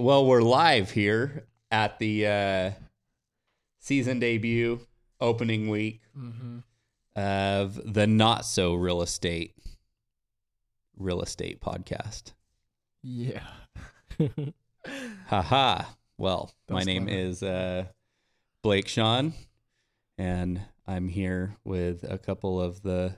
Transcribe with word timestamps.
Well, 0.00 0.24
we're 0.24 0.40
live 0.40 0.90
here 0.90 1.44
at 1.70 1.98
the 1.98 2.26
uh, 2.26 2.70
season 3.80 4.18
debut 4.18 4.80
opening 5.20 5.68
week 5.68 6.00
of 7.14 7.92
the 7.92 8.06
Not 8.06 8.46
So 8.46 8.72
Real 8.76 9.02
Estate 9.02 9.58
Real 10.96 11.20
Estate 11.20 11.60
podcast. 11.60 12.32
Yeah. 13.02 13.42
Haha. 15.26 15.82
Well, 16.16 16.50
my 16.70 16.82
name 16.82 17.04
clever. 17.04 17.20
is 17.20 17.42
uh, 17.42 17.84
Blake 18.62 18.88
Shawn, 18.88 19.34
and 20.16 20.62
I'm 20.86 21.08
here 21.08 21.56
with 21.62 22.10
a 22.10 22.16
couple 22.16 22.58
of 22.58 22.80
the 22.80 23.16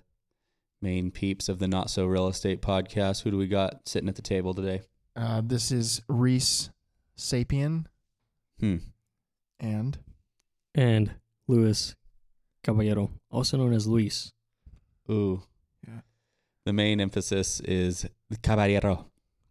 main 0.80 1.12
peeps 1.12 1.48
of 1.48 1.60
the 1.60 1.68
Not 1.68 1.90
So 1.90 2.06
Real 2.06 2.26
Estate 2.26 2.60
podcast. 2.60 3.22
Who 3.22 3.30
do 3.30 3.36
we 3.38 3.46
got 3.46 3.86
sitting 3.88 4.08
at 4.08 4.16
the 4.16 4.22
table 4.22 4.52
today? 4.52 4.82
Uh, 5.14 5.42
this 5.44 5.70
is 5.70 6.02
Reece 6.08 6.70
Sapien 7.16 7.86
Hmm. 8.60 8.76
and 9.60 9.98
and 10.74 11.14
Luis 11.48 11.94
Caballero, 12.62 13.10
also 13.30 13.56
known 13.58 13.72
as 13.74 13.86
Luis. 13.86 14.32
Ooh. 15.10 15.42
Yeah. 15.86 16.00
The 16.64 16.72
main 16.72 17.00
emphasis 17.00 17.60
is 17.60 18.06
caballero. 18.42 19.10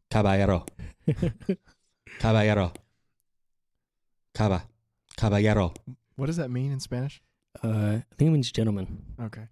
Caballero. 0.09 0.65
Caballero. 2.19 2.73
Caba. 4.33 4.63
Caballero. 5.17 5.73
what 6.15 6.25
does 6.27 6.37
that 6.37 6.49
mean 6.49 6.71
in 6.71 6.79
Spanish? 6.79 7.21
uh, 7.63 7.67
I 7.99 8.15
think 8.17 8.29
it 8.29 8.31
means 8.31 8.51
gentleman. 8.51 9.03
Okay. 9.21 9.47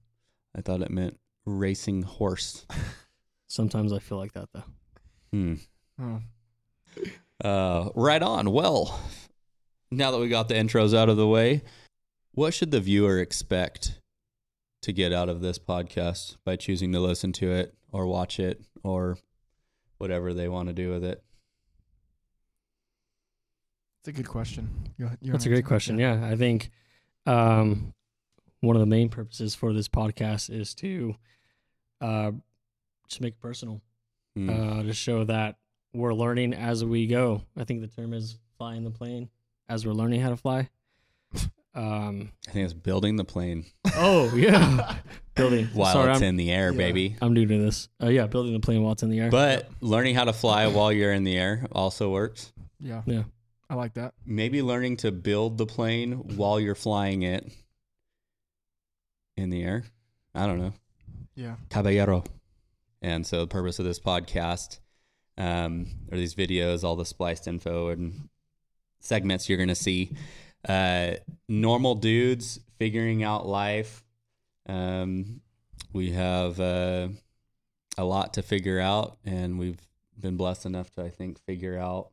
I 0.55 0.61
thought 0.61 0.81
it 0.81 0.89
meant 0.89 1.19
racing 1.45 2.01
horse. 2.03 2.65
Sometimes 3.47 3.91
I 3.93 3.99
feel 3.99 4.17
like 4.17 4.33
that 4.33 4.49
though. 4.53 4.63
Hmm. 5.31 5.53
Oh. 6.01 6.21
Uh, 7.43 7.89
right 7.95 8.21
on. 8.21 8.51
Well, 8.51 8.99
now 9.91 10.11
that 10.11 10.19
we 10.19 10.27
got 10.29 10.47
the 10.47 10.53
intros 10.55 10.95
out 10.97 11.09
of 11.09 11.17
the 11.17 11.27
way, 11.27 11.61
what 12.33 12.53
should 12.53 12.71
the 12.71 12.79
viewer 12.79 13.19
expect 13.19 13.99
to 14.81 14.91
get 14.93 15.11
out 15.13 15.29
of 15.29 15.41
this 15.41 15.59
podcast 15.59 16.37
by 16.45 16.55
choosing 16.55 16.91
to 16.93 16.99
listen 16.99 17.31
to 17.33 17.51
it 17.51 17.75
or 17.91 18.05
watch 18.07 18.39
it 18.39 18.63
or 18.83 19.17
whatever 19.97 20.33
they 20.33 20.47
want 20.47 20.67
to 20.69 20.73
do 20.73 20.89
with 20.89 21.03
it? 21.03 21.23
It's 24.01 24.07
a 24.07 24.11
good 24.13 24.27
question. 24.27 24.69
You, 24.97 25.09
you 25.21 25.31
That's 25.31 25.45
a 25.45 25.49
great 25.49 25.59
answer? 25.59 25.67
question. 25.67 25.99
Yeah, 25.99 26.25
I 26.25 26.35
think 26.35 26.71
um, 27.25 27.93
one 28.61 28.75
of 28.75 28.79
the 28.79 28.85
main 28.85 29.09
purposes 29.09 29.55
for 29.55 29.73
this 29.73 29.87
podcast 29.89 30.49
is 30.49 30.73
to 30.75 31.15
uh, 31.99 32.31
just 33.07 33.21
make 33.21 33.33
it 33.33 33.39
personal, 33.41 33.81
Hmm. 34.35 34.49
uh, 34.49 34.83
to 34.83 34.93
show 34.93 35.23
that 35.25 35.57
we're 35.93 36.13
learning 36.13 36.53
as 36.53 36.83
we 36.85 37.07
go. 37.07 37.41
I 37.57 37.63
think 37.63 37.81
the 37.81 37.87
term 37.87 38.13
is 38.13 38.37
flying 38.57 38.83
the 38.83 38.91
plane 38.91 39.29
as 39.67 39.85
we're 39.85 39.93
learning 39.93 40.21
how 40.21 40.29
to 40.29 40.37
fly. 40.37 40.69
Um, 41.75 42.31
I 42.47 42.51
think 42.51 42.65
it's 42.65 42.73
building 42.73 43.15
the 43.15 43.23
plane 43.23 43.63
oh 43.95 44.35
yeah, 44.35 44.95
building. 45.35 45.67
while 45.67 45.93
Sorry, 45.93 46.11
it's 46.11 46.21
I'm, 46.21 46.29
in 46.29 46.35
the 46.35 46.51
air, 46.51 46.71
Yeah. 46.71 46.77
baby. 46.77 47.15
I'm 47.21 47.31
new 47.33 47.45
to 47.45 47.57
this. 47.59 47.87
Uh, 48.01 48.07
yeah, 48.07 48.25
building 48.25 48.53
the 48.53 48.59
plane 48.59 48.81
while 48.81 48.93
it's 48.93 49.03
in 49.03 49.09
the 49.11 49.19
air. 49.19 49.29
But 49.29 49.69
learning 49.79 50.15
how 50.15 50.23
to 50.25 50.33
fly 50.33 50.65
while 50.67 50.91
you're 50.91 51.13
in 51.13 51.23
the 51.23 51.37
air 51.37 51.67
also 51.71 52.09
works. 52.09 52.51
Yeah. 52.79 53.03
yeah, 53.05 53.21
I 53.69 53.75
like 53.75 53.93
that. 53.93 54.15
Maybe 54.25 54.63
learning 54.63 54.97
to 54.97 55.11
build 55.11 55.59
the 55.59 55.67
plane 55.67 56.13
while 56.35 56.59
you're 56.59 56.73
flying 56.75 57.21
it 57.21 57.47
in 59.37 59.51
the 59.51 59.63
air. 59.63 59.83
I 60.33 60.47
don't 60.47 60.59
know. 60.59 60.73
Yeah. 61.35 61.55
Caballero. 61.69 62.23
And 63.01 63.25
so 63.27 63.41
the 63.41 63.47
purpose 63.47 63.77
of 63.77 63.85
this 63.85 63.99
podcast 63.99 64.79
um, 65.39 65.87
or 66.11 66.17
these 66.17 66.35
videos, 66.35 66.83
all 66.83 66.95
the 66.95 67.05
spliced 67.05 67.47
info 67.47 67.87
and 67.89 68.29
segments 68.99 69.49
you're 69.49 69.57
going 69.57 69.69
to 69.69 69.75
see. 69.75 70.11
Uh, 70.67 71.13
normal 71.47 71.95
dudes 71.95 72.59
figuring 72.77 73.23
out 73.23 73.47
life. 73.47 74.03
Um, 74.67 75.41
we 75.93 76.11
have 76.11 76.59
uh, 76.59 77.07
a 77.97 78.03
lot 78.03 78.33
to 78.35 78.43
figure 78.43 78.79
out, 78.79 79.17
and 79.25 79.57
we've 79.57 79.79
been 80.19 80.35
blessed 80.37 80.65
enough 80.65 80.91
to, 80.91 81.03
I 81.03 81.09
think, 81.09 81.39
figure 81.39 81.77
out 81.79 82.09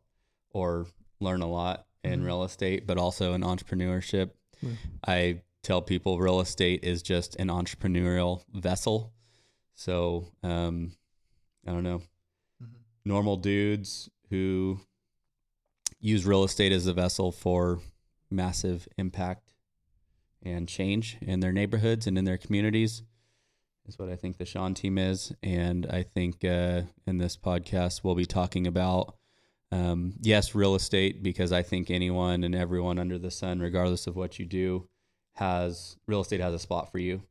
or 0.50 0.86
learn 1.20 1.42
a 1.42 1.48
lot 1.48 1.86
in 2.04 2.20
Mhm. 2.20 2.26
real 2.26 2.44
estate, 2.44 2.86
but 2.86 2.98
also 2.98 3.34
in 3.34 3.42
entrepreneurship. 3.42 4.30
Yeah. 4.62 4.70
I 5.06 5.42
tell 5.62 5.82
people 5.82 6.18
real 6.20 6.40
estate 6.40 6.84
is 6.84 7.02
just 7.02 7.34
an 7.36 7.48
entrepreneurial 7.48 8.44
vessel. 8.54 9.12
So, 9.74 10.30
um, 10.44 10.92
I 11.66 11.72
don't 11.72 11.82
know. 11.82 12.00
Normal 13.06 13.36
dudes 13.36 14.10
who 14.30 14.80
use 16.00 16.26
real 16.26 16.42
estate 16.42 16.72
as 16.72 16.88
a 16.88 16.92
vessel 16.92 17.30
for 17.30 17.78
massive 18.32 18.88
impact 18.98 19.52
and 20.42 20.68
change 20.68 21.16
in 21.20 21.38
their 21.38 21.52
neighborhoods 21.52 22.08
and 22.08 22.18
in 22.18 22.24
their 22.24 22.36
communities 22.36 23.04
is 23.86 23.96
what 23.96 24.08
I 24.08 24.16
think 24.16 24.38
the 24.38 24.44
Shawn 24.44 24.74
team 24.74 24.98
is. 24.98 25.32
And 25.40 25.86
I 25.86 26.02
think 26.02 26.44
uh, 26.44 26.82
in 27.06 27.18
this 27.18 27.36
podcast, 27.36 28.00
we'll 28.02 28.16
be 28.16 28.26
talking 28.26 28.66
about, 28.66 29.14
um, 29.70 30.14
yes, 30.20 30.56
real 30.56 30.74
estate, 30.74 31.22
because 31.22 31.52
I 31.52 31.62
think 31.62 31.92
anyone 31.92 32.42
and 32.42 32.56
everyone 32.56 32.98
under 32.98 33.18
the 33.18 33.30
sun, 33.30 33.60
regardless 33.60 34.08
of 34.08 34.16
what 34.16 34.40
you 34.40 34.46
do, 34.46 34.88
has 35.34 35.96
real 36.08 36.22
estate 36.22 36.40
has 36.40 36.54
a 36.54 36.58
spot 36.58 36.90
for 36.90 36.98
you. 36.98 37.22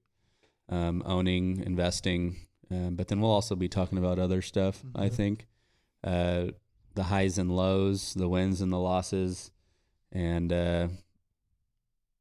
Um, 0.70 1.04
owning, 1.06 1.62
investing, 1.66 2.38
um, 2.72 2.96
but 2.96 3.10
then 3.10 3.20
we'll 3.20 3.30
also 3.30 3.56
be 3.58 3.68
talking 3.68 3.98
about 3.98 4.20
other 4.20 4.42
stuff. 4.42 4.82
I 4.96 5.10
Mhm. 5.10 5.14
think 5.14 5.48
uh, 6.06 6.46
the 6.94 7.04
highs 7.04 7.38
and 7.38 7.52
lows, 7.52 8.14
the 8.14 8.30
wins 8.30 8.62
and 8.62 8.72
the 8.72 8.78
losses, 8.80 9.52
and 10.12 10.54
uh, 10.54 10.88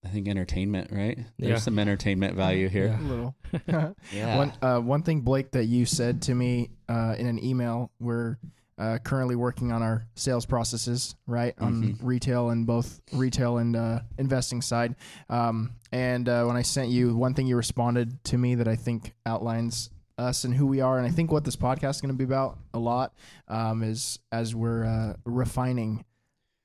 I 0.05 0.09
think 0.09 0.27
entertainment. 0.29 0.91
Right? 0.91 1.19
There's 1.39 1.51
Yeah. 1.51 1.59
some 1.59 1.79
entertainment 1.79 2.35
value 2.37 2.69
here. 2.69 2.99
Yeah. 2.99 3.01
A 3.01 3.07
little. 3.09 3.35
Yeah. 4.13 4.37
One 4.39 4.53
uh, 4.63 4.81
one 4.81 5.03
thing, 5.03 5.21
Blake, 5.21 5.53
that 5.53 5.67
you 5.67 5.87
said 5.87 6.23
to 6.23 6.35
me 6.35 6.71
uh, 6.89 7.15
in 7.19 7.27
an 7.27 7.43
email, 7.45 7.91
we're 8.01 8.37
uh, 8.77 8.99
currently 9.05 9.37
working 9.37 9.71
on 9.71 9.85
our 9.85 10.05
sales 10.17 10.45
processes, 10.45 11.15
right, 11.29 11.55
on 11.61 11.75
Mhm. 11.83 11.97
retail 12.03 12.51
and 12.51 12.67
both 12.67 13.01
retail 13.13 13.59
and 13.59 13.77
uh, 13.77 14.01
investing 14.19 14.61
side. 14.61 14.97
Um, 15.31 15.75
and 15.93 16.29
uh, 16.29 16.45
when 16.47 16.57
I 16.57 16.63
sent 16.63 16.89
you 16.91 17.15
one 17.17 17.35
thing, 17.35 17.47
you 17.47 17.55
responded 17.57 18.25
to 18.25 18.37
me 18.37 18.57
that 18.57 18.67
I 18.67 18.75
think 18.75 19.15
outlines 19.25 19.91
us 20.19 20.45
and 20.45 20.55
who 20.55 20.67
we 20.67 20.81
are, 20.81 20.99
and 20.99 21.07
I 21.07 21.11
think 21.11 21.33
what 21.33 21.45
this 21.45 21.57
podcast 21.57 21.91
is 21.91 22.01
going 22.01 22.15
to 22.15 22.19
be 22.19 22.25
about 22.25 22.59
a 22.73 22.79
lot 22.79 23.13
um, 23.49 23.83
is 23.83 24.19
as 24.31 24.55
we're 24.55 24.85
uh, 24.85 25.15
refining 25.25 26.05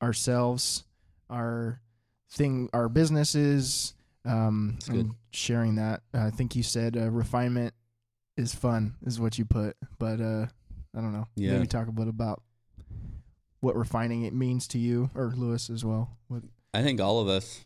ourselves, 0.02 0.84
our 1.30 1.82
thing, 2.32 2.70
our 2.74 2.90
businesses, 2.90 3.94
um, 4.26 4.74
That's 4.76 4.90
good. 4.90 5.00
and 5.00 5.16
sharing 5.32 5.76
that. 5.76 6.02
I 6.14 6.30
think 6.30 6.56
you 6.56 6.64
said 6.64 6.96
uh, 6.96 7.10
refinement 7.10 7.74
is 8.38 8.54
fun, 8.54 8.96
is 9.06 9.20
what 9.20 9.38
you 9.38 9.46
put, 9.46 9.76
but 9.98 10.22
uh, 10.22 10.46
I 10.96 11.02
don't 11.02 11.14
know. 11.14 11.28
Yeah. 11.36 11.54
Maybe 11.54 11.68
talk 11.68 11.88
a 11.88 11.92
bit 11.92 12.08
about 12.08 12.42
what 13.62 13.76
refining 13.76 14.24
it 14.24 14.34
means 14.34 14.68
to 14.70 14.78
you, 14.78 15.10
or 15.16 15.34
Lewis 15.36 15.70
as 15.70 15.84
well. 15.84 16.18
What, 16.28 16.44
I 16.74 16.82
think 16.84 17.02
all 17.02 17.20
of 17.20 17.28
us, 17.28 17.66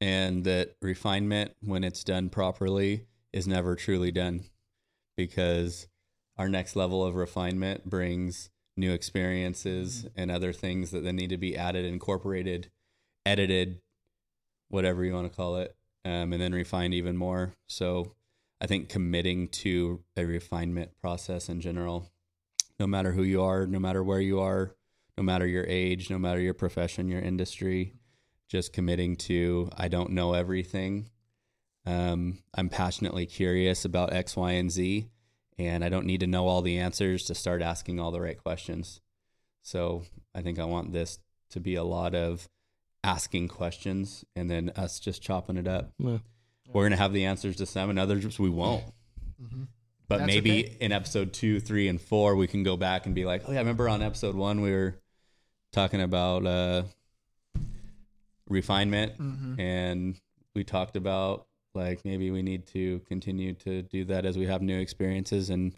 and 0.00 0.44
that 0.44 0.74
refinement, 0.82 1.52
when 1.60 1.84
it's 1.84 2.02
done 2.02 2.30
properly, 2.30 3.06
is 3.32 3.46
never 3.46 3.76
truly 3.76 4.10
done 4.10 4.44
because 5.16 5.86
our 6.36 6.48
next 6.48 6.76
level 6.76 7.04
of 7.04 7.14
refinement 7.14 7.88
brings 7.88 8.50
new 8.76 8.92
experiences 8.92 10.06
and 10.16 10.30
other 10.30 10.52
things 10.52 10.90
that 10.90 11.04
then 11.04 11.16
need 11.16 11.30
to 11.30 11.36
be 11.36 11.56
added, 11.56 11.84
incorporated, 11.84 12.70
edited, 13.24 13.80
whatever 14.68 15.04
you 15.04 15.12
want 15.12 15.30
to 15.30 15.36
call 15.36 15.56
it, 15.56 15.76
um, 16.04 16.32
and 16.32 16.40
then 16.40 16.52
refined 16.52 16.92
even 16.94 17.16
more. 17.16 17.54
So 17.68 18.14
I 18.60 18.66
think 18.66 18.88
committing 18.88 19.48
to 19.48 20.02
a 20.16 20.24
refinement 20.24 20.90
process 21.00 21.48
in 21.48 21.60
general, 21.60 22.10
no 22.78 22.86
matter 22.86 23.12
who 23.12 23.22
you 23.22 23.42
are, 23.42 23.66
no 23.66 23.78
matter 23.78 24.02
where 24.02 24.20
you 24.20 24.40
are, 24.40 24.74
no 25.16 25.22
matter 25.22 25.46
your 25.46 25.64
age, 25.68 26.10
no 26.10 26.18
matter 26.18 26.40
your 26.40 26.54
profession, 26.54 27.08
your 27.08 27.20
industry, 27.20 27.94
just 28.48 28.72
committing 28.72 29.16
to 29.16 29.70
I 29.76 29.88
don't 29.88 30.10
know 30.10 30.32
everything. 30.32 31.08
Um, 31.86 32.38
I'm 32.54 32.68
passionately 32.68 33.26
curious 33.26 33.84
about 33.84 34.12
X, 34.12 34.36
Y, 34.36 34.52
and 34.52 34.70
Z, 34.70 35.06
and 35.58 35.84
I 35.84 35.88
don't 35.88 36.06
need 36.06 36.20
to 36.20 36.26
know 36.26 36.46
all 36.48 36.62
the 36.62 36.78
answers 36.78 37.24
to 37.26 37.34
start 37.34 37.60
asking 37.62 38.00
all 38.00 38.10
the 38.10 38.20
right 38.20 38.38
questions. 38.42 39.00
So 39.62 40.04
I 40.34 40.40
think 40.42 40.58
I 40.58 40.64
want 40.64 40.92
this 40.92 41.18
to 41.50 41.60
be 41.60 41.74
a 41.74 41.84
lot 41.84 42.14
of 42.14 42.48
asking 43.02 43.48
questions 43.48 44.24
and 44.34 44.50
then 44.50 44.72
us 44.76 44.98
just 44.98 45.22
chopping 45.22 45.56
it 45.58 45.68
up. 45.68 45.92
Yeah. 45.98 46.18
We're 46.72 46.84
gonna 46.86 46.96
have 46.96 47.12
the 47.12 47.26
answers 47.26 47.56
to 47.56 47.66
some, 47.66 47.90
and 47.90 47.98
others 47.98 48.38
we 48.38 48.48
won't. 48.48 48.84
Mhm. 49.42 49.68
But 50.08 50.18
That's 50.18 50.26
maybe 50.26 50.64
okay. 50.66 50.76
in 50.80 50.92
episode 50.92 51.32
two, 51.34 51.60
three, 51.60 51.88
and 51.88 52.00
four, 52.00 52.34
we 52.36 52.46
can 52.46 52.62
go 52.62 52.76
back 52.76 53.04
and 53.06 53.14
be 53.14 53.24
like, 53.26 53.42
oh 53.46 53.52
yeah, 53.52 53.58
I 53.58 53.60
remember 53.62 53.88
on 53.88 54.02
episode 54.02 54.34
one 54.34 54.60
we 54.62 54.70
were 54.70 54.94
talking 55.72 56.00
about 56.00 56.46
uh, 56.46 56.82
refinement, 58.48 59.18
Mhm. 59.18 59.58
and 59.60 60.20
we 60.54 60.64
talked 60.64 60.96
about 60.96 61.46
Like 61.74 62.04
maybe 62.04 62.30
we 62.30 62.42
need 62.42 62.66
to 62.68 63.00
continue 63.08 63.54
to 63.54 63.82
do 63.82 64.04
that 64.06 64.24
as 64.24 64.38
we 64.38 64.46
have 64.46 64.62
new 64.62 64.78
experiences, 64.78 65.50
and 65.50 65.74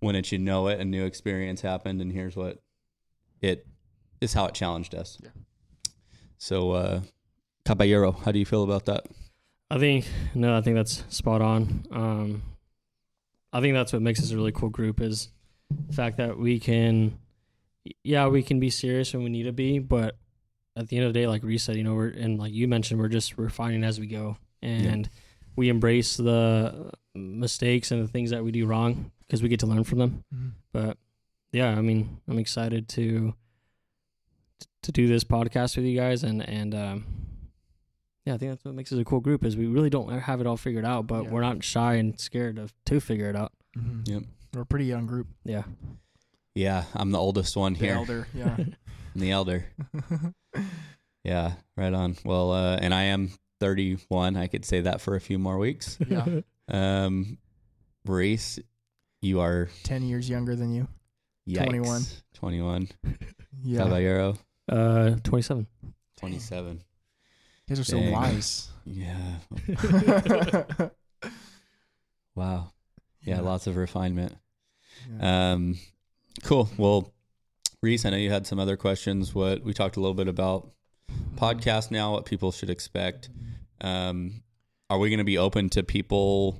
when 0.00 0.16
it 0.16 0.32
you 0.32 0.38
know 0.38 0.68
it, 0.68 0.80
a 0.80 0.84
new 0.84 1.04
experience 1.04 1.60
happened, 1.60 2.00
and 2.00 2.12
here's 2.12 2.34
what 2.34 2.60
it 3.40 3.66
is 4.20 4.32
how 4.32 4.46
it 4.46 4.54
challenged 4.54 4.94
us. 4.94 5.18
Yeah. 5.22 5.30
So, 6.38 6.72
uh, 6.72 7.00
Caballero, 7.64 8.12
how 8.12 8.32
do 8.32 8.38
you 8.38 8.46
feel 8.46 8.64
about 8.64 8.86
that? 8.86 9.06
I 9.70 9.78
think 9.78 10.06
no, 10.34 10.56
I 10.56 10.60
think 10.60 10.76
that's 10.76 11.04
spot 11.08 11.42
on. 11.42 11.84
Um, 11.90 12.42
I 13.52 13.60
think 13.60 13.74
that's 13.74 13.92
what 13.92 14.02
makes 14.02 14.20
us 14.20 14.30
a 14.30 14.36
really 14.36 14.52
cool 14.52 14.68
group 14.68 15.00
is 15.00 15.28
the 15.86 15.92
fact 15.92 16.16
that 16.16 16.38
we 16.38 16.58
can, 16.58 17.18
yeah, 18.02 18.26
we 18.26 18.42
can 18.42 18.60
be 18.60 18.70
serious 18.70 19.12
when 19.12 19.22
we 19.24 19.30
need 19.30 19.44
to 19.44 19.52
be, 19.52 19.78
but 19.78 20.16
at 20.76 20.88
the 20.88 20.96
end 20.96 21.06
of 21.06 21.12
the 21.12 21.20
day, 21.20 21.26
like 21.26 21.42
Reece 21.42 21.64
said, 21.64 21.76
you 21.76 21.84
know, 21.84 21.94
we're 21.94 22.08
and 22.08 22.38
like 22.38 22.52
you 22.52 22.66
mentioned, 22.66 23.00
we're 23.00 23.08
just 23.08 23.38
refining 23.38 23.84
as 23.84 24.00
we 24.00 24.06
go, 24.06 24.36
and 24.60 25.08
we 25.56 25.68
embrace 25.68 26.16
the 26.16 26.90
mistakes 27.14 27.90
and 27.90 28.02
the 28.02 28.08
things 28.08 28.30
that 28.30 28.42
we 28.44 28.50
do 28.52 28.66
wrong 28.66 29.10
because 29.26 29.42
we 29.42 29.48
get 29.48 29.60
to 29.60 29.66
learn 29.66 29.84
from 29.84 29.98
them. 29.98 30.24
Mhm. 30.34 30.52
But 30.72 30.98
yeah, 31.52 31.68
I 31.70 31.80
mean, 31.80 32.20
I'm 32.28 32.38
excited 32.38 32.88
to 32.90 33.34
to 34.82 34.92
do 34.92 35.06
this 35.08 35.24
podcast 35.24 35.76
with 35.76 35.86
you 35.86 35.96
guys, 35.98 36.22
and 36.24 36.46
and 36.48 36.74
um, 36.74 37.04
yeah, 38.26 38.34
I 38.34 38.38
think 38.38 38.52
that's 38.52 38.64
what 38.64 38.74
makes 38.74 38.92
us 38.92 38.98
a 38.98 39.04
cool 39.04 39.20
group 39.20 39.44
is 39.44 39.56
we 39.56 39.66
really 39.66 39.90
don't 39.90 40.10
have 40.18 40.40
it 40.40 40.46
all 40.46 40.56
figured 40.56 40.84
out, 40.84 41.06
but 41.06 41.24
Yeah. 41.24 41.30
we're 41.30 41.40
not 41.42 41.62
shy 41.62 41.94
and 41.94 42.18
scared 42.18 42.58
of 42.58 42.72
to 42.86 43.00
figure 43.00 43.28
it 43.30 43.36
out. 43.36 43.52
Mhm. 43.76 44.08
Yep. 44.08 44.22
We're 44.54 44.62
a 44.62 44.66
pretty 44.66 44.86
young 44.86 45.06
group. 45.06 45.28
Yeah, 45.44 45.64
Yeah, 46.54 46.84
I'm 46.94 47.10
the 47.10 47.18
oldest 47.18 47.56
one 47.56 47.74
here. 47.74 47.80
The 47.80 47.86
here. 47.86 47.96
elder, 47.96 48.28
yeah. 48.34 48.56
I'm 48.58 48.74
the 49.20 49.30
elder. 49.30 49.66
Yeah, 51.24 51.54
right 51.76 51.94
on. 51.94 52.16
Well, 52.24 52.52
uh, 52.52 52.76
and 52.76 52.92
I 52.92 53.04
am 53.04 53.30
31. 53.60 54.36
I 54.36 54.46
could 54.46 54.64
say 54.64 54.80
that 54.82 55.00
for 55.00 55.14
a 55.16 55.20
few 55.20 55.38
more 55.38 55.58
weeks. 55.58 55.98
yeah. 56.08 56.40
Um, 56.66 57.36
Reece, 58.06 58.58
you 59.20 59.40
are 59.40 59.68
Ten 59.82 60.02
years 60.02 60.30
younger 60.30 60.56
than 60.56 60.72
you. 60.72 60.88
yikes, 61.46 61.66
21. 61.66 62.02
21. 62.32 62.88
Yeah. 63.62 63.78
Caballero, 63.82 64.36
uh, 64.70 65.10
27. 65.22 65.66
27. 66.18 66.72
You 66.72 66.80
guys 67.68 67.80
are 67.80 67.84
so 67.84 67.98
Dang. 68.00 68.12
wise. 68.12 68.68
Yeah. 68.86 69.38
Wow. 72.34 72.70
Yeah, 73.26 73.40
lots 73.40 73.66
of 73.66 73.76
refinement. 73.78 74.36
Yeah. 75.18 75.52
Um, 75.52 75.78
cool. 76.42 76.68
Well, 76.76 77.10
Reece, 77.82 78.04
I 78.04 78.10
know 78.10 78.18
you 78.18 78.30
had 78.30 78.46
some 78.46 78.58
other 78.58 78.76
questions. 78.76 79.34
What 79.34 79.62
we 79.64 79.72
talked 79.72 79.96
a 79.96 80.00
little 80.00 80.12
bit 80.12 80.28
about 80.28 80.68
podcast 81.36 81.90
now, 81.90 82.12
what 82.12 82.24
people 82.24 82.52
should 82.52 82.70
expect. 82.70 83.28
Um, 83.80 84.42
are 84.90 84.98
we 84.98 85.08
going 85.10 85.18
to 85.18 85.24
be 85.24 85.38
open 85.38 85.68
to 85.70 85.82
people 85.82 86.58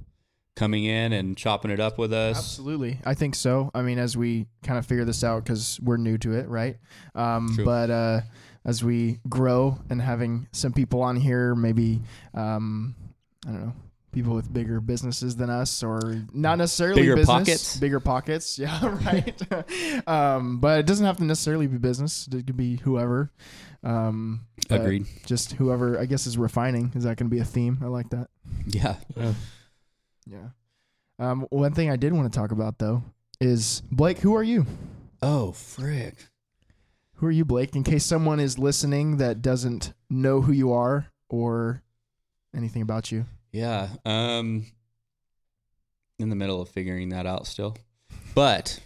coming 0.56 0.84
in 0.84 1.12
and 1.12 1.36
chopping 1.36 1.70
it 1.70 1.80
up 1.80 1.98
with 1.98 2.12
us? 2.12 2.36
Absolutely. 2.36 3.00
I 3.04 3.14
think 3.14 3.34
so. 3.34 3.70
I 3.74 3.82
mean, 3.82 3.98
as 3.98 4.16
we 4.16 4.46
kind 4.62 4.78
of 4.78 4.86
figure 4.86 5.04
this 5.04 5.24
out 5.24 5.44
because 5.44 5.80
we're 5.82 5.96
new 5.96 6.18
to 6.18 6.32
it, 6.34 6.48
right? 6.48 6.76
Um, 7.14 7.58
but 7.64 7.90
uh, 7.90 8.20
as 8.64 8.84
we 8.84 9.18
grow 9.28 9.78
and 9.90 10.00
having 10.00 10.48
some 10.52 10.72
people 10.72 11.02
on 11.02 11.16
here, 11.16 11.54
maybe, 11.54 12.02
um, 12.34 12.94
I 13.46 13.50
don't 13.50 13.66
know, 13.66 13.72
people 14.14 14.34
with 14.34 14.52
bigger 14.52 14.80
businesses 14.80 15.36
than 15.36 15.50
us 15.50 15.82
or 15.82 16.22
not 16.32 16.58
necessarily 16.58 17.02
Bigger 17.02 17.16
business, 17.16 17.26
pockets? 17.26 17.76
Bigger 17.76 18.00
pockets. 18.00 18.58
Yeah, 18.64 18.98
right. 19.04 20.08
um, 20.08 20.60
but 20.60 20.80
it 20.80 20.86
doesn't 20.86 21.04
have 21.04 21.18
to 21.18 21.24
necessarily 21.24 21.66
be 21.66 21.76
business. 21.76 22.28
It 22.32 22.46
could 22.46 22.56
be 22.56 22.76
whoever. 22.76 23.30
Um, 23.82 24.46
Agreed. 24.70 25.06
Just 25.26 25.52
whoever, 25.52 25.98
I 25.98 26.06
guess, 26.06 26.26
is 26.26 26.38
refining. 26.38 26.92
Is 26.94 27.04
that 27.04 27.16
going 27.16 27.28
to 27.28 27.34
be 27.34 27.40
a 27.40 27.44
theme? 27.44 27.78
I 27.82 27.86
like 27.86 28.08
that. 28.10 28.28
Yeah. 28.66 28.96
Yeah. 29.16 29.34
Yeah. 30.26 30.48
Um, 31.18 31.46
one 31.50 31.74
thing 31.74 31.90
I 31.90 31.96
did 31.96 32.12
want 32.12 32.32
to 32.32 32.38
talk 32.38 32.50
about 32.50 32.78
though 32.78 33.02
is 33.40 33.82
Blake. 33.90 34.18
Who 34.18 34.34
are 34.34 34.42
you? 34.42 34.66
Oh, 35.22 35.52
frick. 35.52 36.14
Who 37.14 37.26
are 37.26 37.30
you, 37.30 37.44
Blake? 37.44 37.76
In 37.76 37.84
case 37.84 38.04
someone 38.04 38.40
is 38.40 38.58
listening 38.58 39.18
that 39.18 39.42
doesn't 39.42 39.92
know 40.10 40.40
who 40.40 40.52
you 40.52 40.72
are 40.72 41.06
or 41.28 41.82
anything 42.54 42.82
about 42.82 43.12
you. 43.12 43.26
Yeah. 43.54 43.90
Um, 44.04 44.66
in 46.18 46.28
the 46.28 46.34
middle 46.34 46.60
of 46.60 46.68
figuring 46.68 47.10
that 47.10 47.24
out 47.24 47.46
still, 47.46 47.76
but 48.34 48.80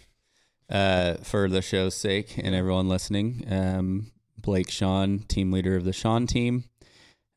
uh, 0.68 1.14
for 1.22 1.48
the 1.48 1.62
show's 1.62 1.94
sake 1.94 2.36
and 2.36 2.54
everyone 2.54 2.86
listening, 2.86 3.46
um, 3.48 4.12
Blake 4.36 4.70
Shawn, 4.70 5.20
team 5.20 5.52
leader 5.52 5.74
of 5.74 5.84
the 5.84 5.94
Shawn 5.94 6.26
team. 6.26 6.64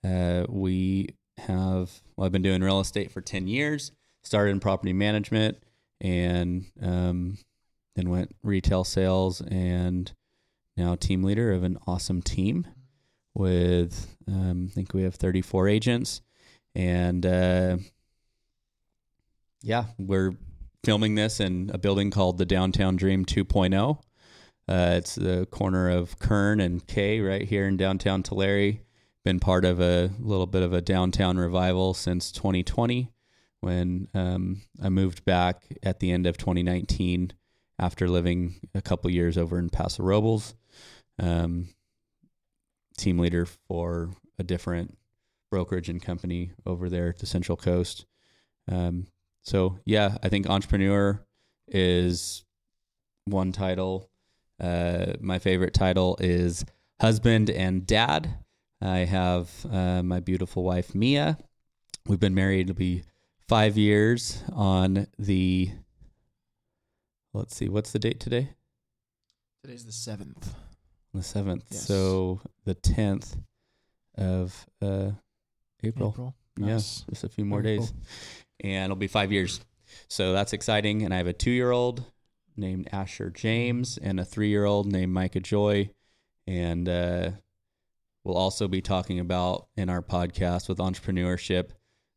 Uh, 0.05 0.45
we 0.49 1.15
have. 1.37 2.01
Well, 2.17 2.25
I've 2.25 2.33
been 2.33 2.41
doing 2.41 2.61
real 2.61 2.81
estate 2.81 3.11
for 3.11 3.21
ten 3.21 3.47
years. 3.47 3.93
Started 4.23 4.51
in 4.51 4.59
property 4.59 4.91
management, 4.91 5.63
and 6.01 6.65
um, 6.81 7.37
then 7.95 8.09
went 8.09 8.35
retail 8.43 8.83
sales, 8.83 9.39
and 9.39 10.11
now 10.75 10.95
team 10.95 11.23
leader 11.23 11.53
of 11.53 11.63
an 11.63 11.77
awesome 11.87 12.21
team. 12.21 12.67
With 13.33 14.17
um, 14.27 14.67
I 14.69 14.73
think 14.73 14.93
we 14.93 15.03
have 15.03 15.15
thirty 15.15 15.41
four 15.41 15.69
agents 15.69 16.19
and 16.75 17.25
uh, 17.25 17.77
yeah, 19.61 19.85
we're 19.97 20.33
filming 20.83 21.15
this 21.15 21.39
in 21.39 21.69
a 21.73 21.77
building 21.77 22.11
called 22.11 22.37
the 22.37 22.45
Downtown 22.45 22.95
Dream 22.95 23.25
2.0. 23.25 23.97
Uh, 24.67 24.93
it's 24.97 25.15
the 25.15 25.47
corner 25.51 25.89
of 25.89 26.17
Kern 26.19 26.59
and 26.59 26.85
K 26.85 27.19
right 27.19 27.41
here 27.41 27.67
in 27.67 27.77
downtown 27.77 28.23
Tulare. 28.23 28.79
Been 29.23 29.39
part 29.39 29.65
of 29.65 29.79
a 29.79 30.09
little 30.19 30.47
bit 30.47 30.63
of 30.63 30.73
a 30.73 30.81
downtown 30.81 31.37
revival 31.37 31.93
since 31.93 32.31
2020 32.31 33.11
when 33.59 34.07
um, 34.13 34.61
I 34.81 34.89
moved 34.89 35.23
back 35.25 35.63
at 35.83 35.99
the 35.99 36.11
end 36.11 36.25
of 36.25 36.37
2019 36.37 37.33
after 37.77 38.07
living 38.07 38.55
a 38.73 38.81
couple 38.81 39.11
years 39.11 39.37
over 39.37 39.59
in 39.59 39.69
Paso 39.69 40.03
Robles. 40.03 40.55
Um, 41.19 41.69
team 42.97 43.19
leader 43.19 43.45
for 43.45 44.11
a 44.39 44.43
different 44.43 44.97
brokerage 45.51 45.89
and 45.89 46.01
company 46.01 46.51
over 46.65 46.89
there 46.89 47.09
at 47.09 47.19
the 47.19 47.27
Central 47.27 47.55
Coast. 47.55 48.05
Um, 48.67 49.05
so 49.43 49.77
yeah, 49.85 50.17
I 50.23 50.29
think 50.29 50.49
entrepreneur 50.49 51.23
is 51.67 52.43
one 53.25 53.51
title. 53.51 54.09
Uh, 54.59 55.13
my 55.19 55.37
favorite 55.37 55.73
title 55.73 56.17
is 56.19 56.65
husband 56.99 57.51
and 57.51 57.85
dad. 57.85 58.39
I 58.81 58.99
have 58.99 59.51
uh, 59.71 60.01
my 60.01 60.19
beautiful 60.19 60.63
wife 60.63 60.95
Mia. 60.95 61.37
We've 62.07 62.19
been 62.19 62.33
married 62.33 62.67
to 62.67 62.73
be 62.73 63.03
five 63.47 63.77
years 63.77 64.43
on 64.53 65.07
the. 65.19 65.71
Let's 67.33 67.55
see, 67.55 67.69
what's 67.69 67.91
the 67.91 67.99
date 67.99 68.19
today? 68.19 68.49
Today's 69.63 69.85
the 69.85 69.91
seventh. 69.91 70.53
The 71.13 71.23
seventh. 71.23 71.65
Yes. 71.69 71.85
So 71.85 72.41
the 72.65 72.73
tenth 72.73 73.37
of 74.17 74.65
uh, 74.81 75.11
April. 75.83 76.09
April. 76.09 76.35
Yeah, 76.57 76.75
just 76.75 77.23
a 77.23 77.29
few 77.29 77.45
more 77.45 77.61
Very 77.61 77.77
days, 77.77 77.93
and 78.59 78.85
it'll 78.85 78.95
be 78.95 79.07
five 79.07 79.31
years. 79.31 79.61
So 80.09 80.33
that's 80.33 80.53
exciting. 80.53 81.03
And 81.03 81.13
I 81.13 81.17
have 81.17 81.27
a 81.27 81.33
two-year-old 81.33 82.03
named 82.57 82.89
Asher 82.91 83.29
James 83.29 83.97
and 83.97 84.19
a 84.19 84.25
three-year-old 84.25 84.91
named 84.91 85.13
Micah 85.13 85.39
Joy, 85.39 85.89
and 86.45 86.87
uh, 86.87 87.31
we'll 88.23 88.37
also 88.37 88.67
be 88.67 88.81
talking 88.81 89.19
about 89.19 89.67
in 89.75 89.89
our 89.89 90.01
podcast 90.01 90.67
with 90.69 90.77
entrepreneurship 90.77 91.71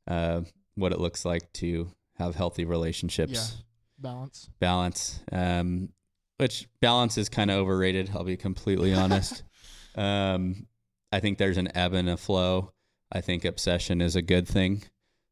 uh, 0.08 0.42
what 0.74 0.92
it 0.92 1.00
looks 1.00 1.24
like 1.24 1.52
to 1.54 1.90
have 2.16 2.34
healthy 2.34 2.64
relationships, 2.64 3.62
Balance. 3.98 4.50
balance. 4.58 5.20
Um, 5.32 5.90
which 6.38 6.68
balance 6.80 7.16
is 7.16 7.28
kind 7.28 7.50
of 7.50 7.58
overrated. 7.58 8.10
I'll 8.14 8.24
be 8.24 8.36
completely 8.36 8.92
honest. 8.92 9.42
um, 9.94 10.66
I 11.12 11.20
think 11.20 11.38
there's 11.38 11.58
an 11.58 11.74
ebb 11.76 11.94
and 11.94 12.08
a 12.08 12.16
flow. 12.16 12.72
I 13.14 13.20
think 13.20 13.44
obsession 13.44 14.00
is 14.00 14.16
a 14.16 14.22
good 14.22 14.48
thing. 14.48 14.82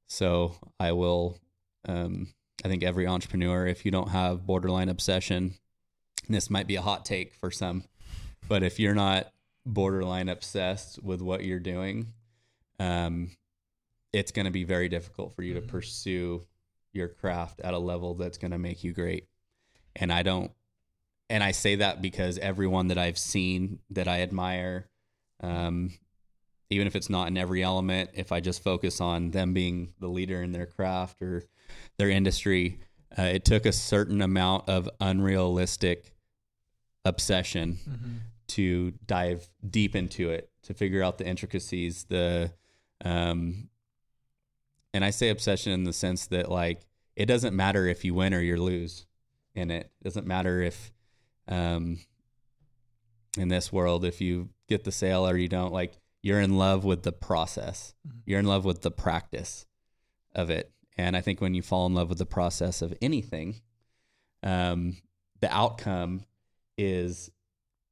So 0.07 0.55
I 0.79 0.93
will. 0.93 1.39
Um, 1.87 2.29
I 2.65 2.69
think 2.69 2.85
every 2.85 3.09
entrepreneur, 3.09 3.67
if 3.67 3.85
you 3.85 3.91
don't 3.91 4.11
have 4.11 4.47
borderline 4.47 4.89
obsession, 4.89 5.55
this 6.29 6.49
might 6.49 6.69
be 6.69 6.77
a 6.77 6.83
hot 6.83 7.05
take 7.05 7.35
for 7.35 7.51
some, 7.51 7.85
but 8.49 8.63
if 8.63 8.79
you're 8.79 8.95
not 8.95 9.33
borderline 9.67 10.29
obsessed 10.29 11.03
with 11.03 11.21
what 11.21 11.45
you're 11.45 11.59
doing, 11.59 12.07
um, 12.79 13.33
it's 14.13 14.31
going 14.31 14.45
to 14.45 14.53
be 14.53 14.63
very 14.63 14.89
difficult 14.89 15.35
for 15.35 15.43
you 15.43 15.55
to 15.55 15.61
Mhm. 15.61 15.69
pursue 15.69 16.47
your 16.93 17.09
craft 17.09 17.61
at 17.63 17.75
a 17.75 17.79
level 17.79 18.15
that's 18.15 18.39
going 18.39 18.51
to 18.53 18.59
make 18.59 18.85
you 18.85 18.93
great. 18.93 19.27
And 19.97 20.13
I 20.13 20.23
don't, 20.23 20.53
and 21.29 21.43
I 21.43 21.51
say 21.51 21.77
that 21.77 22.01
because 22.01 22.39
everyone 22.39 22.89
that 22.89 22.99
I've 22.99 23.19
seen 23.19 23.81
that 23.91 24.07
I 24.07 24.21
admire, 24.21 24.89
um, 25.41 25.99
even 26.73 26.87
if 26.87 26.97
it's 26.97 27.11
not 27.11 27.29
in 27.29 27.37
every 27.37 27.63
element, 27.63 28.11
if 28.15 28.33
I 28.33 28.41
just 28.41 28.63
focus 28.63 29.01
on 29.01 29.31
them 29.31 29.53
being 29.53 29.93
the 30.01 30.09
leader 30.09 30.43
in 30.43 30.53
their 30.53 30.67
craft 30.67 31.23
or 31.23 31.45
their 31.99 32.11
industry, 32.11 32.81
uh, 33.19 33.23
it 33.23 33.45
took 33.45 33.67
a 33.67 33.73
certain 33.73 34.21
amount 34.23 34.69
of 34.69 34.89
unrealistic 35.01 36.13
obsession 37.05 37.79
Mm-hmm. 37.89 38.17
to 38.49 38.93
dive 39.07 39.49
deep 39.69 39.97
into 39.97 40.31
it 40.31 40.51
to 40.63 40.75
figure 40.75 41.03
out 41.03 41.19
the 41.19 41.27
intricacies 41.27 42.05
the 42.05 42.53
um 43.05 43.69
and 44.95 45.05
I 45.05 45.11
say 45.11 45.31
obsession 45.31 45.73
in 45.73 45.85
the 45.85 45.93
sense 45.93 46.27
that 46.27 46.51
like 46.51 46.83
it 47.17 47.27
doesn't 47.27 47.57
matter 47.57 47.87
if 47.87 48.05
you 48.05 48.15
win 48.15 48.33
or 48.35 48.41
you 48.41 48.57
lose 48.57 49.07
in 49.55 49.71
it. 49.71 49.91
It 50.01 50.05
doesn't 50.05 50.27
matter 50.27 50.63
if 50.63 50.93
um 51.49 51.99
in 53.37 53.49
this 53.49 53.73
world 53.73 54.05
if 54.05 54.21
you 54.21 54.51
get 54.69 54.85
the 54.85 54.93
sale 54.93 55.27
or 55.27 55.37
you 55.37 55.49
don't 55.49 55.73
like 55.73 55.95
you're 56.23 56.41
in 56.41 56.57
love 56.57 56.85
with 56.85 57.03
the 57.03 57.13
process. 57.13 57.95
Mhm. 58.07 58.23
You're 58.27 58.41
in 58.41 58.47
love 58.47 58.65
with 58.65 58.83
the 58.83 58.91
practice 58.91 59.67
of 60.35 60.51
it. 60.51 60.73
And 60.97 61.17
I 61.17 61.21
think 61.21 61.41
when 61.41 61.55
you 61.55 61.63
fall 61.63 61.87
in 61.87 61.95
love 61.95 62.09
with 62.09 62.19
the 62.19 62.27
process 62.27 62.83
of 62.83 62.95
anything, 63.03 63.61
um 64.43 64.97
the 65.41 65.53
outcome 65.53 66.25
is 66.79 67.31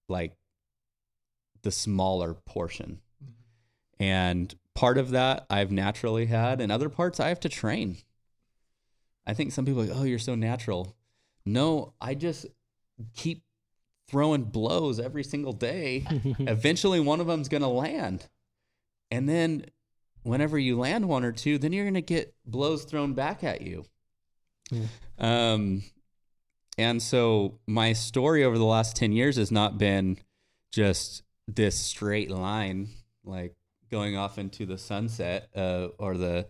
like 0.09 0.37
the 1.63 1.73
smaller 1.73 2.35
portion. 2.35 3.01
And 3.99 4.55
part 4.75 4.97
of 4.99 5.11
that 5.11 5.47
I've 5.51 5.73
naturally 5.73 6.27
had, 6.27 6.61
and 6.61 6.71
other 6.73 6.89
parts 6.89 7.19
I 7.21 7.29
have 7.29 7.41
to 7.41 7.49
train. 7.49 7.99
I 9.27 9.35
think 9.35 9.53
some 9.53 9.65
people 9.67 9.83
are 9.83 9.87
like, 9.87 9.97
oh, 9.97 10.05
you're 10.05 10.19
so 10.19 10.35
natural. 10.35 10.97
No, 11.45 11.93
I 12.01 12.15
just 12.15 12.47
keep 13.15 13.43
throwing 14.11 14.45
blows 14.45 14.99
every 14.99 15.25
single 15.25 15.53
day. 15.53 16.07
Eventually, 16.41 17.01
one 17.01 17.21
of 17.21 17.27
them's 17.27 17.49
going 17.49 17.63
to 17.63 17.69
land. 17.69 18.29
And 19.11 19.29
then, 19.29 19.67
whenever 20.23 20.59
you 20.59 20.79
land 20.79 21.09
one 21.09 21.25
or 21.25 21.33
two, 21.33 21.59
then 21.59 21.73
you're 21.73 21.85
going 21.85 21.95
to 21.95 22.03
get 22.03 22.35
blows 22.45 22.85
thrown 22.85 23.15
back 23.15 23.45
at 23.45 23.63
you. 23.63 23.85
Yeah. 24.71 24.87
Um, 25.19 25.83
and 26.79 27.03
so, 27.03 27.59
my 27.67 27.93
story 27.93 28.45
over 28.45 28.59
the 28.59 28.65
last 28.65 28.97
10 28.97 29.13
years 29.13 29.37
has 29.37 29.51
not 29.51 29.79
been 29.79 30.19
just 30.73 31.23
this 31.47 31.79
straight 31.79 32.31
line, 32.31 32.89
like 33.25 33.55
going 33.91 34.17
off 34.17 34.39
into 34.39 34.67
the 34.67 34.79
sunset 34.79 35.49
uh, 35.57 35.89
or 35.99 36.17
the 36.17 36.47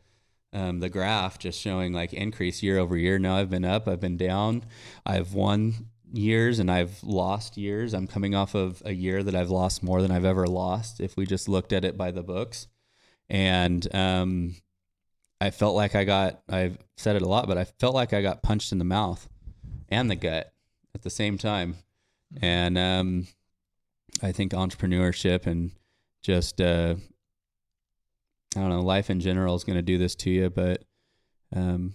um, 0.52 0.81
the 0.81 0.88
graph 0.88 1.38
just 1.38 1.61
showing 1.61 1.93
like 1.93 2.12
increase 2.12 2.62
year 2.62 2.79
over 2.79 2.97
year. 2.97 3.19
Now 3.19 3.37
I've 3.37 3.50
been 3.50 3.64
up, 3.64 3.87
I've 3.87 4.00
been 4.00 4.17
down, 4.17 4.64
I've 5.07 5.33
won 5.33 5.90
years 6.12 6.59
and 6.59 6.71
I've 6.71 7.02
lost 7.02 7.57
years. 7.57 7.95
I'm 7.95 8.07
coming 8.07 8.35
off 8.35 8.55
of 8.55 8.83
a 8.85 8.93
year 8.93 9.23
that 9.23 9.35
I've 9.35 9.50
lost 9.50 9.83
more 9.83 10.02
than 10.02 10.11
I've 10.11 10.25
ever 10.25 10.47
lost 10.47 11.00
if 11.00 11.17
we 11.17 11.26
just 11.26 11.49
looked 11.49 11.73
at 11.73 11.85
it 11.85 11.97
by 11.97 12.11
the 12.11 12.23
books. 12.23 12.69
And 13.29 13.87
um, 13.95 14.57
I 15.40 15.50
felt 15.50 15.76
like 15.76 15.95
I 15.95 16.05
got, 16.05 16.43
I've 16.49 16.79
said 16.97 17.17
it 17.17 17.23
a 17.23 17.29
lot, 17.29 17.47
but 17.47 17.59
I 17.59 17.64
felt 17.64 17.95
like 17.95 18.12
I 18.12 18.23
got 18.23 18.43
punched 18.43 18.73
in 18.73 18.79
the 18.79 18.85
mouth 18.85 19.29
and 19.88 20.11
the 20.11 20.17
gut 20.17 20.52
at 20.95 21.02
the 21.02 21.11
same 21.11 21.38
time. 21.38 21.76
And 22.40 22.76
um, 22.76 23.26
I 24.23 24.33
think 24.33 24.52
entrepreneurship 24.52 25.47
and 25.47 25.73
just 26.23 26.61
uh, 26.61 26.97
I 28.57 28.61
don't 28.61 28.71
know, 28.71 28.81
life 28.81 29.11
in 29.11 29.21
general 29.21 29.55
is 29.55 29.64
going 29.64 29.79
to 29.79 29.83
do 29.83 29.97
this 29.97 30.14
to 30.17 30.31
you, 30.31 30.50
but 30.50 30.83
um, 31.55 31.95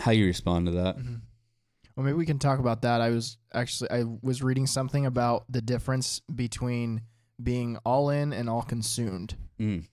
how 0.00 0.12
you 0.12 0.26
respond 0.26 0.66
to 0.66 0.72
that? 0.72 0.98
Mhm. 0.98 1.20
Well, 1.96 2.04
maybe 2.04 2.16
we 2.16 2.26
can 2.26 2.38
talk 2.38 2.58
about 2.58 2.82
that. 2.82 3.00
I 3.00 3.10
was 3.10 3.38
actually 3.54 3.90
I 3.90 4.04
was 4.22 4.42
reading 4.42 4.66
something 4.66 5.06
about 5.06 5.44
the 5.48 5.62
difference 5.62 6.20
between 6.34 7.00
being 7.42 7.78
all 7.84 8.10
in 8.10 8.32
and 8.32 8.50
all 8.50 8.62
consumed. 8.62 9.34
Mm. 9.58 9.84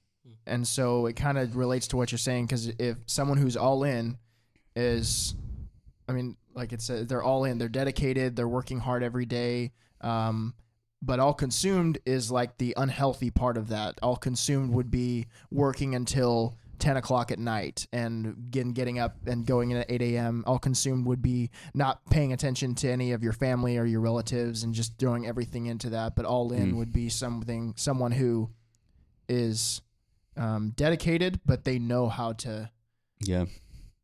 And 0.45 0.67
so 0.67 1.05
it 1.05 1.15
kind 1.15 1.37
of 1.37 1.55
relates 1.55 1.87
to 1.89 1.97
what 1.97 2.11
you're 2.11 2.19
saying 2.19 2.45
because 2.45 2.67
if 2.79 2.97
someone 3.05 3.37
who's 3.37 3.55
all 3.55 3.83
in 3.83 4.17
is, 4.75 5.35
I 6.09 6.11
mean, 6.11 6.35
like 6.53 6.73
it 6.73 6.81
said, 6.81 7.07
they're 7.07 7.23
all 7.23 7.45
in, 7.45 7.57
they're 7.57 7.69
dedicated, 7.69 8.35
they're 8.35 8.47
working 8.47 8.79
hard 8.79 9.03
every 9.03 9.25
day. 9.25 9.71
Um, 10.01 10.53
but 11.01 11.19
all 11.19 11.33
consumed 11.33 11.99
is 12.05 12.31
like 12.31 12.57
the 12.57 12.73
unhealthy 12.77 13.29
part 13.29 13.57
of 13.57 13.69
that. 13.69 13.99
All 14.01 14.15
consumed 14.15 14.73
would 14.73 14.91
be 14.91 15.27
working 15.51 15.95
until 15.95 16.57
10 16.83 16.97
o'clock 16.97 17.31
at 17.31 17.39
night 17.39 17.87
and 17.93 18.51
getting, 18.51 18.73
getting 18.73 18.99
up 18.99 19.15
and 19.25 19.45
going 19.45 19.71
in 19.71 19.77
at 19.77 19.89
8 19.89 20.01
a.m. 20.01 20.43
All 20.45 20.59
consumed 20.59 21.05
would 21.05 21.21
be 21.21 21.49
not 21.73 22.01
paying 22.09 22.33
attention 22.33 22.75
to 22.75 22.89
any 22.91 23.13
of 23.13 23.23
your 23.23 23.31
family 23.31 23.77
or 23.77 23.85
your 23.85 24.01
relatives 24.01 24.63
and 24.63 24.73
just 24.73 24.97
throwing 24.99 25.25
everything 25.25 25.67
into 25.67 25.89
that. 25.91 26.13
But 26.17 26.25
all 26.25 26.51
in 26.51 26.73
Mm. 26.73 26.75
would 26.75 26.91
be 26.91 27.07
something, 27.07 27.73
someone 27.77 28.11
who 28.11 28.49
is 29.29 29.81
um, 30.35 30.71
dedicated, 30.75 31.39
but 31.45 31.63
they 31.63 31.77
know 31.79 32.09
how 32.09 32.33
to 32.33 32.69
Yeah. 33.23 33.45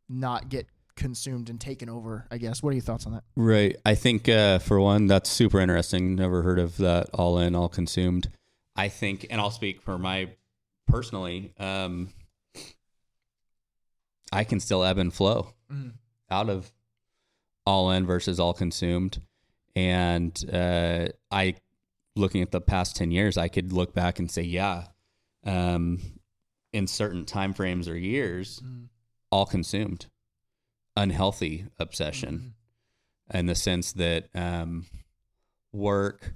not 0.07 0.48
get 0.48 0.67
consumed 0.95 1.50
and 1.50 1.59
taken 1.59 1.89
over. 1.89 2.27
I 2.31 2.38
guess. 2.38 2.62
What 2.63 2.69
are 2.69 2.74
your 2.75 2.83
thoughts 2.83 3.05
on 3.05 3.12
that? 3.13 3.24
Right. 3.36 3.75
I 3.86 3.95
think 3.95 4.29
uh, 4.29 4.59
for 4.59 4.79
one, 4.79 5.07
that's 5.07 5.29
super 5.29 5.59
interesting. 5.59 6.15
Never 6.15 6.43
heard 6.43 6.59
of 6.59 6.77
that 6.77 7.09
all 7.13 7.39
in, 7.39 7.55
all 7.55 7.67
consumed. 7.67 8.29
I 8.75 8.88
think, 8.89 9.25
and 9.29 9.41
I'll 9.41 9.51
speak 9.51 9.81
for 9.81 9.98
my 9.98 10.29
personally, 10.88 11.51
um, 11.59 12.09
I 14.31 14.43
can 14.43 14.59
still 14.59 14.83
ebb 14.83 14.98
and 14.98 15.13
flow 15.13 15.53
out 16.29 16.50
of 16.50 16.71
all 17.65 17.91
in 17.91 18.05
versus 18.05 18.39
all 18.39 18.53
consumed. 18.53 19.21
And 19.75 20.43
uh, 20.51 21.07
I, 21.31 21.55
looking 22.15 22.41
at 22.41 22.51
the 22.51 22.62
past 22.62 22.95
10 22.95 23.12
years, 23.12 23.38
I 23.38 23.48
could 23.48 23.71
look 23.71 23.93
back 23.93 24.19
and 24.19 24.29
say, 24.29 24.41
yeah, 24.41 24.86
um, 25.45 26.00
in 26.74 26.88
certain 26.88 27.25
time 27.25 27.53
frames 27.53 27.88
or 27.88 27.98
years, 27.98 28.62
all 29.31 29.45
consumed, 29.45 30.07
unhealthy 30.95 31.65
obsession 31.79 32.53
in 33.33 33.45
the 33.45 33.55
sense 33.55 33.93
that 33.93 34.27
um, 34.36 34.88
work 35.71 36.33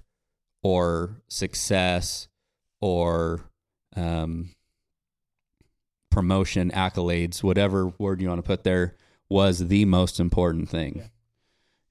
or 0.62 1.22
success 1.28 2.28
or 2.82 3.42
um, 3.96 4.52
promotion, 6.14 6.70
accolades, 6.72 7.42
whatever 7.42 7.88
word 7.98 8.22
you 8.22 8.30
want 8.30 8.38
to 8.38 8.48
put 8.48 8.64
there, 8.64 8.96
was 9.30 9.68
the 9.68 9.84
most 9.86 10.20
important 10.20 10.70
thing. 10.70 10.98
Yeah. 10.98 11.08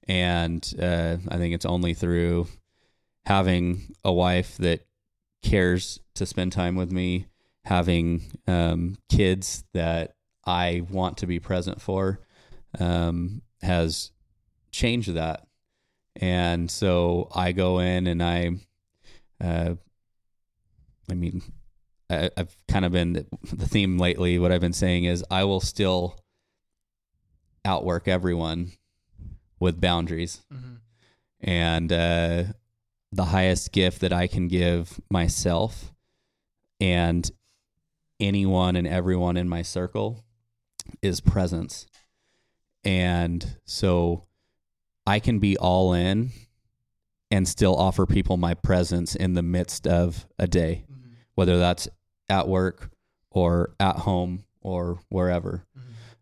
And 0.07 0.73
uh, 0.81 1.17
I 1.27 1.37
think 1.37 1.53
it's 1.53 1.65
only 1.65 1.93
through 1.93 2.47
having 3.25 3.93
a 4.03 4.13
wife 4.13 4.55
that 4.57 4.85
cares 5.41 5.99
to 6.15 6.25
spend 6.25 6.53
time 6.53 6.75
with 6.75 6.89
me, 6.91 7.27
having 7.65 8.23
um, 8.47 8.95
kids 9.09 9.65
that 9.73 10.15
I 10.45 10.83
want 10.89 11.17
to 11.17 11.27
be 11.27 11.39
present 11.39 11.81
for, 11.81 12.21
um, 12.79 13.41
has 13.61 14.11
changed 14.71 15.13
that. 15.15 15.45
And 16.15 16.71
so 16.71 17.27
I 17.35 17.51
go 17.51 17.79
in 17.79 18.07
and 18.07 18.23
I, 18.23 18.51
uh, 19.41 19.75
I 21.11 21.13
mean, 21.13 21.41
I, 22.09 22.29
I've 22.37 22.55
kind 22.67 22.85
of 22.85 22.91
been 22.91 23.13
the 23.13 23.67
theme 23.67 23.97
lately. 23.97 24.39
What 24.39 24.51
I've 24.51 24.61
been 24.61 24.73
saying 24.73 25.05
is 25.05 25.23
I 25.31 25.43
will 25.43 25.59
still 25.61 26.19
outwork 27.65 28.07
everyone 28.07 28.73
with 29.59 29.79
boundaries. 29.81 30.41
And 31.39 31.91
uh, 31.91 32.43
the 33.11 33.25
highest 33.25 33.71
gift 33.71 34.01
that 34.01 34.13
I 34.13 34.27
can 34.27 34.47
give 34.47 34.99
myself 35.09 35.93
and 36.79 37.29
anyone 38.19 38.75
and 38.75 38.87
everyone 38.87 39.37
in 39.37 39.47
my 39.49 39.61
circle 39.61 40.23
is 41.01 41.21
presence. 41.21 41.85
And 42.83 43.57
so 43.65 44.25
I 45.05 45.19
can 45.19 45.39
be 45.39 45.57
all 45.57 45.93
in 45.93 46.31
and 47.31 47.47
still 47.47 47.75
offer 47.75 48.05
people 48.05 48.37
my 48.37 48.53
presence 48.53 49.15
in 49.15 49.33
the 49.33 49.41
midst 49.41 49.87
of 49.87 50.27
a 50.37 50.47
day, 50.47 50.85
whether 51.35 51.57
that's 51.59 51.87
at 52.29 52.47
work 52.47 52.89
or 53.31 53.73
at 53.79 53.97
home 53.97 54.43
or 54.61 54.99
wherever. 55.09 55.65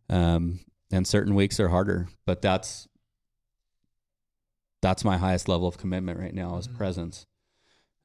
Um, 0.10 0.60
and 0.92 1.06
certain 1.08 1.36
weeks 1.36 1.60
are 1.60 1.70
harder, 1.70 2.08
but 2.26 2.42
that's 2.42 2.88
that's 4.82 5.04
my 5.06 5.18
highest 5.18 5.48
level 5.48 5.68
of 5.68 5.78
commitment 5.78 6.20
right 6.20 6.34
now 6.34 6.58
is 6.58 6.68
Mhm. 6.68 6.76
presence. 6.78 7.26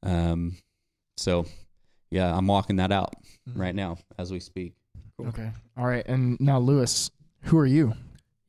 Um, 0.02 0.56
so 1.16 1.46
yeah, 2.10 2.36
I'm 2.36 2.46
walking 2.46 2.76
that 2.76 2.92
out 2.92 3.14
Mm-hmm. 3.48 3.60
right 3.60 3.75
now 3.75 3.96
as 4.18 4.30
we 4.32 4.40
speak. 4.40 4.75
Okay. 5.20 5.50
All 5.76 5.86
right. 5.86 6.04
And 6.06 6.38
now, 6.40 6.58
Lewis, 6.58 7.10
who 7.42 7.58
are 7.58 7.66
you? 7.66 7.94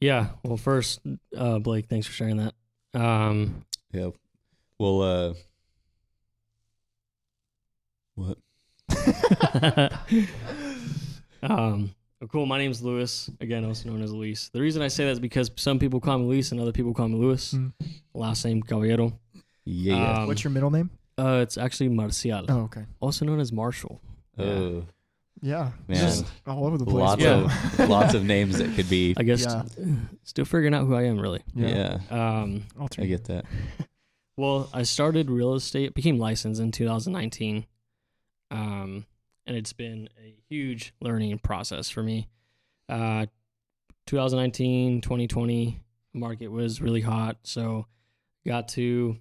Yeah. 0.02 0.32
Well, 0.44 0.58
first, 0.58 1.00
uh, 1.36 1.60
Blake, 1.60 1.88
thanks 1.88 2.06
for 2.08 2.14
sharing 2.14 2.38
that. 2.38 2.54
Um, 2.94 3.64
Yeah. 3.94 4.10
Well, 4.80 5.02
uh, 5.02 5.34
what? 8.16 8.38
um, 11.44 11.92
cool. 12.30 12.46
My 12.46 12.58
name's 12.58 12.82
Lewis. 12.82 13.30
Again, 13.42 13.66
also 13.66 13.90
known 13.90 14.02
as 14.02 14.14
Luis. 14.14 14.50
The 14.50 14.62
reason 14.62 14.82
I 14.82 14.88
say 14.88 15.06
that 15.06 15.12
is 15.12 15.20
because 15.20 15.52
some 15.56 15.80
people 15.80 16.00
call 16.00 16.18
me 16.20 16.26
Luis 16.26 16.52
and 16.52 16.60
other 16.60 16.72
people 16.72 16.94
call 16.94 17.08
me 17.08 17.16
Lewis. 17.18 17.54
Mm. 17.54 17.74
Last 18.14 18.44
name 18.46 18.62
Caballero. 18.64 19.18
Yeah. 19.66 20.20
Um, 20.22 20.28
What's 20.28 20.44
your 20.44 20.52
middle 20.52 20.72
name? 20.72 20.90
Uh, 21.18 21.40
it's 21.42 21.58
actually 21.58 21.90
Marcial, 21.90 22.46
Oh, 22.48 22.60
okay. 22.66 22.86
also 23.00 23.26
known 23.26 23.40
as 23.40 23.52
Marshall. 23.52 24.00
oh, 24.38 24.84
Yeah. 25.42 25.72
Man. 25.88 25.98
Just 25.98 26.26
all 26.46 26.66
over 26.68 26.78
the 26.78 26.86
place. 26.86 26.96
lots 26.96 27.24
bro. 27.24 27.48
of 27.80 27.80
lots 27.90 28.14
of 28.14 28.24
names 28.24 28.60
that 28.60 28.76
could 28.76 28.88
be. 28.90 29.16
I 29.18 29.24
guess 29.24 29.44
Yeah. 29.44 29.64
still 30.24 30.46
figuring 30.46 30.76
out 30.76 30.86
who 30.86 30.94
I 30.96 31.04
am 31.04 31.20
really. 31.20 31.42
Yeah, 31.56 32.00
Um, 32.12 32.64
I 33.00 33.06
get 33.06 33.26
that. 33.26 33.46
Well, 34.40 34.70
I 34.72 34.84
started 34.84 35.32
real 35.32 35.56
estate, 35.56 35.96
became 35.96 36.20
licensed 36.20 36.62
in 36.62 36.72
2019. 36.72 37.66
Um, 38.52 39.08
and 39.48 39.56
it's 39.58 39.74
been 39.74 40.10
a 40.22 40.36
huge 40.50 40.94
learning 41.02 41.40
process 41.40 41.90
for 41.90 42.04
me. 42.04 42.28
Uh, 42.90 43.26
2019, 44.06 45.02
2020 45.02 45.82
market 46.14 46.50
was 46.50 46.82
really 46.82 47.02
hot, 47.02 47.38
so 47.44 47.86
got 48.46 48.68
to 48.70 49.18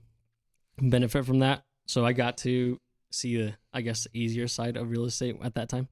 benefit 0.79 1.25
from 1.25 1.41
that. 1.41 1.65
So 1.87 2.05
I 2.05 2.13
got 2.13 2.39
to 2.39 2.81
see 3.11 3.37
the, 3.37 3.55
I 3.73 3.81
guess, 3.81 4.05
the 4.05 4.19
easier 4.19 4.49
side 4.49 4.77
of 4.77 4.91
real 4.91 5.05
estate 5.05 5.37
at 5.43 5.55
that 5.55 5.69
time. 5.69 5.89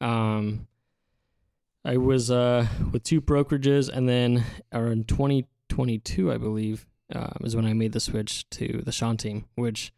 Um, 0.00 0.66
I 1.84 1.98
was 1.98 2.30
uh, 2.30 2.66
with 2.92 3.04
two 3.04 3.20
brokerages, 3.20 3.88
and 3.88 4.08
then 4.08 4.44
around 4.72 5.08
2022, 5.08 6.32
I 6.32 6.38
believe, 6.38 6.86
um, 7.14 7.36
is 7.44 7.54
when 7.54 7.66
I 7.66 7.74
made 7.74 7.92
the 7.92 8.00
switch 8.00 8.48
to 8.50 8.82
the 8.84 8.92
Shawn 8.92 9.16
team, 9.16 9.44
which 9.54 9.92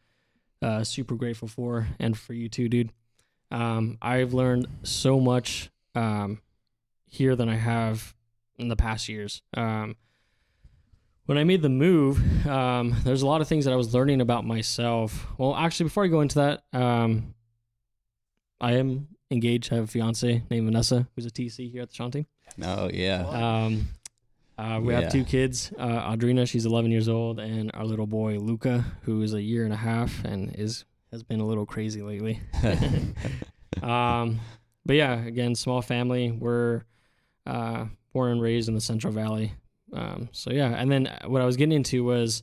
uh, 0.61 0.85
super 0.85 1.15
grateful 1.15 1.49
for, 1.49 1.89
and 1.99 2.17
for 2.17 2.35
you 2.35 2.49
too, 2.49 2.69
dude. 2.69 2.93
Um, 3.51 3.99
I've 4.03 4.35
learned 4.35 4.67
so 4.83 5.19
much 5.21 5.71
um, 5.95 6.41
here 7.07 7.35
than 7.37 7.49
I 7.49 7.57
have 7.57 8.15
in 8.59 8.69
the 8.69 8.77
past 8.77 9.09
years. 9.09 9.43
Um, 9.55 9.97
when 11.27 11.39
I 11.39 11.45
made 11.45 11.63
the 11.63 11.69
move, 11.69 12.47
um, 12.47 12.95
there's 13.05 13.23
a 13.23 13.27
lot 13.27 13.41
of 13.41 13.49
things 13.49 13.65
that 13.67 13.73
I 13.73 13.77
was 13.77 13.93
learning 13.95 14.21
about 14.21 14.47
myself. 14.47 15.27
Well, 15.37 15.55
actually, 15.55 15.85
before 15.85 16.05
I 16.05 16.09
go 16.09 16.21
into 16.23 16.37
that, 16.37 16.63
um, 16.79 17.35
I 18.61 18.73
am 18.75 19.09
engaged. 19.31 19.73
I 19.73 19.77
have 19.77 19.85
a 19.85 19.89
fiance 19.89 20.43
named 20.51 20.65
Vanessa, 20.67 21.07
who's 21.15 21.27
a 21.27 21.31
TC 21.31 21.71
here 21.71 21.83
at 21.83 21.91
the 21.91 21.95
Shawn 21.95 22.11
team. 22.11 22.27
Oh 22.63 22.89
yeah. 22.93 23.27
Um, 23.27 23.89
uh, 24.57 24.81
we 24.83 24.93
Yeah. 24.93 25.03
have 25.03 25.13
two 25.13 25.25
kids. 25.25 25.71
Uh, 25.79 26.11
Audrina, 26.11 26.49
she's 26.49 26.65
11 26.67 26.91
years 26.91 27.09
old, 27.09 27.39
and 27.39 27.71
our 27.75 27.85
little 27.85 28.07
boy 28.07 28.39
Luca, 28.39 28.85
who 29.03 29.23
is 29.23 29.35
a 29.35 29.43
year 29.43 29.65
and 29.65 29.73
a 29.73 29.77
half 29.77 30.25
and 30.25 30.55
is 30.57 30.85
has 31.13 31.23
been 31.23 31.41
a 31.41 31.47
little 31.47 31.67
crazy 31.67 32.03
lately. 32.03 32.41
um, 33.83 34.41
but 34.85 34.97
yeah, 34.97 35.25
again, 35.25 35.55
small 35.55 35.83
family. 35.83 36.31
We're 36.31 36.83
uh, 37.47 37.87
born 38.13 38.33
and 38.33 38.43
raised 38.43 38.69
in 38.69 38.75
the 38.75 38.81
Central 38.81 39.13
Valley. 39.13 39.53
Um, 39.93 40.29
so 40.33 40.51
yeah, 40.51 40.69
and 40.69 40.91
then 40.91 41.11
what 41.27 41.41
I 41.43 41.47
was 41.47 41.57
getting 41.57 41.73
into 41.73 42.05
was 42.05 42.43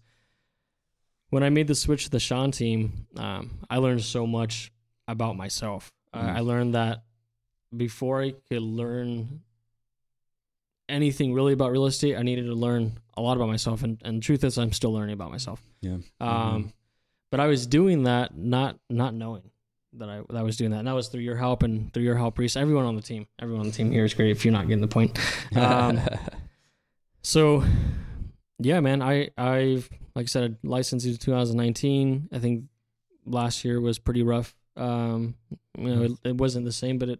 when 1.30 1.44
I 1.44 1.50
made 1.50 1.68
the 1.68 1.76
switch 1.76 2.06
to 2.06 2.10
the 2.10 2.20
Shawn 2.20 2.52
team. 2.52 3.08
Um, 3.18 3.60
I 3.70 3.78
learned 3.78 4.04
so 4.04 4.26
much 4.26 4.72
about 5.08 5.36
myself. 5.36 5.92
Uh, 6.14 6.22
Mm. 6.22 6.36
I 6.36 6.40
learned 6.40 6.76
that 6.76 7.04
before 7.76 8.22
I 8.22 8.34
could 8.48 8.62
learn 8.62 9.42
anything 10.88 11.34
really 11.34 11.54
about 11.54 11.72
real 11.72 11.86
estate, 11.86 12.16
I 12.16 12.22
needed 12.24 12.46
to 12.46 12.54
learn 12.54 13.00
a 13.18 13.22
lot 13.22 13.38
about 13.38 13.48
myself. 13.48 13.84
And, 13.84 14.02
and 14.06 14.22
truth 14.24 14.44
is, 14.44 14.58
I'm 14.58 14.72
still 14.72 14.94
learning 14.94 15.14
about 15.14 15.32
myself. 15.32 15.62
Yeah. 15.82 15.98
Um, 16.22 16.74
but 17.32 17.40
I 17.40 17.48
was 17.48 17.68
doing 17.68 18.04
that 18.04 18.36
not 18.38 18.78
not 18.90 19.14
knowing 19.14 19.50
that 19.94 20.10
I 20.10 20.22
that 20.30 20.38
I 20.38 20.44
was 20.44 20.58
doing 20.58 20.72
that, 20.72 20.80
and 20.80 20.88
that 20.88 20.94
was 20.96 21.08
through 21.08 21.22
your 21.22 21.38
help 21.38 21.64
and 21.64 21.94
through 21.94 22.04
your 22.04 22.16
help, 22.16 22.38
Reece. 22.38 22.56
Everyone 22.56 22.86
on 22.86 22.96
the 22.96 23.02
team, 23.02 23.28
everyone 23.40 23.62
on 23.62 23.68
the 23.68 23.74
team 23.76 23.92
here 23.92 24.04
is 24.06 24.14
great. 24.14 24.32
If 24.32 24.44
you're 24.46 24.52
not 24.52 24.68
getting 24.68 24.82
the 24.82 24.88
point, 24.88 25.18
um, 25.56 26.00
so 27.22 27.64
yeah, 28.60 28.80
man, 28.80 29.02
I 29.02 29.30
I've 29.38 29.90
like 30.16 30.26
I 30.26 30.28
said, 30.28 30.58
licensed 30.64 31.06
in 31.06 31.18
2019. 31.18 32.30
I 32.32 32.40
think 32.40 32.66
last 33.26 33.66
year 33.66 33.82
was 33.82 34.00
pretty 34.00 34.24
rough. 34.24 34.56
Um, 34.78 35.36
you 35.78 35.96
know, 35.96 36.04
it, 36.04 36.12
it 36.24 36.38
wasn't 36.38 36.66
the 36.66 36.72
same, 36.72 36.98
but 36.98 37.10
it 37.10 37.20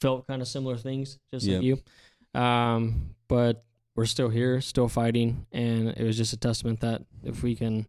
felt 0.00 0.26
kind 0.26 0.42
of 0.42 0.48
similar 0.48 0.76
things, 0.76 1.18
just 1.32 1.46
Yep. 1.46 1.56
like 1.56 1.64
you. 1.64 2.40
Um, 2.40 3.14
but 3.28 3.64
we're 3.96 4.06
still 4.06 4.28
here, 4.28 4.60
still 4.60 4.88
fighting, 4.88 5.46
and 5.52 5.88
it 5.88 6.04
was 6.04 6.16
just 6.16 6.32
a 6.32 6.36
testament 6.36 6.80
that 6.80 7.02
if 7.24 7.42
we 7.42 7.54
can 7.56 7.86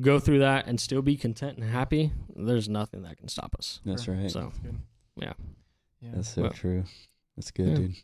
go 0.00 0.18
through 0.20 0.40
that 0.40 0.66
and 0.66 0.80
still 0.80 1.02
be 1.02 1.16
content 1.16 1.58
and 1.58 1.68
happy, 1.68 2.12
there's 2.36 2.68
nothing 2.68 3.02
that 3.02 3.16
can 3.18 3.28
stop 3.28 3.54
us. 3.58 3.80
That's 3.84 4.06
right. 4.08 4.30
So, 4.30 4.52
That's. 4.62 4.76
Yeah. 5.16 5.32
Yeah. 6.00 6.10
That's 6.14 6.28
so 6.28 6.42
Well- 6.42 6.50
true. 6.52 6.84
That's 7.36 7.50
good, 7.50 7.68
Yeah. 7.68 7.74
dude. 7.76 7.94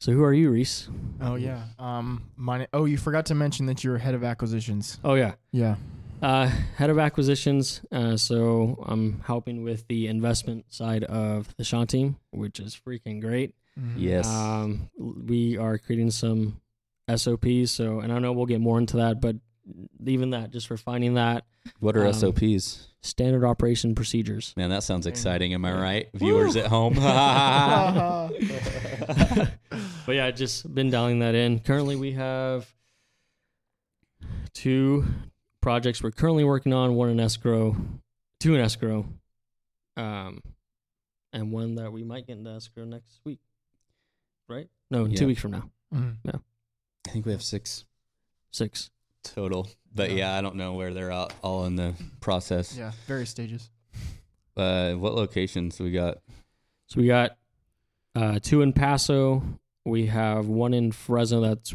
so 0.00 0.12
who 0.12 0.22
are 0.24 0.32
you, 0.34 0.50
Reece? 0.50 0.88
oh 1.20 1.36
yeah. 1.36 1.66
Um. 1.78 2.30
My. 2.36 2.66
Oh, 2.72 2.84
you 2.84 2.96
forgot 2.98 3.26
to 3.26 3.34
mention 3.34 3.66
that 3.66 3.84
you're 3.84 3.98
head 3.98 4.14
of 4.14 4.24
acquisitions. 4.24 4.98
Oh 5.04 5.14
yeah, 5.14 5.34
Yeah. 5.52 5.76
Uh, 6.20 6.46
head 6.76 6.88
of 6.90 6.98
acquisitions. 7.00 7.80
Uh, 7.90 8.16
so 8.16 8.82
I'm 8.86 9.20
helping 9.26 9.64
with 9.64 9.86
the 9.88 10.06
investment 10.06 10.66
side 10.72 11.02
of 11.04 11.52
the 11.56 11.64
Shawn 11.64 11.86
team, 11.88 12.16
which 12.30 12.60
is 12.60 12.76
freaking 12.76 13.20
great. 13.20 13.54
Mhm. 13.80 13.94
Yes. 13.96 14.28
Um, 14.28 14.88
we 14.96 15.56
are 15.56 15.78
creating 15.78 16.10
some 16.12 16.60
SOPs. 17.08 17.72
So, 17.72 17.98
and 18.00 18.12
I 18.12 18.20
know 18.20 18.32
we'll 18.32 18.46
get 18.46 18.60
more 18.60 18.78
into 18.78 18.98
that, 18.98 19.20
but 19.20 19.34
even 20.04 20.30
that, 20.30 20.50
just 20.50 20.70
refining 20.70 21.14
that 21.14 21.44
what 21.80 21.96
are 21.96 22.06
um, 22.06 22.12
SOPs? 22.12 22.88
standard 23.02 23.44
operation 23.44 23.94
procedures. 23.94 24.54
Man, 24.56 24.70
that 24.70 24.82
sounds 24.82 25.06
exciting. 25.06 25.54
Am 25.54 25.64
I 25.64 25.70
Yeah. 25.70 25.80
right? 25.80 26.08
Viewers 26.14 26.56
at 26.56 26.66
home. 26.66 26.94
but 30.06 30.14
yeah, 30.14 30.30
just 30.30 30.72
been 30.74 30.90
dialing 30.90 31.18
that 31.20 31.34
in. 31.34 31.58
Currently, 31.60 31.96
we 31.96 32.12
have 32.12 32.72
two 34.54 35.04
projects 35.60 36.02
we're 36.02 36.10
currently 36.10 36.44
working 36.44 36.72
on. 36.72 36.94
One 36.94 37.08
in 37.10 37.20
escrow, 37.20 37.76
two 38.40 38.54
in 38.54 38.60
escrow, 38.60 39.06
um, 39.96 40.42
and 41.32 41.50
one 41.52 41.76
that 41.76 41.92
we 41.92 42.02
might 42.04 42.26
get 42.26 42.38
into 42.38 42.50
escrow 42.50 42.84
next 42.84 43.20
week. 43.24 43.40
Right? 44.48 44.68
No, 44.90 45.04
Yeah. 45.06 45.16
two 45.16 45.26
weeks 45.26 45.40
from 45.40 45.52
now. 45.52 45.70
Mhm. 45.94 46.16
I 47.06 47.10
think 47.10 47.26
we 47.26 47.32
have 47.32 47.42
six 47.42 47.84
Six. 48.54 48.90
Total. 49.22 49.68
But 49.94 50.10
Yeah. 50.10 50.16
yeah, 50.16 50.34
I 50.38 50.40
don't 50.40 50.56
know 50.56 50.72
where 50.74 50.92
they're 50.94 51.10
at 51.12 51.32
all 51.42 51.64
in 51.66 51.76
the 51.76 51.94
process. 52.20 52.76
Yeah. 52.76 52.92
Various 53.06 53.30
stages. 53.30 53.70
Uh, 54.56 54.94
what 54.94 55.14
locations 55.14 55.78
we 55.80 55.92
got? 55.92 56.18
So 56.86 57.00
we 57.00 57.06
got 57.06 57.36
uh, 58.14 58.38
two 58.42 58.62
in 58.62 58.72
Paso. 58.72 59.42
We 59.84 60.06
have 60.06 60.46
one 60.48 60.74
in 60.74 60.92
Fresno 60.92 61.40
that's 61.40 61.74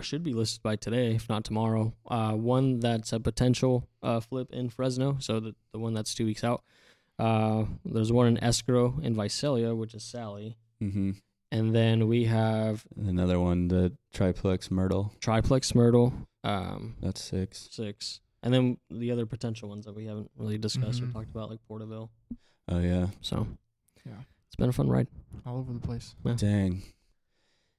should 0.00 0.22
be 0.22 0.32
listed 0.32 0.62
by 0.62 0.76
today, 0.76 1.14
if 1.14 1.28
not 1.28 1.44
tomorrow. 1.44 1.92
Uh, 2.08 2.32
one 2.32 2.80
that's 2.80 3.12
a 3.12 3.20
potential 3.20 3.86
uh, 4.02 4.18
flip 4.20 4.50
in 4.52 4.70
Fresno, 4.70 5.16
so 5.20 5.40
the 5.40 5.54
the 5.72 5.78
one 5.78 5.92
that's 5.92 6.14
two 6.14 6.24
weeks 6.24 6.42
out. 6.44 6.62
Uh, 7.18 7.64
there's 7.84 8.10
one 8.10 8.26
in 8.26 8.42
Escrow 8.42 8.98
in 9.02 9.14
Visalia, 9.14 9.74
which 9.74 9.94
is 9.94 10.02
Sally, 10.02 10.56
Mm-hmm. 10.82 11.12
and 11.52 11.74
then 11.74 12.08
we 12.08 12.24
have 12.24 12.84
Another 12.96 13.38
one, 13.38 13.68
the 13.68 13.92
triplex 14.12 14.70
Myrtle. 14.70 15.12
Triplex 15.20 15.74
Myrtle, 15.74 16.12
um, 16.44 16.94
That's 17.00 17.20
six. 17.22 17.68
six, 17.72 18.20
and 18.42 18.54
then 18.54 18.78
the 18.90 19.10
other 19.10 19.26
potential 19.26 19.68
ones 19.68 19.84
that 19.86 19.94
we 19.96 20.04
haven't 20.04 20.30
really 20.36 20.58
discussed 20.58 21.00
Mhm. 21.02 21.10
or 21.10 21.12
talked 21.12 21.30
about, 21.30 21.50
like 21.50 21.60
Porterville. 21.66 22.10
Oh 22.68 22.78
yeah. 22.78 23.08
So, 23.20 23.46
Yeah. 24.06 24.22
it's 24.46 24.56
been 24.56 24.68
a 24.68 24.72
fun 24.72 24.88
ride. 24.88 25.08
All 25.44 25.58
over 25.58 25.72
the 25.72 25.80
place. 25.80 26.14
Dang. 26.36 26.82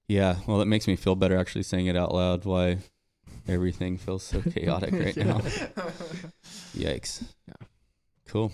Yeah. 0.08 0.40
Well, 0.48 0.60
that 0.60 0.66
makes 0.68 0.88
me 0.88 0.96
feel 0.96 1.16
better 1.16 1.38
actually 1.38 1.64
saying 1.64 1.88
it 1.88 1.96
out 1.96 2.14
loud. 2.14 2.46
Why 2.46 2.80
everything 3.48 3.98
feels 3.98 4.24
so 4.24 4.42
chaotic 4.52 4.92
right 4.94 5.18
now. 5.18 5.40
Yikes. 6.76 7.24
Yeah. 7.48 7.54
Cool. 8.28 8.52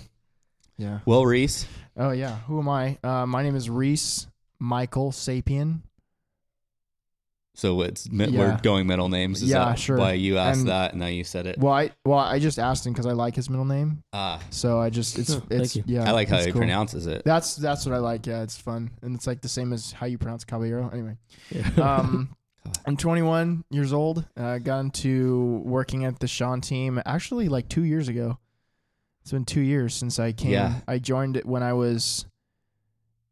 Yeah. 0.77 0.99
Well, 1.05 1.25
Reece. 1.25 1.65
Oh 1.97 2.11
yeah. 2.11 2.37
Who 2.41 2.59
am 2.59 2.69
I? 2.69 2.97
Uh, 3.03 3.25
my 3.25 3.43
name 3.43 3.55
is 3.55 3.69
Reece 3.69 4.27
Michael 4.59 5.11
Sapien. 5.11 5.81
So 7.53 7.81
it's 7.81 8.07
Yeah. 8.11 8.27
we're 8.29 8.59
going 8.63 8.87
middle 8.87 9.09
names. 9.09 9.41
Is 9.41 9.49
Yeah, 9.49 9.65
that 9.65 9.79
sure. 9.79 9.97
Why 9.97 10.13
you 10.13 10.37
asked 10.37 10.61
And- 10.61 10.69
that 10.69 10.91
and 10.91 11.01
now 11.01 11.07
you 11.07 11.23
said 11.25 11.45
it? 11.47 11.57
Well, 11.59 11.73
I 11.73 11.91
well 12.05 12.19
I 12.19 12.39
just 12.39 12.57
asked 12.59 12.85
him 12.87 12.93
because 12.93 13.05
I 13.05 13.11
like 13.11 13.35
his 13.35 13.49
middle 13.49 13.65
name, 13.65 14.03
Ah, 14.13 14.39
so 14.49 14.79
I 14.79 14.89
just 14.89 15.19
it's 15.19 15.37
it's 15.49 15.75
yeah. 15.85 16.07
I 16.07 16.11
like 16.11 16.29
how 16.29 16.39
he 16.39 16.51
cool. 16.51 16.59
pronounces 16.61 17.07
it. 17.07 17.23
That's 17.25 17.55
that's 17.55 17.85
what 17.85 17.93
I 17.93 17.97
like. 17.97 18.25
Yeah, 18.25 18.41
it's 18.43 18.57
fun, 18.57 18.91
and 19.01 19.15
it's 19.15 19.27
like 19.27 19.41
the 19.41 19.49
same 19.49 19.73
as 19.73 19.91
how 19.91 20.05
you 20.05 20.17
pronounce 20.17 20.45
Caballero. 20.45 20.89
Anyway, 20.93 21.17
Yeah. 21.49 21.69
um, 21.77 22.29
I'm 22.85 22.95
21 22.95 23.65
years 23.69 23.91
old. 23.91 24.23
Uh, 24.37 24.57
got 24.59 24.79
into 24.79 25.61
working 25.65 26.05
at 26.05 26.19
the 26.19 26.27
Shawn 26.27 26.61
team 26.61 27.01
actually 27.05 27.49
like 27.49 27.67
two 27.67 27.83
years 27.83 28.07
ago. 28.07 28.37
It's 29.23 29.31
been 29.31 29.45
two 29.45 29.61
years 29.61 29.93
since 29.93 30.19
I 30.19 30.31
came. 30.31 30.51
Yeah. 30.51 30.75
I 30.87 30.99
joined 30.99 31.37
it 31.37 31.45
when 31.45 31.63
I 31.63 31.73
was 31.73 32.25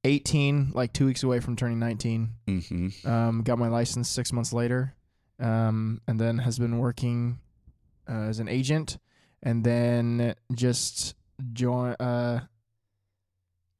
18, 0.04 0.72
like 0.74 0.94
two 0.94 1.06
weeks 1.06 1.24
away 1.24 1.40
from 1.40 1.56
turning 1.56 1.80
19. 1.80 2.30
Mm-hmm. 2.48 3.08
Um, 3.10 3.42
got 3.44 3.58
my 3.60 3.68
license 3.68 4.08
six 4.10 4.32
months 4.32 4.54
later, 4.54 4.96
um, 5.40 6.02
and 6.08 6.20
then 6.20 6.38
has 6.40 6.58
been 6.60 6.78
working 6.80 7.40
uh, 8.10 8.14
as 8.30 8.40
an 8.40 8.48
agent, 8.48 8.98
and 9.44 9.64
then 9.64 10.36
just 10.54 11.16
join. 11.54 11.94
Uh, 12.00 12.42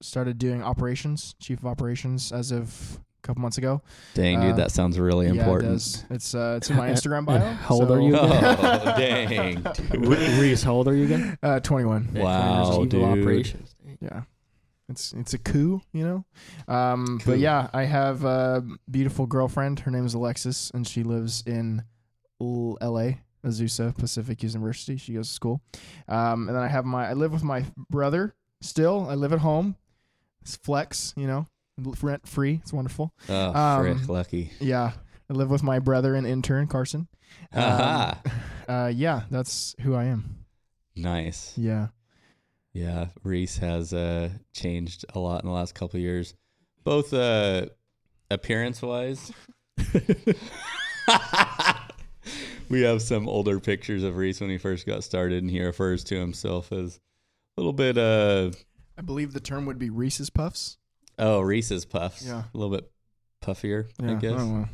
started 0.02 0.38
doing 0.38 0.64
operations, 0.64 1.36
chief 1.42 1.60
of 1.60 1.66
operations, 1.66 2.32
as 2.32 2.52
of 2.54 3.00
a 3.22 3.28
couple 3.28 3.42
months 3.42 3.58
ago. 3.58 3.82
Dang, 4.14 4.40
dude, 4.40 4.52
Uh, 4.54 4.56
that 4.56 4.72
sounds 4.72 4.98
really 4.98 5.26
Yeah, 5.26 5.34
it 5.34 5.38
important. 5.40 5.72
does. 5.74 6.06
It's 6.10 6.34
uh, 6.34 6.54
it's 6.58 6.70
in 6.70 6.78
my 6.78 6.88
And- 6.88 6.98
Instagram 6.98 7.18
and 7.18 7.26
bio. 7.26 7.40
how 7.40 7.76
old 7.76 7.92
are 7.92 7.98
so- 8.00 8.06
you 8.08 8.16
Oh, 8.18 8.94
dang. 8.98 9.62
Re- 10.00 10.40
Reece, 10.40 10.64
how 10.64 10.74
old 10.74 10.88
are 10.88 10.96
you 10.96 11.04
again? 11.06 11.38
Uh, 11.44 11.60
21. 11.60 12.14
Wow, 12.14 12.64
20 12.64 12.66
years 12.66 12.78
chief 12.78 12.90
dude. 12.90 13.04
of 13.04 13.10
operations. 13.10 13.76
Yeah. 14.02 14.22
It's 14.90 15.14
it's 15.14 15.34
a 15.34 15.38
coup, 15.38 15.82
you 15.94 16.04
know. 16.06 16.74
Um, 16.74 17.20
Coup. 17.20 17.32
but 17.32 17.40
yeah, 17.40 17.70
I 17.74 17.84
have 17.84 18.24
a 18.26 18.64
beautiful 18.90 19.26
girlfriend. 19.28 19.82
Her 19.82 19.92
name 19.92 20.06
is 20.06 20.14
Alexis, 20.16 20.72
and 20.74 20.88
she 20.88 21.04
lives 21.04 21.44
in 21.46 21.84
L- 22.42 22.78
L.A. 22.82 23.22
Azusa 23.46 23.96
Pacific 23.98 24.44
University. 24.44 24.98
She 24.98 25.14
goes 25.14 25.28
to 25.30 25.34
school. 25.34 25.62
Um, 26.08 26.48
and 26.48 26.56
then 26.58 26.64
I 26.64 26.68
have 26.68 26.86
my 26.86 27.10
I 27.10 27.14
live 27.14 27.32
with 27.32 27.44
my 27.44 27.66
brother 27.90 28.34
Still, 28.62 29.08
I 29.10 29.14
live 29.16 29.32
at 29.32 29.40
home. 29.40 29.78
It's 30.42 30.58
flex, 30.58 31.14
you 31.16 31.28
know, 31.28 31.46
rent 32.02 32.28
free. 32.28 32.60
It's 32.62 32.74
wonderful. 32.74 33.14
Oh, 33.30 33.54
Um, 33.54 33.98
frick, 34.00 34.10
lucky. 34.10 34.52
Yeah, 34.60 34.92
I 35.30 35.34
live 35.34 35.50
with 35.50 35.64
my 35.64 35.80
brother 35.80 36.14
and 36.16 36.28
intern 36.28 36.68
Carson. 36.68 37.08
Um, 37.54 38.16
uh, 38.68 38.92
yeah, 38.94 39.22
that's 39.32 39.76
who 39.82 39.96
I 39.96 40.06
am. 40.06 40.46
nice. 40.96 41.54
Yeah. 41.58 41.88
Yeah, 42.74 43.08
Reece 43.24 43.58
has 43.58 43.94
uh, 43.94 44.30
changed 44.54 45.06
a 45.16 45.20
lot 45.20 45.44
in 45.44 45.48
the 45.50 45.54
last 45.56 45.74
couple 45.76 45.98
of 45.98 46.04
years, 46.04 46.34
both 46.84 47.14
uh, 47.14 47.66
appearance 48.30 48.82
wise. 48.82 49.32
we 52.70 52.82
have 52.82 53.02
some 53.02 53.28
older 53.28 53.60
pictures 53.60 54.04
of 54.04 54.18
Reece 54.18 54.40
when 54.42 54.50
he 54.50 54.58
first 54.58 54.86
got 54.86 55.04
started, 55.04 55.42
and 55.42 55.50
he 55.50 55.62
refers 55.62 56.04
to 56.06 56.16
himself 56.20 56.72
as 56.72 57.00
a 57.58 57.60
little 57.62 57.74
bit 57.74 57.98
uh 57.98 58.52
I 58.98 59.02
believe 59.02 59.34
the 59.34 59.40
term 59.40 59.66
would 59.66 59.80
be 59.80 59.90
Reese's 59.90 60.30
Puffs. 60.30 60.78
oh 61.18 61.40
Reese's 61.42 61.86
puffs, 61.86 62.26
Yeah. 62.26 62.44
a 62.54 62.58
little 62.58 62.76
bit 62.76 62.90
puffier, 63.42 63.90
Yeah, 64.02 64.12
I 64.12 64.16
guess. 64.16 64.32
know. 64.40 64.68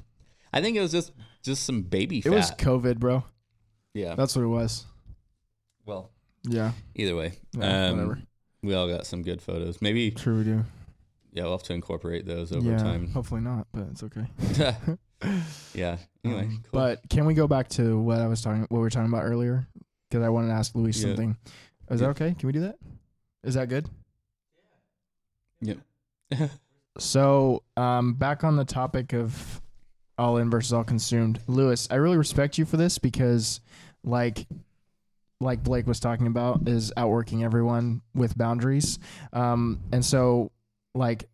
I 0.52 0.62
think 0.62 0.76
it 0.78 0.82
was 0.82 0.92
just 0.92 1.12
just 1.44 1.64
some 1.64 1.84
baby 1.84 2.18
It 2.20 2.24
fat. 2.24 2.32
was 2.32 2.52
COVID, 2.52 3.00
bro. 3.00 3.24
yeah. 3.94 4.16
That's 4.16 4.36
what 4.36 4.44
it 4.44 4.48
was. 4.48 4.86
Well, 5.86 6.12
Yeah. 6.48 6.72
either 6.96 7.16
way, 7.16 7.34
Yeah, 7.54 7.88
um, 7.90 7.98
whatever. 7.98 8.20
we 8.64 8.74
all 8.74 8.88
got 8.88 9.06
some 9.06 9.22
good 9.24 9.42
photos. 9.42 9.82
Maybe 9.82 10.12
True, 10.12 10.38
we 10.40 10.44
do. 10.44 10.64
yeah, 11.34 11.44
we'll 11.44 11.54
have 11.54 11.64
to 11.64 11.74
incorporate 11.74 12.26
those 12.26 12.52
over 12.52 12.70
yeah. 12.72 12.78
time. 12.78 13.08
Hopefully 13.12 13.42
not, 13.42 13.68
but 13.74 13.88
it's 13.92 14.04
okay. 14.04 14.28
yeah. 15.74 15.98
Anyway, 16.24 16.42
Um, 16.44 16.50
cool. 16.64 16.70
But 16.72 17.02
can 17.10 17.26
we 17.26 17.34
go 17.34 17.48
back 17.48 17.70
to 17.70 18.00
what 18.00 18.20
I 18.20 18.28
was 18.28 18.42
talking, 18.42 18.62
what 18.62 18.72
we 18.72 18.80
were 18.80 18.90
talking 18.90 19.12
about 19.12 19.24
earlier? 19.24 19.66
Because 20.10 20.24
I 20.24 20.30
wanted 20.30 20.48
to 20.50 20.54
ask 20.54 20.76
Luis 20.76 20.98
Yeah. 21.02 21.08
something. 21.10 21.38
Is 21.90 22.02
Yeah. 22.02 22.08
that 22.08 22.12
okay? 22.22 22.34
Can 22.38 22.48
we 22.48 22.54
do 22.54 22.62
that? 22.62 22.78
Is 23.44 23.54
that 23.56 23.70
good? 23.70 23.88
Yeah. 25.62 25.76
Yep. 26.32 26.50
So, 26.98 27.62
um, 27.76 28.14
back 28.14 28.46
on 28.46 28.56
the 28.56 28.64
topic 28.64 29.12
of 29.12 29.62
all 30.18 30.38
in 30.38 30.50
versus 30.50 30.72
all 30.72 30.86
consumed, 30.86 31.42
Lewis, 31.46 31.90
I 31.92 31.96
really 31.96 32.16
respect 32.16 32.58
you 32.58 32.64
for 32.64 32.78
this 32.78 32.98
because, 33.00 33.60
like, 34.06 34.48
like 35.46 35.64
Blake 35.64 35.88
was 35.88 36.00
talking 36.00 36.28
about, 36.28 36.68
is 36.68 36.92
outworking 36.98 37.44
everyone 37.44 38.02
with 38.14 38.38
boundaries. 38.38 39.00
Um, 39.32 39.80
and 39.94 40.04
so, 40.04 40.52
like, 40.94 41.30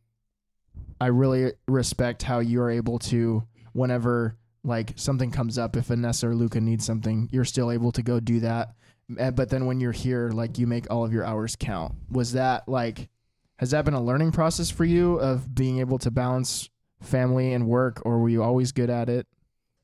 I 0.99 1.07
really 1.07 1.53
respect 1.67 2.21
how 2.21 2.39
you 2.39 2.61
are 2.61 2.69
able 2.69 2.99
to, 2.99 3.43
whenever 3.73 4.37
like 4.63 4.93
something 4.95 5.31
comes 5.31 5.57
up, 5.57 5.75
if 5.75 5.85
Vanessa 5.85 6.27
or 6.27 6.35
Luca 6.35 6.61
needs 6.61 6.85
something, 6.85 7.27
you're 7.31 7.45
still 7.45 7.71
able 7.71 7.91
to 7.93 8.03
go 8.03 8.19
do 8.19 8.39
that. 8.41 8.75
Uh, 9.19 9.31
But 9.31 9.49
then 9.49 9.65
when 9.65 9.79
you're 9.79 9.91
here, 9.91 10.29
like, 10.29 10.59
you 10.59 10.67
make 10.67 10.91
all 10.91 11.03
of 11.03 11.11
your 11.11 11.25
hours 11.25 11.55
count. 11.55 11.95
Was 12.11 12.33
that 12.33 12.69
like? 12.69 13.09
Has 13.57 13.71
that 13.71 13.85
been 13.85 13.93
a 13.93 14.01
learning 14.01 14.31
process 14.31 14.71
for 14.71 14.85
you 14.85 15.15
of 15.19 15.53
being 15.53 15.79
able 15.79 15.99
to 15.99 16.09
balance 16.09 16.69
family 17.01 17.53
and 17.53 17.67
work, 17.67 18.01
or 18.05 18.19
were 18.19 18.29
you 18.29 18.41
always 18.41 18.71
good 18.71 18.89
at 18.89 19.07
it? 19.07 19.27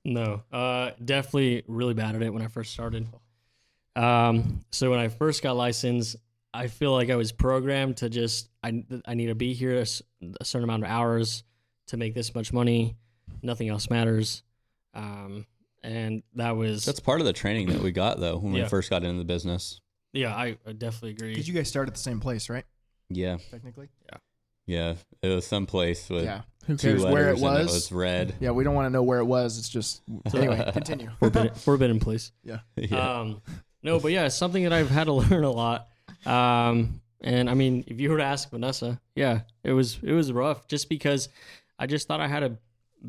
No, 0.04 0.42
uh, 0.52 0.92
definitely 1.04 1.64
really 1.68 1.94
bad 1.94 2.16
at 2.16 2.24
it 2.24 2.34
when 2.34 2.42
I 2.42 2.48
first 2.48 2.74
started. 2.74 3.08
Um, 3.98 4.64
so 4.72 4.90
when 4.92 5.00
I 5.00 5.08
first 5.10 5.42
got 5.44 5.56
licensed, 5.56 6.16
I 6.54 6.68
feel 6.68 6.92
like 6.92 7.10
I 7.10 7.16
was 7.16 7.32
programmed 7.32 7.98
to 7.98 8.10
just 8.10 8.50
I 8.64 8.84
I 9.06 9.14
need 9.14 9.28
to 9.28 9.36
be 9.36 9.54
here 9.54 9.80
a 9.80 9.86
certain 10.46 10.64
amount 10.64 10.84
of 10.84 10.90
hours 10.90 11.44
to 11.88 11.98
make 11.98 12.14
this 12.14 12.34
much 12.36 12.54
money. 12.54 12.96
Nothing 13.42 13.70
else 13.70 13.90
matters. 13.90 14.44
Um, 14.94 15.46
and 15.84 16.24
that 16.36 16.56
was 16.58 16.86
That's 16.86 17.00
part 17.00 17.20
of 17.22 17.26
the 17.28 17.34
training 17.34 17.68
that 17.70 17.82
we 17.82 17.92
got 17.92 18.20
though 18.20 18.38
when 18.38 18.54
Yeah. 18.54 18.64
we 18.64 18.70
first 18.70 18.90
got 18.90 19.04
into 19.04 19.18
the 19.20 19.26
business. 19.26 19.80
yeah, 20.14 20.36
I, 20.36 20.58
I 20.66 20.72
definitely 20.74 21.12
agree. 21.12 21.30
Because 21.34 21.48
you 21.48 21.54
guys 21.54 21.68
start 21.68 21.88
at 21.88 21.94
the 21.94 22.00
same 22.00 22.20
place, 22.20 22.50
right? 22.50 22.66
Yeah, 23.10 23.38
Technically. 23.52 23.90
yeah. 24.12 24.18
Yeah, 24.66 24.96
it 25.22 25.30
was 25.30 25.46
someplace 25.48 26.10
with 26.10 26.26
Yeah. 26.26 26.42
Who 26.66 26.76
two 26.76 26.90
cares 26.90 27.04
letters 27.04 27.14
where 27.14 27.30
it 27.30 27.40
was? 27.40 27.70
it 27.70 27.74
was 27.74 27.92
red. 27.94 28.36
Yeah, 28.42 28.52
we 28.52 28.66
don't 28.66 28.76
want 28.76 28.88
to 28.88 28.90
know 28.90 29.04
where 29.04 29.20
it 29.20 29.26
was. 29.26 29.58
It's 29.60 29.70
just 29.70 30.02
anyway. 30.34 30.70
Continue. 30.74 31.10
forbidden, 31.20 31.54
forbidden 31.56 32.00
place. 32.00 32.32
yeah. 32.44 32.60
Um, 32.92 33.42
no, 33.84 34.00
but 34.00 34.12
yeah, 34.12 34.26
it's 34.26 34.36
something 34.36 34.64
that 34.64 34.74
I've 34.74 34.90
had 34.90 35.06
to 35.06 35.14
learn 35.14 35.44
a 35.44 35.52
lot. 35.52 35.88
Um, 36.26 37.02
and 37.22 37.50
I 37.50 37.54
mean, 37.54 37.84
if 37.88 38.00
you 38.00 38.10
were 38.12 38.18
to 38.18 38.24
ask 38.24 38.50
Vanessa, 38.50 39.00
yeah, 39.16 39.42
it 39.64 39.72
was 39.74 40.00
it 40.04 40.14
was 40.14 40.32
rough 40.32 40.68
just 40.68 40.90
because 40.90 41.30
I 41.80 41.88
just 41.88 42.08
thought 42.08 42.20
I 42.22 42.28
had 42.28 42.40
to 42.42 42.58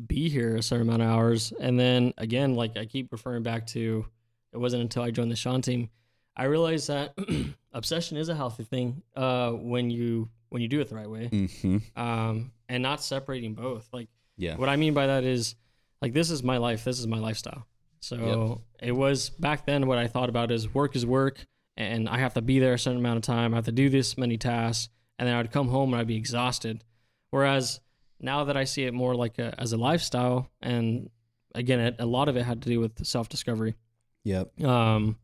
be 0.07 0.29
here 0.29 0.55
a 0.55 0.63
certain 0.63 0.87
amount 0.87 1.01
of 1.01 1.09
hours, 1.09 1.51
and 1.59 1.79
then 1.79 2.13
again, 2.17 2.55
like 2.55 2.77
I 2.77 2.85
keep 2.85 3.11
referring 3.11 3.43
back 3.43 3.67
to, 3.67 4.05
it 4.53 4.57
wasn't 4.57 4.83
until 4.83 5.03
I 5.03 5.11
joined 5.11 5.31
the 5.31 5.35
Shawn 5.35 5.61
team, 5.61 5.89
I 6.35 6.45
realized 6.45 6.87
that 6.87 7.15
obsession 7.73 8.17
is 8.17 8.29
a 8.29 8.35
healthy 8.35 8.63
thing 8.63 9.01
uh, 9.15 9.51
when 9.51 9.89
you 9.89 10.29
when 10.49 10.61
you 10.61 10.67
do 10.67 10.79
it 10.79 10.89
the 10.89 10.95
right 10.95 11.09
way, 11.09 11.27
hmm 11.27 11.77
um, 11.95 12.51
and 12.67 12.81
not 12.81 13.03
separating 13.03 13.53
both. 13.53 13.87
Like 13.91 14.09
Yeah. 14.37 14.55
what 14.55 14.69
I 14.69 14.75
mean 14.75 14.93
by 14.93 15.07
that 15.07 15.23
is 15.23 15.55
like 16.01 16.13
this 16.13 16.29
is 16.31 16.41
my 16.43 16.57
life, 16.57 16.83
this 16.83 16.99
is 16.99 17.05
my 17.07 17.19
lifestyle. 17.19 17.65
So 17.99 18.61
it 18.81 18.91
was 18.91 19.29
back 19.29 19.65
then 19.65 19.87
what 19.87 19.97
I 19.97 20.07
thought 20.07 20.29
about 20.29 20.51
is 20.51 20.73
work 20.73 20.95
is 20.95 21.05
work 21.05 21.45
and 21.75 22.07
I 22.07 22.19
have 22.19 22.33
to 22.35 22.41
be 22.41 22.59
there 22.59 22.73
a 22.73 22.79
certain 22.79 22.99
amount 22.99 23.17
of 23.17 23.23
time. 23.23 23.53
I 23.53 23.57
have 23.57 23.65
to 23.65 23.71
do 23.71 23.89
this 23.89 24.17
many 24.17 24.37
tasks 24.37 24.89
and 25.17 25.27
then 25.27 25.35
I'd 25.35 25.51
come 25.51 25.67
home 25.67 25.93
and 25.93 26.01
I'd 26.01 26.07
be 26.07 26.15
exhausted. 26.15 26.83
Whereas 27.29 27.81
now 28.19 28.45
that 28.45 28.57
I 28.57 28.63
see 28.63 28.85
it 28.85 28.93
more 28.93 29.15
like 29.15 29.37
a, 29.37 29.53
as 29.59 29.73
a 29.73 29.77
lifestyle 29.77 30.49
and 30.61 31.09
again 31.53 31.79
it, 31.79 31.95
a 31.99 32.05
lot 32.05 32.29
of 32.29 32.37
it 32.37 32.43
had 32.43 32.61
to 32.63 32.69
do 32.69 32.79
with 32.79 33.05
self-discovery. 33.05 33.75
Yep. 34.23 34.63
Um 34.63 35.17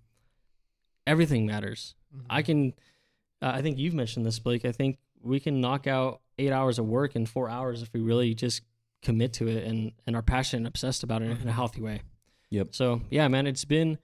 everything 1.08 1.46
matters. 1.46 1.96
I 2.30 2.42
can 2.42 2.74
uh, 3.42 3.52
I 3.54 3.62
think 3.62 3.78
you've 3.78 3.94
mentioned 3.94 4.26
this 4.26 4.40
Blake. 4.40 4.66
I 4.66 4.72
think 4.72 4.98
we 5.22 5.40
can 5.40 5.62
knock 5.62 5.88
out 5.88 6.22
8 6.38 6.52
hours 6.52 6.80
of 6.80 6.86
work 6.86 7.16
in 7.16 7.26
4 7.26 7.50
hours 7.50 7.82
if 7.82 7.92
we 7.94 8.02
really 8.02 8.34
just 8.34 8.62
commit 9.02 9.34
to 9.34 9.48
it 9.48 9.64
and 9.64 9.92
and 10.06 10.16
are 10.16 10.22
passionate 10.22 10.60
and 10.60 10.68
obsessed 10.68 11.04
about 11.04 11.22
it 11.22 11.40
in 11.42 11.48
a 11.48 11.54
healthy 11.54 11.82
way. 11.82 12.02
Yep. 12.56 12.70
So, 12.72 13.02
yeah, 13.10 13.28
man, 13.28 13.48
it's 13.48 13.66
been 13.66 13.98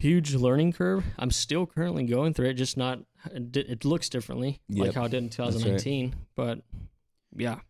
huge 0.00 0.34
learning 0.34 0.72
curve. 0.72 1.04
I'm 1.18 1.30
still 1.30 1.66
currently 1.66 2.04
going 2.04 2.34
through 2.34 2.48
it, 2.48 2.54
just 2.54 2.76
not 2.76 2.98
it, 3.32 3.84
looks 3.84 4.08
differently 4.08 4.60
like 4.68 4.94
how 4.94 5.04
it 5.04 5.10
did 5.10 5.18
in 5.18 5.24
right. 5.24 5.52
2019, 5.52 6.16
but 6.34 6.62
yeah. 7.36 7.60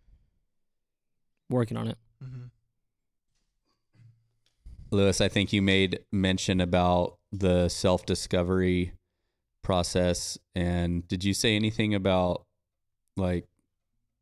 Working 1.51 1.77
on 1.77 1.89
it. 1.89 1.99
Mm-hmm. 2.25 2.45
Lewis, 4.91 5.21
I 5.21 5.29
think 5.29 5.53
you 5.53 5.61
made 5.61 6.01
mention 6.11 6.63
about 6.63 7.19
the 7.31 7.69
self 7.69 8.07
discovery 8.07 8.93
process. 9.63 10.39
And 10.55 11.07
did 11.09 11.25
you 11.25 11.35
say 11.35 11.57
anything 11.57 11.95
about, 11.95 12.47
like, 13.19 13.47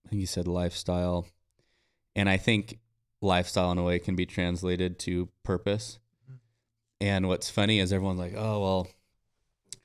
I 0.04 0.08
think 0.08 0.20
you 0.20 0.26
said 0.26 0.48
lifestyle? 0.48 1.28
And 2.16 2.28
I 2.28 2.36
think 2.36 2.80
lifestyle 3.20 3.72
in 3.72 3.78
a 3.78 3.82
way 3.82 3.98
can 3.98 4.14
be 4.16 4.26
translated 4.26 4.98
to 5.00 5.28
purpose. 5.42 5.98
And 7.00 7.28
what's 7.28 7.48
funny 7.50 7.78
is 7.78 7.92
everyone's 7.92 8.18
like, 8.18 8.34
oh, 8.36 8.86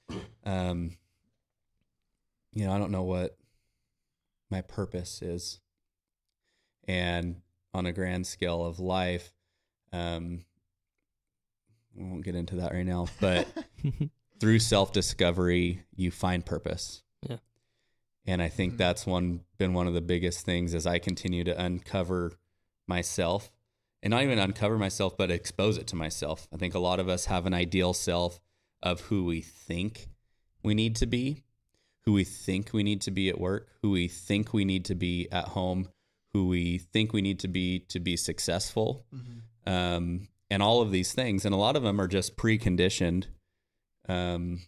well, 0.10 0.20
um, 0.46 0.98
you 2.54 2.66
know, 2.66 2.74
I 2.74 2.78
don't 2.80 2.92
know 2.92 3.04
what 3.04 3.38
my 4.50 4.62
purpose 4.62 5.22
is. 5.22 5.60
And 6.88 7.42
on 7.74 7.86
a 7.86 7.92
grand 7.94 8.28
scale 8.28 8.66
of 8.66 8.80
life, 8.80 9.32
um, 9.92 10.44
we 11.96 12.04
won't 12.04 12.24
get 12.26 12.36
into 12.36 12.56
that 12.58 12.74
right 12.74 12.86
now, 12.86 13.08
but 13.22 13.48
through 14.40 14.60
self 14.60 14.92
discovery, 14.92 15.84
you 15.96 16.12
find 16.12 16.46
purpose. 16.46 17.04
Yeah. 17.28 17.38
And 18.26 18.42
I 18.42 18.50
think 18.50 18.74
Mhm. 18.74 18.78
that's 18.78 19.06
one 19.06 19.42
been 19.58 19.74
one 19.74 19.88
of 19.88 19.94
the 19.94 20.02
biggest 20.02 20.46
things 20.46 20.74
as 20.74 20.88
I 20.88 20.98
continue 21.00 21.44
to 21.44 21.62
uncover 21.62 22.34
myself 22.88 23.52
and 24.02 24.12
not 24.12 24.24
even 24.24 24.40
uncover 24.40 24.78
myself, 24.78 25.18
but 25.18 25.32
expose 25.32 25.78
it 25.78 25.88
to 25.88 25.96
myself. 25.96 26.48
I 26.54 26.58
think 26.58 26.74
a 26.74 26.80
lot 26.80 27.00
of 27.00 27.08
us 27.08 27.26
have 27.26 27.46
an 27.46 27.54
ideal 27.54 27.94
self 27.94 28.40
of 28.82 29.02
who 29.02 29.24
we 29.24 29.42
think 29.42 30.10
we 30.62 30.74
need 30.74 30.96
to 30.98 31.06
be, 31.06 31.44
who 32.02 32.14
we 32.14 32.26
think 32.26 32.74
we 32.74 32.84
need 32.84 33.02
to 33.02 33.12
be 33.12 33.30
at 33.30 33.40
work, 33.40 33.70
who 33.82 33.92
we 33.92 34.08
think 34.08 34.54
we 34.54 34.66
need 34.66 34.86
to 34.86 34.96
be 34.96 35.30
at 35.32 35.50
home, 35.50 35.88
who 36.34 36.48
we 36.48 36.78
think 36.78 37.14
we 37.14 37.22
need 37.22 37.40
to 37.40 37.48
be 37.48 37.80
to 37.80 38.00
be 38.00 38.18
successful 38.18 39.06
um, 39.66 40.28
and 40.50 40.62
all 40.62 40.82
of 40.82 40.92
these 40.92 41.14
things. 41.14 41.46
And 41.46 41.54
a 41.54 41.58
lot 41.58 41.76
of 41.76 41.84
them 41.84 42.02
are 42.02 42.08
just 42.08 42.36
preconditioned 42.36 43.28
um, 44.10 44.62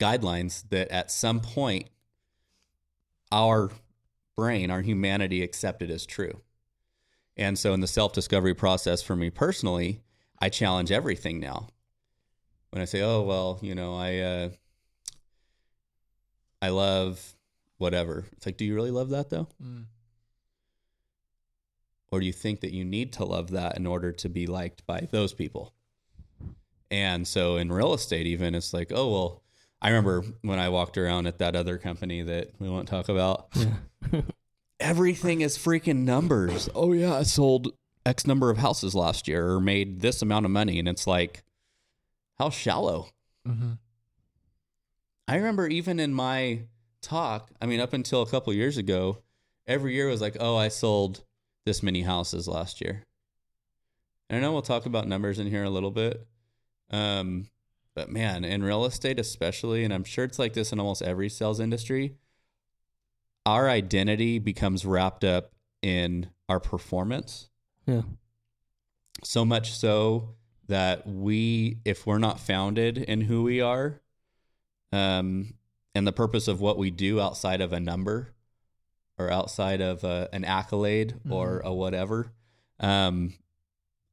guidelines 0.00 0.68
that 0.70 0.88
at 0.90 1.10
some 1.10 1.40
point 1.40 1.88
our 3.30 3.70
brain, 4.36 4.70
our 4.70 4.82
humanity 4.82 5.42
accepted 5.42 5.90
as 5.90 6.06
true. 6.06 6.40
And 7.36 7.58
so 7.58 7.74
in 7.74 7.80
the 7.80 7.86
self 7.86 8.12
discovery 8.12 8.54
process 8.54 9.02
for 9.02 9.16
me 9.16 9.30
personally, 9.30 10.02
I 10.38 10.48
challenge 10.48 10.90
everything 10.90 11.40
now. 11.40 11.68
When 12.70 12.82
I 12.82 12.84
say, 12.84 13.02
oh, 13.02 13.22
well, 13.22 13.58
you 13.62 13.74
know, 13.74 13.94
I, 13.94 14.18
uh, 14.18 14.48
I 16.60 16.68
love 16.70 17.34
whatever. 17.78 18.24
It's 18.32 18.46
like, 18.46 18.56
do 18.56 18.64
you 18.64 18.74
really 18.74 18.90
love 18.90 19.10
that 19.10 19.30
though? 19.30 19.48
or 22.10 22.20
do 22.20 22.26
you 22.26 22.32
think 22.32 22.60
that 22.60 22.72
you 22.72 22.84
need 22.84 23.12
to 23.14 23.24
love 23.24 23.50
that 23.50 23.76
in 23.76 23.86
order 23.86 24.12
to 24.12 24.28
be 24.28 24.46
liked 24.46 24.86
by 24.86 25.08
those 25.10 25.32
people? 25.32 25.74
And 26.90 27.26
so 27.26 27.56
in 27.56 27.72
real 27.72 27.94
estate, 27.94 28.26
even 28.26 28.54
it's 28.54 28.72
like, 28.72 28.92
oh 28.94 29.10
well, 29.10 29.42
I 29.82 29.88
remember 29.88 30.24
when 30.42 30.58
I 30.58 30.68
walked 30.68 30.96
around 30.96 31.26
at 31.26 31.38
that 31.38 31.56
other 31.56 31.78
company 31.78 32.22
that 32.22 32.52
we 32.58 32.68
won't 32.68 32.88
talk 32.88 33.08
about. 33.08 33.48
Yeah. 33.54 34.20
Everything 34.86 35.40
is 35.40 35.58
freaking 35.58 36.04
numbers. 36.04 36.68
Oh 36.72 36.92
yeah, 36.92 37.16
I 37.16 37.24
sold 37.24 37.72
X 38.04 38.24
number 38.24 38.50
of 38.50 38.58
houses 38.58 38.94
last 38.94 39.26
year 39.26 39.50
or 39.50 39.60
made 39.60 40.00
this 40.00 40.22
amount 40.22 40.44
of 40.44 40.52
money, 40.52 40.78
and 40.78 40.86
it's 40.86 41.08
like, 41.08 41.42
how 42.38 42.50
shallow. 42.50 43.08
Mm-hmm. 43.48 43.72
I 45.26 45.34
remember 45.34 45.66
even 45.66 45.98
in 45.98 46.14
my 46.14 46.60
talk, 47.02 47.50
I 47.60 47.66
mean, 47.66 47.80
up 47.80 47.94
until 47.94 48.22
a 48.22 48.28
couple 48.28 48.52
years 48.52 48.78
ago, 48.78 49.18
every 49.66 49.92
year 49.92 50.06
was 50.06 50.20
like, 50.20 50.36
oh, 50.38 50.54
I 50.54 50.68
sold 50.68 51.24
this 51.64 51.82
many 51.82 52.02
houses 52.02 52.46
last 52.46 52.80
year. 52.80 53.02
And 54.30 54.38
I 54.38 54.40
know 54.40 54.52
we'll 54.52 54.62
talk 54.62 54.86
about 54.86 55.08
numbers 55.08 55.40
in 55.40 55.48
here 55.48 55.64
a 55.64 55.70
little 55.70 55.90
bit. 55.90 56.24
Um, 56.92 57.48
but 57.96 58.08
man, 58.08 58.44
in 58.44 58.62
real 58.62 58.84
estate, 58.84 59.18
especially, 59.18 59.82
and 59.82 59.92
I'm 59.92 60.04
sure 60.04 60.24
it's 60.24 60.38
like 60.38 60.52
this 60.52 60.70
in 60.70 60.78
almost 60.78 61.02
every 61.02 61.28
sales 61.28 61.58
industry, 61.58 62.14
our 63.46 63.70
identity 63.70 64.40
becomes 64.40 64.84
wrapped 64.84 65.22
up 65.24 65.52
in 65.80 66.28
our 66.48 66.58
performance. 66.58 67.48
Yeah. 67.86 68.02
So 69.22 69.44
much 69.44 69.72
so 69.72 70.34
that 70.66 71.06
we, 71.06 71.78
if 71.84 72.06
we're 72.06 72.18
not 72.18 72.40
founded 72.40 72.98
in 72.98 73.22
who 73.22 73.44
we 73.44 73.60
are, 73.60 74.00
um, 74.92 75.54
and 75.94 76.06
the 76.06 76.12
purpose 76.12 76.48
of 76.48 76.60
what 76.60 76.76
we 76.76 76.90
do 76.90 77.20
outside 77.20 77.60
of 77.60 77.72
a 77.72 77.80
number 77.80 78.34
or 79.16 79.30
outside 79.30 79.80
of 79.80 80.04
a, 80.04 80.28
an 80.32 80.44
accolade 80.44 81.14
or 81.30 81.60
a 81.64 81.72
whatever, 81.72 82.32
um, 82.80 83.32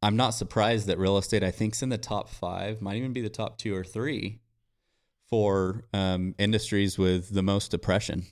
I'm 0.01 0.15
not 0.15 0.31
surprised 0.31 0.87
that 0.87 0.99
real 0.99 1.17
estate, 1.17 1.43
I 1.43 1.51
think, 1.51 1.73
is 1.73 1.81
in 1.81 1.89
the 1.89 1.97
top 1.97 2.29
five, 2.29 2.81
might 2.81 2.97
even 2.97 3.13
be 3.13 3.21
the 3.21 3.29
top 3.29 3.57
two 3.57 3.75
or 3.75 3.83
three 3.83 4.39
for 5.29 5.85
um, 5.93 6.35
industries 6.37 6.97
with 6.97 7.33
the 7.33 7.43
most 7.43 7.71
depression 7.71 8.27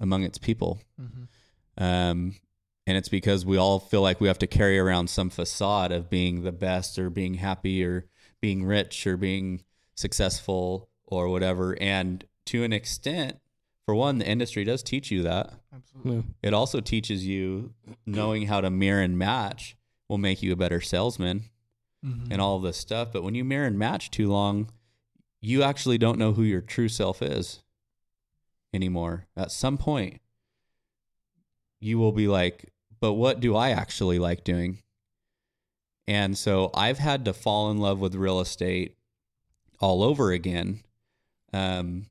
among 0.00 0.22
its 0.22 0.38
people. 0.38 0.80
Mm-hmm. 1.00 1.82
Um, 1.82 2.36
and 2.86 2.96
it's 2.96 3.08
because 3.08 3.44
we 3.44 3.56
all 3.56 3.78
feel 3.78 4.00
like 4.00 4.20
we 4.20 4.28
have 4.28 4.38
to 4.38 4.46
carry 4.46 4.78
around 4.78 5.10
some 5.10 5.30
facade 5.30 5.92
of 5.92 6.08
being 6.08 6.42
the 6.42 6.52
best 6.52 6.98
or 6.98 7.10
being 7.10 7.34
happy 7.34 7.84
or 7.84 8.06
being 8.40 8.64
rich 8.64 9.06
or 9.06 9.16
being 9.16 9.62
successful 9.94 10.88
or 11.06 11.28
whatever. 11.28 11.76
And 11.80 12.24
to 12.46 12.64
an 12.64 12.72
extent, 12.72 13.38
for 13.84 13.94
one, 13.94 14.18
the 14.18 14.26
industry 14.26 14.64
does 14.64 14.82
teach 14.82 15.10
you 15.10 15.22
that. 15.22 15.52
Absolutely. 15.74 16.16
Yeah. 16.16 16.48
It 16.48 16.54
also 16.54 16.80
teaches 16.80 17.26
you 17.26 17.74
knowing 18.06 18.46
how 18.46 18.60
to 18.60 18.70
mirror 18.70 19.02
and 19.02 19.18
match 19.18 19.76
will 20.08 20.18
make 20.18 20.42
you 20.42 20.52
a 20.52 20.56
better 20.56 20.80
salesman 20.80 21.44
Mm-hmm. 22.06 22.30
and 22.30 22.40
all 22.40 22.54
of 22.54 22.62
this 22.62 22.76
stuff. 22.76 23.08
But 23.12 23.24
when 23.24 23.34
you 23.34 23.44
mirror 23.44 23.66
and 23.66 23.76
match 23.76 24.12
too 24.12 24.28
long, 24.28 24.70
you 25.40 25.64
actually 25.64 25.98
don't 25.98 26.16
know 26.16 26.32
who 26.32 26.44
your 26.44 26.60
true 26.60 26.88
self 26.88 27.20
is 27.20 27.64
anymore. 28.72 29.26
At 29.36 29.52
some 29.52 29.78
point, 29.78 30.20
you 31.80 31.98
will 31.98 32.12
be 32.12 32.28
like, 32.28 32.72
but 33.00 33.14
what 33.14 33.40
do 33.40 33.56
I 33.56 33.70
actually 33.70 34.18
like 34.18 34.44
doing? 34.44 34.82
And 36.06 36.36
so 36.36 36.70
I've 36.74 36.98
had 36.98 37.24
to 37.26 37.32
fall 37.32 37.70
in 37.70 37.78
love 37.78 38.00
with 38.00 38.14
real 38.14 38.40
estate 38.40 38.96
all 39.80 40.02
over 40.02 40.32
again, 40.32 40.82
um, 41.52 42.06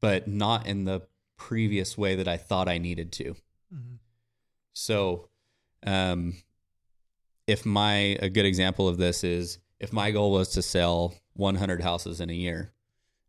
but 0.00 0.28
not 0.28 0.66
in 0.66 0.84
the 0.84 1.02
previous 1.36 1.96
way 1.96 2.14
that 2.16 2.28
I 2.28 2.36
thought 2.36 2.68
I 2.68 2.78
needed 2.78 3.10
to. 3.12 3.24
Mm-hmm. 3.74 3.94
So, 4.74 5.28
um, 5.86 6.34
if 7.46 7.66
my 7.66 8.18
a 8.20 8.28
good 8.28 8.46
example 8.46 8.88
of 8.88 8.96
this 8.96 9.24
is 9.24 9.58
if 9.80 9.92
my 9.92 10.10
goal 10.10 10.32
was 10.32 10.48
to 10.50 10.62
sell 10.62 11.14
100 11.34 11.82
houses 11.82 12.20
in 12.20 12.30
a 12.30 12.34
year, 12.34 12.72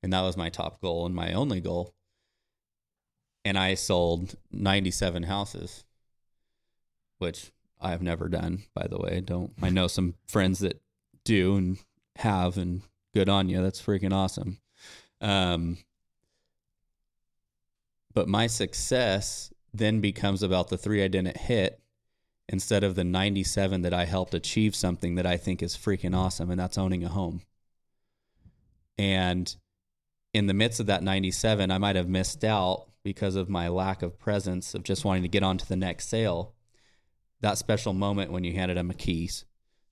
and 0.04 0.13
that 0.13 0.21
was 0.21 0.38
my 0.38 0.49
top 0.49 0.82
goal 0.82 1.06
and 1.06 1.15
my 1.15 1.34
only 1.34 1.60
goal, 1.60 1.93
and 3.45 3.60
I 3.60 3.75
sold 3.75 4.36
97 4.51 5.23
houses, 5.23 5.86
which 7.19 7.51
I've 7.79 8.01
never 8.01 8.27
done, 8.27 8.63
by 8.73 8.88
the 8.88 8.97
way. 8.97 9.21
Don't 9.21 9.53
I 9.62 9.69
know 9.69 9.88
some 9.88 10.15
friends 10.27 10.60
that 10.60 10.81
do 11.23 11.55
and 11.55 11.77
have, 12.17 12.58
and 12.58 12.81
good 13.13 13.29
on 13.29 13.47
you. 13.47 13.62
That's 13.62 13.81
freaking 13.81 14.13
awesome. 14.13 14.58
Um, 15.21 15.77
but 18.13 18.27
my 18.27 18.47
success 18.47 19.51
then 19.73 20.01
becomes 20.01 20.41
about 20.41 20.69
the 20.69 20.77
three 20.77 21.03
I 21.03 21.08
didn't 21.08 21.38
hit 21.38 21.79
instead 22.49 22.84
of 22.84 22.95
the 22.95 23.03
97 23.03 23.81
that 23.84 23.93
I 23.93 24.05
helped 24.05 24.34
achieve 24.34 24.75
something 24.75 25.15
that 25.15 25.25
I 25.25 25.38
think 25.38 25.62
is 25.62 25.75
freaking 25.75 26.15
awesome, 26.15 26.49
and 26.49 26.60
that's 26.60 26.77
owning 26.77 27.03
a 27.03 27.10
home. 27.10 27.41
And 28.97 29.53
in 30.34 30.47
the 30.47 30.53
midst 30.53 30.79
of 30.79 30.86
that 30.88 31.03
97, 31.03 31.69
I 31.69 31.77
might 31.77 31.95
have 31.95 32.08
missed 32.08 32.43
out 32.43 32.88
because 33.06 33.36
of 33.36 33.48
my 33.48 33.68
lack 33.70 34.02
of 34.02 34.18
presence 34.18 34.74
of 34.74 34.84
just 34.84 35.06
wanting 35.06 35.22
to 35.22 35.30
get 35.30 35.44
on 35.44 35.60
to 35.60 35.68
the 35.68 35.76
next 35.76 36.10
sale. 36.10 36.56
That 37.39 37.60
special 37.60 37.94
moment 37.94 38.32
when 38.32 38.44
you 38.44 38.54
handed 38.54 38.78
them 38.78 38.89
a 38.89 38.96
keys 38.96 39.46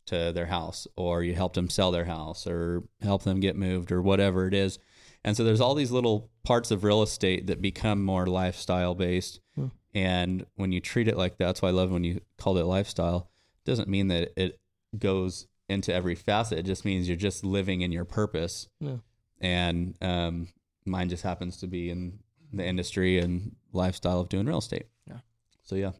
to 0.08 0.34
their 0.34 0.48
house, 0.48 0.88
or 0.98 1.24
you 1.24 1.36
helped 1.36 1.54
them 1.54 1.70
sell 1.70 1.92
their 1.92 2.06
house, 2.06 2.48
or 2.48 2.84
help 3.02 3.22
them 3.22 3.40
get 3.40 3.56
moved, 3.56 3.92
or 3.92 4.02
whatever 4.02 4.48
it 4.48 4.56
is. 4.56 4.80
And 5.24 5.38
so 5.38 5.44
there's 5.44 5.62
all 5.62 5.76
these 5.76 5.92
little 5.92 6.32
parts 6.44 6.72
of 6.72 6.84
real 6.84 7.04
estate 7.04 7.46
that 7.48 7.62
become 7.62 8.04
more 8.04 8.26
lifestyle 8.26 8.96
based. 8.96 9.40
Hmm. 9.56 9.68
And 9.94 10.46
when 10.56 10.72
you 10.72 10.82
treat 10.82 11.08
it 11.08 11.16
like 11.16 11.38
that, 11.38 11.46
that's 11.46 11.62
why 11.62 11.70
I 11.70 11.74
love 11.74 11.92
when 11.92 12.04
you 12.04 12.20
called 12.38 12.58
it 12.58 12.66
lifestyle. 12.66 13.30
It 13.64 13.70
doesn't 13.70 13.88
mean 13.88 14.08
that 14.08 14.34
it 14.36 14.60
goes 14.98 15.46
into 15.70 15.94
every 15.94 16.16
facet. 16.16 16.58
It 16.58 16.66
just 16.66 16.84
means 16.84 17.08
you're 17.08 17.16
just 17.16 17.46
living 17.46 17.82
in 17.82 17.92
your 17.92 18.06
purpose. 18.06 18.68
Yeah. 18.80 18.98
And 19.40 19.96
um, 20.02 20.48
mine 20.84 21.10
just 21.10 21.24
happens 21.24 21.58
to 21.58 21.68
be 21.68 21.92
in 21.92 22.20
the 22.54 22.66
industry 22.66 23.20
and 23.20 23.56
lifestyle 23.72 24.20
of 24.22 24.30
doing 24.30 24.46
real 24.46 24.60
estate. 24.60 24.88
Yeah. 25.08 25.18
So 25.64 25.76
yeah, 25.76 25.92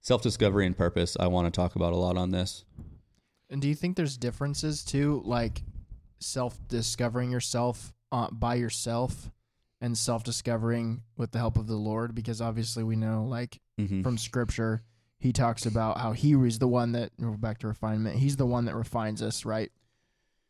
self 0.00 0.22
discovery 0.22 0.66
and 0.66 0.76
purpose. 0.76 1.16
I 1.18 1.26
want 1.26 1.52
to 1.52 1.56
talk 1.56 1.76
about 1.76 1.92
a 1.92 1.96
lot 1.96 2.16
on 2.16 2.30
this. 2.30 2.64
And 3.50 3.62
do 3.62 3.68
you 3.68 3.74
think 3.74 3.96
there's 3.96 4.16
differences 4.16 4.84
too, 4.84 5.22
like 5.24 5.62
self 6.20 6.58
discovering 6.68 7.30
yourself 7.30 7.92
uh, 8.12 8.28
by 8.30 8.54
yourself 8.56 9.30
and 9.80 9.96
self 9.96 10.24
discovering 10.24 11.02
with 11.16 11.30
the 11.32 11.38
help 11.38 11.56
of 11.56 11.66
the 11.66 11.76
Lord? 11.76 12.14
Because 12.14 12.40
obviously 12.40 12.82
we 12.84 12.96
know, 12.96 13.24
like 13.24 13.60
Mm-hmm. 13.80 14.02
from 14.02 14.18
Scripture, 14.18 14.82
He 15.20 15.32
talks 15.32 15.64
about 15.64 15.98
how 15.98 16.10
He 16.10 16.32
is 16.32 16.58
the 16.58 16.66
one 16.66 16.90
that 16.92 17.12
back 17.40 17.58
to 17.58 17.68
refinement. 17.68 18.16
He's 18.16 18.36
the 18.36 18.44
one 18.44 18.64
that 18.64 18.74
refines 18.74 19.22
us, 19.22 19.44
right? 19.44 19.70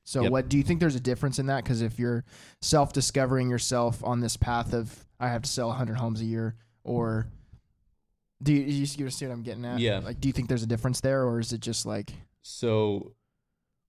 So, 0.09 0.23
Yep. 0.23 0.33
what 0.33 0.49
do 0.49 0.57
you 0.57 0.63
think? 0.63 0.81
There's 0.81 0.95
a 0.95 1.01
difference 1.01 1.39
in 1.39 1.47
that 1.47 1.65
because 1.65 1.83
if 1.83 1.99
you're 1.99 2.25
self 2.63 2.95
discovering 2.95 3.51
yourself 3.51 4.03
on 4.03 4.21
this 4.21 4.39
path 4.39 4.73
of 4.73 5.07
I 5.21 5.29
have 5.29 5.43
to 5.43 5.51
sell 5.51 5.69
100 5.69 5.99
homes 5.99 6.23
a 6.23 6.25
year, 6.25 6.57
or 6.83 7.29
do 8.43 8.55
you, 8.55 8.63
you 8.63 8.87
see 8.87 9.03
you 9.03 9.11
see 9.11 9.27
what 9.27 9.33
I'm 9.35 9.43
getting 9.43 9.67
at? 9.67 9.81
Yeah. 9.81 9.99
Like, 9.99 10.19
do 10.19 10.27
you 10.31 10.33
think 10.33 10.49
there's 10.49 10.63
a 10.63 10.67
difference 10.67 11.03
there, 11.03 11.25
or 11.25 11.41
is 11.41 11.53
it 11.53 11.61
just 11.61 11.85
like? 11.85 12.11
So 12.41 13.13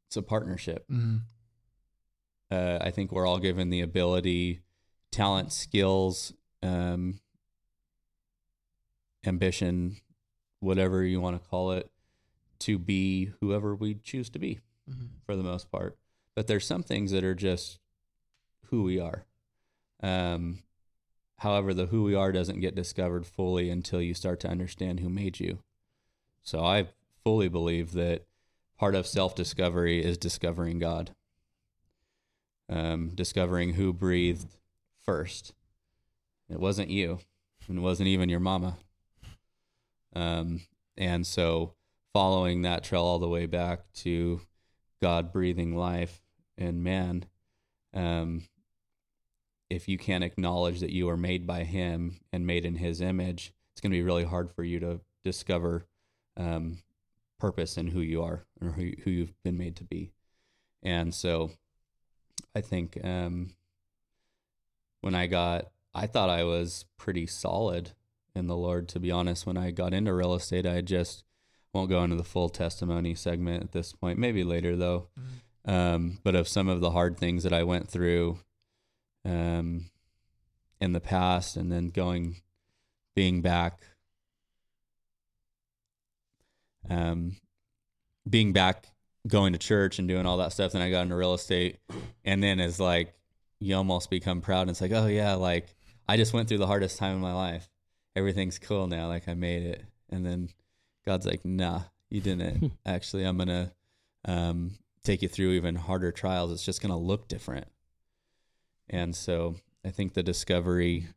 it's 0.07 0.17
a 0.17 0.21
partnership. 0.21 0.85
Mm, 0.91 1.21
uh, 2.51 2.79
I 2.81 2.91
think 2.91 3.13
we're 3.13 3.25
all 3.25 3.39
given 3.39 3.69
the 3.69 3.79
ability, 3.79 4.59
talent, 5.13 5.53
skills, 5.53 6.33
um, 6.61 7.21
ambition, 9.25 9.95
whatever 10.59 11.01
you 11.01 11.21
want 11.21 11.41
to 11.41 11.49
call 11.49 11.71
it, 11.71 11.89
to 12.59 12.77
be 12.77 13.31
whoever 13.39 13.73
we 13.73 13.93
choose 13.93 14.29
to 14.31 14.39
be 14.39 14.59
mhm. 14.89 15.07
for 15.25 15.37
the 15.37 15.43
most 15.43 15.71
part. 15.71 15.97
But 16.39 16.47
there's 16.47 16.65
some 16.65 16.83
things 16.83 17.11
that 17.11 17.25
are 17.25 17.35
just 17.35 17.79
who 18.67 18.83
we 18.83 18.97
are. 18.97 19.25
Um, 20.01 20.59
however, 21.39 21.73
the 21.73 21.87
who 21.87 22.03
we 22.03 22.15
are 22.15 22.31
doesn't 22.31 22.61
get 22.61 22.75
discovered 22.75 23.25
fully 23.25 23.69
until 23.69 24.01
you 24.01 24.13
start 24.13 24.39
to 24.39 24.47
understand 24.47 25.01
who 25.01 25.09
made 25.09 25.41
you. 25.41 25.59
So 26.41 26.63
I 26.63 26.87
fully 27.25 27.49
believe 27.49 27.91
that 27.91 28.23
part 28.77 28.95
of 28.95 29.05
self 29.05 29.35
discovery 29.35 30.01
is 30.01 30.17
discovering 30.17 30.79
God, 30.79 31.13
um, 32.69 33.11
discovering 33.15 33.73
who 33.73 33.91
breathed 33.91 34.47
first. 35.03 35.53
It 36.49 36.61
wasn't 36.61 36.89
you, 36.89 37.19
and 37.67 37.79
it 37.79 37.81
wasn't 37.81 38.07
even 38.07 38.29
your 38.29 38.39
mama. 38.39 38.77
Um, 40.15 40.61
and 40.97 41.27
so 41.27 41.73
following 42.13 42.61
that 42.61 42.85
trail 42.85 43.03
all 43.03 43.19
the 43.19 43.27
way 43.27 43.45
back 43.45 43.91
to 43.95 44.39
God 45.01 45.33
breathing 45.33 45.75
life 45.75 46.21
in 46.59 46.83
man, 46.83 47.25
um, 47.93 48.43
if 49.69 49.87
you 49.87 49.97
can't 49.97 50.23
acknowledge 50.23 50.81
that 50.81 50.91
you 50.91 51.09
are 51.09 51.17
made 51.17 51.47
by 51.47 51.63
Him 51.63 52.19
and 52.31 52.45
made 52.45 52.65
in 52.65 52.75
His 52.75 53.01
image, 53.01 53.53
it's 53.71 53.81
going 53.81 53.91
to 53.91 53.97
be 53.97 54.03
really 54.03 54.25
hard 54.25 54.51
for 54.51 54.63
you 54.63 54.79
to 54.81 54.99
discover 55.23 55.85
um, 56.37 56.79
purpose 57.39 57.77
in 57.77 57.87
who 57.87 58.01
you 58.01 58.21
are 58.21 58.45
or 58.61 58.71
who, 58.71 58.91
who 59.03 59.11
you've 59.11 59.43
been 59.43 59.57
made 59.57 59.75
to 59.77 59.83
be. 59.83 60.11
And 60.83 61.13
so 61.13 61.51
I 62.55 62.61
think 62.61 62.99
um, 63.03 63.51
when 65.01 65.15
I 65.15 65.27
got, 65.27 65.69
I 65.95 66.07
thought 66.07 66.29
I 66.29 66.43
was 66.43 66.85
pretty 66.97 67.25
solid 67.25 67.91
in 68.35 68.47
the 68.47 68.57
Lord, 68.57 68.87
to 68.89 68.99
be 68.99 69.11
honest. 69.11 69.45
When 69.45 69.57
I 69.57 69.71
got 69.71 69.93
into 69.93 70.13
real 70.13 70.33
estate, 70.33 70.65
I 70.65 70.81
just 70.81 71.23
won't 71.73 71.89
go 71.89 72.03
into 72.03 72.15
the 72.15 72.23
full 72.23 72.49
testimony 72.49 73.15
segment 73.15 73.63
at 73.63 73.71
this 73.71 73.93
point, 73.93 74.19
maybe 74.19 74.43
later 74.43 74.75
though. 74.75 75.07
Um, 75.69 76.17
but 76.23 76.33
of 76.33 76.47
some 76.47 76.67
of 76.67 76.81
the 76.81 76.89
hard 76.89 77.19
things 77.19 77.43
that 77.43 77.53
I 77.53 77.61
went 77.61 77.87
through 77.87 78.39
um, 79.23 79.91
in 80.81 80.93
the 80.93 80.99
past, 80.99 81.55
and 81.57 81.71
then 81.71 81.89
going, 81.89 82.37
being 83.13 83.43
back, 83.43 83.83
um, 86.89 87.35
being 88.27 88.51
back, 88.51 88.87
going 89.27 89.53
to 89.53 89.59
church 89.59 89.99
and 89.99 90.07
doing 90.07 90.25
all 90.25 90.37
that 90.37 90.53
stuff. 90.53 90.71
Then 90.71 90.81
I 90.81 90.89
got 90.89 91.03
into 91.03 91.15
real 91.15 91.35
estate, 91.35 91.77
and 92.25 92.41
then 92.41 92.59
it's 92.59 92.79
like 92.79 93.13
you 93.59 93.75
almost 93.75 94.09
become 94.09 94.41
proud. 94.41 94.61
And 94.61 94.71
it's 94.71 94.81
like, 94.81 94.91
oh 94.91 95.05
yeah, 95.05 95.35
like 95.35 95.75
I 96.07 96.17
just 96.17 96.33
went 96.33 96.49
through 96.49 96.57
the 96.57 96.65
hardest 96.65 96.97
time 96.97 97.13
in 97.13 97.21
my 97.21 97.33
life. 97.33 97.69
Everything's 98.15 98.57
cool 98.57 98.87
now. 98.87 99.07
Like 99.07 99.27
I 99.27 99.35
made 99.35 99.61
it, 99.61 99.83
and 100.09 100.25
then 100.25 100.49
God's 101.05 101.27
like, 101.27 101.45
nah, 101.45 101.81
you 102.09 102.21
didn't. 102.21 102.71
Actually, 102.87 103.25
I'm 103.25 103.37
gonna 103.37 103.71
um, 104.25 104.71
take 105.03 105.21
you 105.21 105.27
through 105.27 105.51
even 105.51 105.75
harder 105.75 106.11
trials. 106.11 106.51
It's 106.51 106.65
just 106.65 106.81
gonna 106.81 106.97
look 106.97 107.27
different. 107.27 107.67
And 108.89 109.15
so 109.15 109.55
I 109.85 109.89
think 109.89 110.13
the 110.13 110.23
discovery 110.23 111.07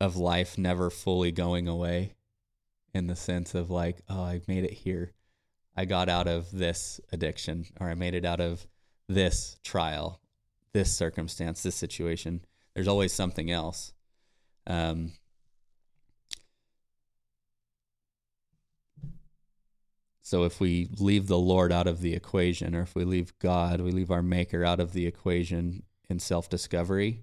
of 0.00 0.16
life 0.16 0.58
never 0.58 0.90
fully 0.90 1.32
going 1.32 1.68
away 1.68 2.14
in 2.92 3.06
the 3.06 3.16
sense 3.16 3.54
of 3.54 3.70
like, 3.70 4.02
oh, 4.08 4.22
I 4.22 4.40
made 4.46 4.64
it 4.64 4.72
here. 4.72 5.12
I 5.76 5.84
got 5.84 6.08
out 6.08 6.28
of 6.28 6.50
this 6.52 7.00
addiction 7.12 7.66
or 7.80 7.88
I 7.88 7.94
made 7.94 8.14
it 8.14 8.24
out 8.24 8.40
of 8.40 8.66
this 9.08 9.56
trial, 9.64 10.20
this 10.72 10.94
circumstance, 10.94 11.62
this 11.62 11.74
situation. 11.74 12.44
There's 12.74 12.88
always 12.88 13.12
something 13.12 13.50
else. 13.50 13.92
Um, 14.66 15.12
so 20.24 20.44
if 20.44 20.58
we 20.58 20.88
leave 20.98 21.26
the 21.26 21.38
Lord 21.38 21.70
out 21.70 21.86
of 21.86 22.00
the 22.00 22.14
equation, 22.14 22.74
or 22.74 22.80
if 22.80 22.94
we 22.94 23.04
leave 23.04 23.38
God, 23.38 23.80
we 23.82 23.90
leave 23.90 24.10
our 24.10 24.22
Maker 24.22 24.64
out 24.64 24.80
of 24.80 24.94
the 24.94 25.06
equation 25.06 25.82
in 26.08 26.18
self 26.18 26.48
discovery, 26.48 27.22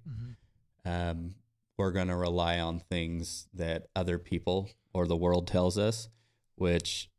um, 0.86 1.34
we're 1.78 1.92
going 1.92 2.10
to 2.10 2.16
rely 2.16 2.60
on 2.60 2.80
things 2.80 3.48
that 3.56 3.88
other 3.96 4.20
people 4.20 4.70
or 4.94 5.08
the 5.08 5.16
world 5.18 5.48
tells 5.48 5.80
us, 5.80 6.10
which 6.56 7.10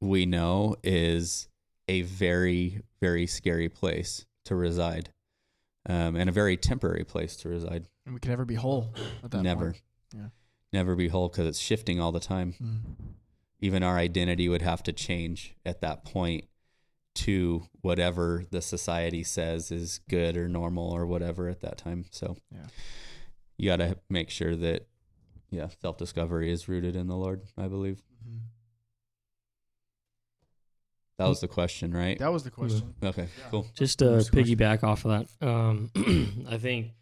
we 0.00 0.26
know 0.26 0.76
is 0.84 1.48
a 1.88 2.02
very, 2.02 2.82
very 3.00 3.26
scary 3.26 3.70
place 3.70 4.26
to 4.44 4.54
reside 4.54 5.10
um, 5.88 6.14
and 6.14 6.28
a 6.28 6.32
very 6.32 6.56
temporary 6.58 7.04
place 7.04 7.36
to 7.38 7.48
reside. 7.48 7.88
And 8.04 8.14
we 8.14 8.20
can 8.20 8.30
never 8.30 8.44
be 8.44 8.54
whole 8.56 8.92
at 9.24 9.30
that 9.30 9.42
Never. 9.42 9.64
point. 9.72 9.82
Yeah. 10.14 10.26
Never 10.72 10.94
be 10.94 11.08
whole 11.08 11.28
because 11.28 11.46
it's 11.46 11.58
shifting 11.58 12.00
all 12.00 12.12
the 12.12 12.20
time. 12.20 12.54
Mm. 12.62 12.78
Even 13.62 13.82
our 13.84 13.96
identity 13.96 14.48
would 14.48 14.60
have 14.60 14.82
to 14.82 14.92
change 14.92 15.54
at 15.64 15.80
that 15.80 16.04
point 16.04 16.44
to 17.14 17.62
whatever 17.80 18.44
the 18.50 18.60
society 18.60 19.22
says 19.22 19.70
is 19.70 20.00
good 20.08 20.36
or 20.36 20.48
normal 20.48 20.90
or 20.90 21.06
whatever 21.06 21.48
at 21.48 21.60
that 21.60 21.78
time. 21.78 22.04
So 22.10 22.36
Yeah. 22.52 22.66
you 23.56 23.70
got 23.70 23.76
to 23.76 23.98
make 24.10 24.30
sure 24.30 24.56
that, 24.56 24.88
yeah, 25.50 25.68
self 25.80 25.96
discovery 25.96 26.50
is 26.50 26.68
rooted 26.68 26.96
in 26.96 27.06
the 27.06 27.16
Lord, 27.16 27.42
I 27.56 27.68
believe. 27.68 28.02
Mhm. 28.26 28.40
That 31.18 31.28
was 31.28 31.40
the 31.40 31.48
question, 31.48 31.92
right? 31.92 32.18
That 32.18 32.32
was 32.32 32.42
the 32.42 32.50
question. 32.50 32.94
Okay, 33.02 33.28
Yeah. 33.38 33.48
cool. 33.50 33.66
Just 33.74 34.00
to 34.00 34.16
Next 34.16 34.30
question. 34.30 34.56
piggyback 34.58 34.82
off 34.82 35.04
of 35.04 35.28
that, 35.40 35.46
um, 35.46 35.90
I 36.48 36.58
think 36.58 36.92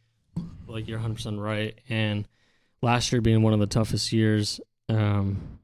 like 0.67 0.87
you're 0.89 0.99
100 0.99 1.15
percent 1.15 1.39
right. 1.39 1.79
And 1.89 2.29
last 2.83 3.13
year 3.13 3.23
being 3.23 3.43
one 3.43 3.55
of 3.55 3.61
the 3.61 3.67
toughest 3.67 4.13
years, 4.13 4.61
um, 4.91 5.60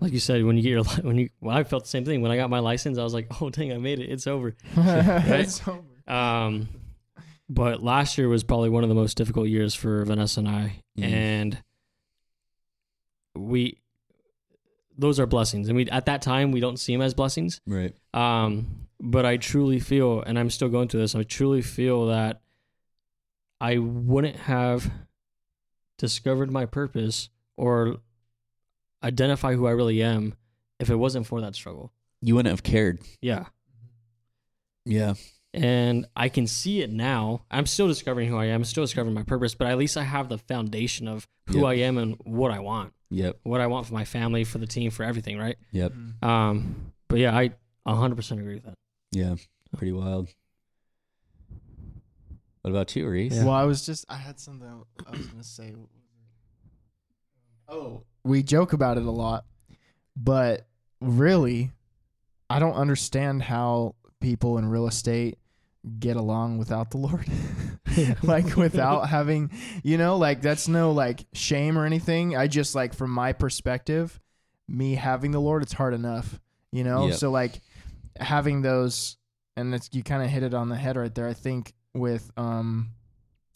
like 0.00 0.12
you 0.12 0.18
said, 0.20 0.44
when 0.44 0.56
you 0.56 0.62
get 0.62 0.70
your 0.70 0.84
when 1.02 1.16
you 1.18 1.30
well, 1.40 1.56
I 1.56 1.64
felt 1.64 1.84
the 1.84 1.90
same 1.90 2.04
thing 2.04 2.20
when 2.22 2.30
I 2.30 2.36
got 2.36 2.50
my 2.50 2.58
license. 2.60 2.98
I 2.98 3.02
was 3.04 3.14
like, 3.14 3.26
oh 3.40 3.50
dang, 3.50 3.72
I 3.72 3.78
made 3.78 4.00
it. 4.00 4.10
It's 4.10 4.26
over. 4.26 4.54
It's 4.76 5.60
over. 5.66 5.82
Um, 6.06 6.68
but 7.48 7.82
last 7.82 8.16
year 8.18 8.28
was 8.28 8.42
probably 8.44 8.70
one 8.70 8.82
of 8.82 8.88
the 8.88 8.94
most 8.94 9.16
difficult 9.16 9.48
years 9.48 9.74
for 9.74 10.04
Vanessa 10.04 10.40
and 10.40 10.48
I, 10.48 10.82
Mhm. 10.98 11.04
and 11.04 11.62
we 13.34 13.78
those 14.96 15.18
are 15.18 15.26
blessings, 15.26 15.68
and 15.68 15.76
we 15.76 15.88
at 15.90 16.06
that 16.06 16.22
time 16.22 16.52
we 16.52 16.60
don't 16.60 16.78
see 16.78 16.92
them 16.94 17.02
as 17.02 17.14
blessings. 17.14 17.60
Right. 17.66 17.94
Um, 18.12 18.86
but 19.00 19.26
I 19.26 19.36
truly 19.38 19.80
feel, 19.80 20.22
and 20.22 20.38
I'm 20.38 20.50
still 20.50 20.68
going 20.68 20.88
through 20.88 21.00
this. 21.00 21.14
I 21.16 21.24
truly 21.24 21.62
feel 21.62 22.06
that 22.06 22.42
I 23.60 23.78
wouldn't 23.78 24.36
have 24.36 24.90
discovered 25.98 26.50
my 26.52 26.64
purpose 26.66 27.28
or 27.56 27.96
identify 29.04 29.54
who 29.54 29.66
I 29.66 29.70
really 29.72 30.02
am 30.02 30.34
if 30.80 30.90
it 30.90 30.96
wasn't 30.96 31.26
for 31.26 31.40
that 31.42 31.54
struggle. 31.54 31.92
You 32.20 32.34
wouldn't 32.34 32.50
have 32.52 32.62
cared. 32.62 33.00
Yeah. 33.20 33.44
Yeah. 34.84 35.14
and 35.52 36.06
I 36.16 36.28
can 36.30 36.46
see 36.48 36.82
it 36.82 36.90
now. 36.90 37.44
I'm 37.50 37.66
still 37.66 37.86
discovering 37.86 38.28
who 38.28 38.36
I 38.36 38.46
am, 38.46 38.56
I'm 38.62 38.64
still 38.64 38.82
discovering 38.82 39.14
my 39.14 39.22
purpose, 39.22 39.54
but 39.54 39.68
at 39.68 39.78
least 39.78 39.96
I 39.96 40.02
have 40.02 40.28
the 40.28 40.38
foundation 40.38 41.06
of 41.06 41.28
who 41.46 41.58
Yep. 41.58 41.66
I 41.66 41.74
am 41.74 41.96
and 41.98 42.16
what 42.24 42.50
I 42.50 42.58
want, 42.58 42.92
Yep. 43.10 43.38
what 43.44 43.60
I 43.60 43.68
want 43.68 43.86
for 43.86 43.94
my 43.94 44.04
family, 44.04 44.42
for 44.42 44.58
the 44.58 44.66
team, 44.66 44.90
for 44.90 45.04
everything, 45.04 45.38
right? 45.38 45.56
Yep. 45.70 45.92
Mhm. 45.92 46.24
Um, 46.24 46.92
but 47.08 47.18
yeah, 47.20 47.36
I 47.36 47.52
100% 47.86 48.40
agree 48.40 48.54
with 48.54 48.64
that. 48.64 48.74
Yeah. 49.12 49.36
Pretty 49.76 49.92
wild. 49.92 50.28
What 52.62 52.70
about 52.70 52.96
you, 52.96 53.08
Reece? 53.08 53.34
Yeah. 53.34 53.44
Well, 53.44 53.54
I 53.54 53.64
was 53.64 53.84
just 53.86 54.04
I 54.08 54.16
had 54.16 54.40
something 54.40 54.66
I 55.06 55.10
was 55.10 55.26
gonna 55.26 55.44
say. 55.44 55.70
What 55.70 55.88
was 55.92 56.02
it? 56.02 57.68
Oh, 57.68 58.02
we 58.24 58.42
joke 58.42 58.72
about 58.72 58.96
it 58.96 59.04
a 59.04 59.10
lot, 59.10 59.44
but 60.16 60.66
really, 61.00 61.70
I 62.48 62.58
don't 62.58 62.74
understand 62.74 63.42
how 63.42 63.94
people 64.20 64.58
in 64.58 64.66
real 64.66 64.86
estate 64.86 65.38
get 65.98 66.16
along 66.16 66.58
without 66.58 66.90
the 66.90 66.96
Lord. 66.96 67.26
like 68.22 68.56
without 68.56 69.08
having, 69.08 69.50
you 69.82 69.98
know, 69.98 70.16
like 70.16 70.40
that's 70.40 70.68
no 70.68 70.92
like 70.92 71.24
shame 71.32 71.78
or 71.78 71.84
anything. 71.84 72.36
I 72.36 72.46
just 72.46 72.74
like 72.74 72.94
from 72.94 73.10
my 73.10 73.32
perspective, 73.32 74.20
me 74.66 74.94
having 74.94 75.30
the 75.30 75.40
Lord, 75.40 75.62
it's 75.62 75.72
hard 75.72 75.94
enough, 75.94 76.40
you 76.72 76.84
know. 76.84 77.08
Yep. 77.08 77.16
So 77.16 77.30
like 77.30 77.60
having 78.18 78.62
those, 78.62 79.16
and 79.56 79.74
it's 79.74 79.90
you 79.92 80.02
kind 80.02 80.22
of 80.22 80.30
hit 80.30 80.42
it 80.42 80.54
on 80.54 80.68
the 80.68 80.76
head 80.76 80.96
right 80.96 81.14
there. 81.14 81.28
I 81.28 81.34
think 81.34 81.74
with 81.92 82.30
um, 82.36 82.90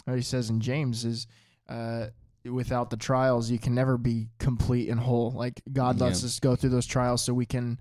what 0.05 0.16
he 0.16 0.23
says 0.23 0.51
in 0.51 0.61
James 0.61 1.05
is, 1.05 1.27
uh, 1.69 2.07
without 2.49 2.91
the 2.91 2.97
trials, 2.97 3.51
you 3.51 3.59
can 3.59 3.75
never 3.75 3.97
be 3.99 4.29
complete 4.39 4.89
and 4.89 4.99
whole. 5.01 5.31
Like 5.33 5.63
God 5.73 6.01
lets 6.01 6.23
Yeah. 6.23 6.27
us 6.27 6.41
go 6.41 6.57
through 6.57 6.71
those 6.71 6.87
trials 6.87 7.23
so 7.23 7.33
we 7.35 7.47
can. 7.47 7.79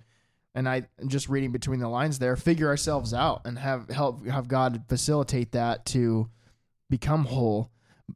And 0.54 0.68
I 0.68 0.88
just 1.06 1.28
reading 1.28 1.52
between 1.52 1.80
the 1.80 1.88
lines 1.88 2.18
there, 2.18 2.34
figure 2.36 2.68
ourselves 2.68 3.14
out 3.14 3.42
and 3.44 3.58
have 3.58 3.88
help 3.90 4.26
have 4.26 4.48
God 4.48 4.82
facilitate 4.88 5.52
that 5.52 5.84
to 5.86 6.28
become 6.90 7.24
whole. 7.26 7.70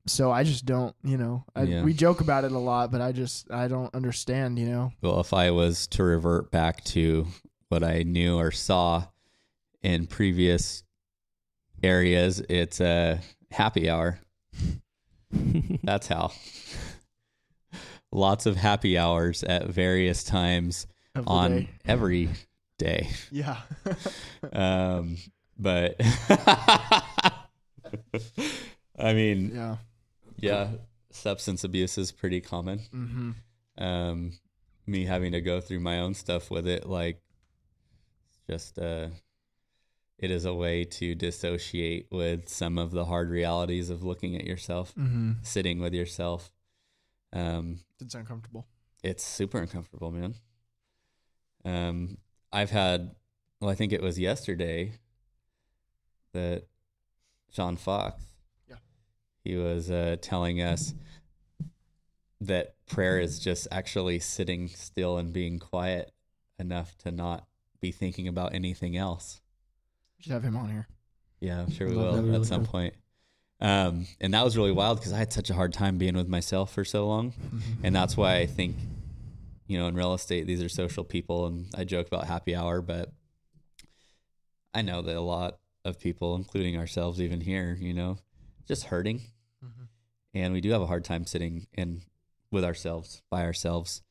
So 0.07 0.31
I 0.33 0.43
just 0.43 0.65
don't, 0.65 0.97
you 1.05 1.19
know, 1.19 1.45
I, 1.55 1.65
Yeah. 1.65 1.83
we 1.85 1.93
joke 1.93 2.21
about 2.23 2.45
it 2.45 2.53
a 2.53 2.59
lot, 2.59 2.91
but 2.91 3.01
I 3.03 3.13
just 3.13 3.51
I 3.51 3.69
don't 3.69 3.95
understand, 3.95 4.59
you 4.59 4.67
know. 4.67 4.93
Well, 5.03 5.21
if 5.21 5.33
I 5.35 5.51
was 5.51 5.87
to 5.89 6.03
revert 6.03 6.51
back 6.51 6.83
to 6.85 7.27
what 7.69 7.85
I 7.85 8.03
knew 8.03 8.37
or 8.39 8.51
saw 8.51 9.05
in 9.83 10.07
previous 10.07 10.83
areas, 11.83 12.41
it's 12.49 12.81
a 12.81 13.21
happy 13.51 13.89
hour. 13.91 14.19
That's 15.83 16.07
how. 16.07 16.33
Lots 18.11 18.47
of 18.47 18.57
happy 18.57 18.99
hours 18.99 19.43
at 19.43 19.67
various 19.69 20.23
times 20.25 20.87
the 21.15 21.25
on 21.27 21.51
day. 21.61 21.69
every 21.87 22.29
day. 22.79 23.11
Yeah. 23.31 23.59
Um, 24.53 25.17
but 25.57 25.95
I 28.99 29.13
mean, 29.15 29.53
yeah. 29.55 29.77
yeah, 30.37 30.69
substance 31.11 31.63
abuse 31.65 31.97
is 31.97 32.11
pretty 32.13 32.41
common. 32.41 32.81
Mm-hmm. 32.93 33.31
um, 33.83 34.33
me 34.87 35.05
having 35.05 35.33
to 35.33 35.41
go 35.41 35.61
through 35.61 35.81
my 35.81 36.01
own 36.01 36.15
stuff 36.15 36.51
with 36.51 36.67
it, 36.67 36.87
like 36.89 37.21
just 38.51 38.79
uh, 38.79 39.09
it 40.23 40.31
is 40.31 40.45
a 40.47 40.55
way 40.55 40.85
to 40.85 41.15
dissociate 41.15 42.07
with 42.11 42.49
some 42.49 42.79
of 42.79 42.93
the 42.93 43.05
hard 43.05 43.29
realities 43.29 43.91
of 43.91 44.03
looking 44.03 44.35
at 44.37 44.45
yourself, 44.45 44.95
Mm-hmm. 44.95 45.33
sitting 45.43 45.79
with 45.81 45.93
yourself. 45.93 46.51
Um, 47.33 47.81
It's 48.01 48.15
uncomfortable. 48.15 48.67
it's 49.03 49.25
super 49.25 49.59
uncomfortable, 49.59 50.11
man. 50.11 50.35
Um, 51.65 52.19
I've 52.53 52.71
had, 52.71 53.15
well, 53.61 53.71
I 53.71 53.75
think 53.75 53.93
it 53.93 54.01
was 54.03 54.19
yesterday 54.19 54.93
that 56.33 56.65
Sean 57.51 57.77
Fox, 57.77 58.23
Yeah. 58.69 58.77
he 59.45 59.57
was 59.57 59.91
uh, 59.91 60.17
telling 60.23 60.61
us 60.63 60.95
that 62.41 62.75
prayer 62.87 63.19
is 63.21 63.39
just 63.39 63.69
actually 63.71 64.19
sitting 64.19 64.69
still 64.69 65.17
and 65.19 65.33
being 65.33 65.59
quiet 65.59 66.11
enough 66.59 66.97
to 66.99 67.11
not 67.11 67.47
be 67.81 67.93
thinking 67.93 68.27
about 68.29 68.55
anything 68.55 68.97
else. 68.97 69.41
We 70.23 70.27
should 70.27 70.35
have 70.35 70.45
him 70.45 70.57
on 70.57 70.71
here. 70.71 70.87
Yeah, 71.41 71.61
I'm 71.63 71.71
sure 71.73 71.89
we 71.89 71.95
Love 71.97 72.15
that, 72.15 72.23
will 72.23 72.29
really 72.29 72.41
at 72.43 72.47
some 72.47 72.63
good. 72.63 72.71
point. 72.71 72.95
Um, 73.61 74.07
and 74.21 74.33
that 74.35 74.45
was 74.45 74.57
really 74.57 74.71
wild 74.71 74.99
because 74.99 75.13
I 75.13 75.19
had 75.19 75.33
such 75.33 75.51
a 75.51 75.55
hard 75.55 75.73
time 75.73 75.99
being 75.99 76.15
with 76.17 76.29
myself 76.29 76.73
for 76.73 76.85
so 76.85 77.09
long 77.09 77.33
and 77.83 77.93
that's 77.95 78.17
why 78.17 78.37
I 78.37 78.47
think, 78.47 78.77
you 79.67 79.79
know, 79.81 79.89
in 79.89 79.97
real 79.97 80.15
estate, 80.15 80.47
these 80.47 80.63
are 80.63 80.69
social 80.69 81.03
people, 81.03 81.47
and 81.47 81.67
I 81.75 81.83
joke 81.83 82.07
about 82.07 82.27
happy 82.29 82.55
hour, 82.55 82.81
but 82.81 83.11
I 84.73 84.83
know 84.83 85.03
that 85.03 85.17
a 85.17 85.21
lot 85.21 85.59
of 85.85 85.99
people, 85.99 86.37
including 86.37 86.77
ourselves, 86.77 87.21
even 87.21 87.41
here, 87.41 87.77
you 87.81 87.93
know, 87.95 88.19
just 88.69 88.85
hurting, 88.85 89.23
Mhm. 89.65 89.89
and 90.35 90.53
we 90.53 90.61
do 90.61 90.71
have 90.71 90.83
a 90.83 90.87
hard 90.87 91.05
time 91.05 91.27
sitting 91.27 91.67
in 91.73 92.03
with 92.53 92.65
ourselves 92.65 93.23
by 93.29 93.43
ourselves 93.45 94.03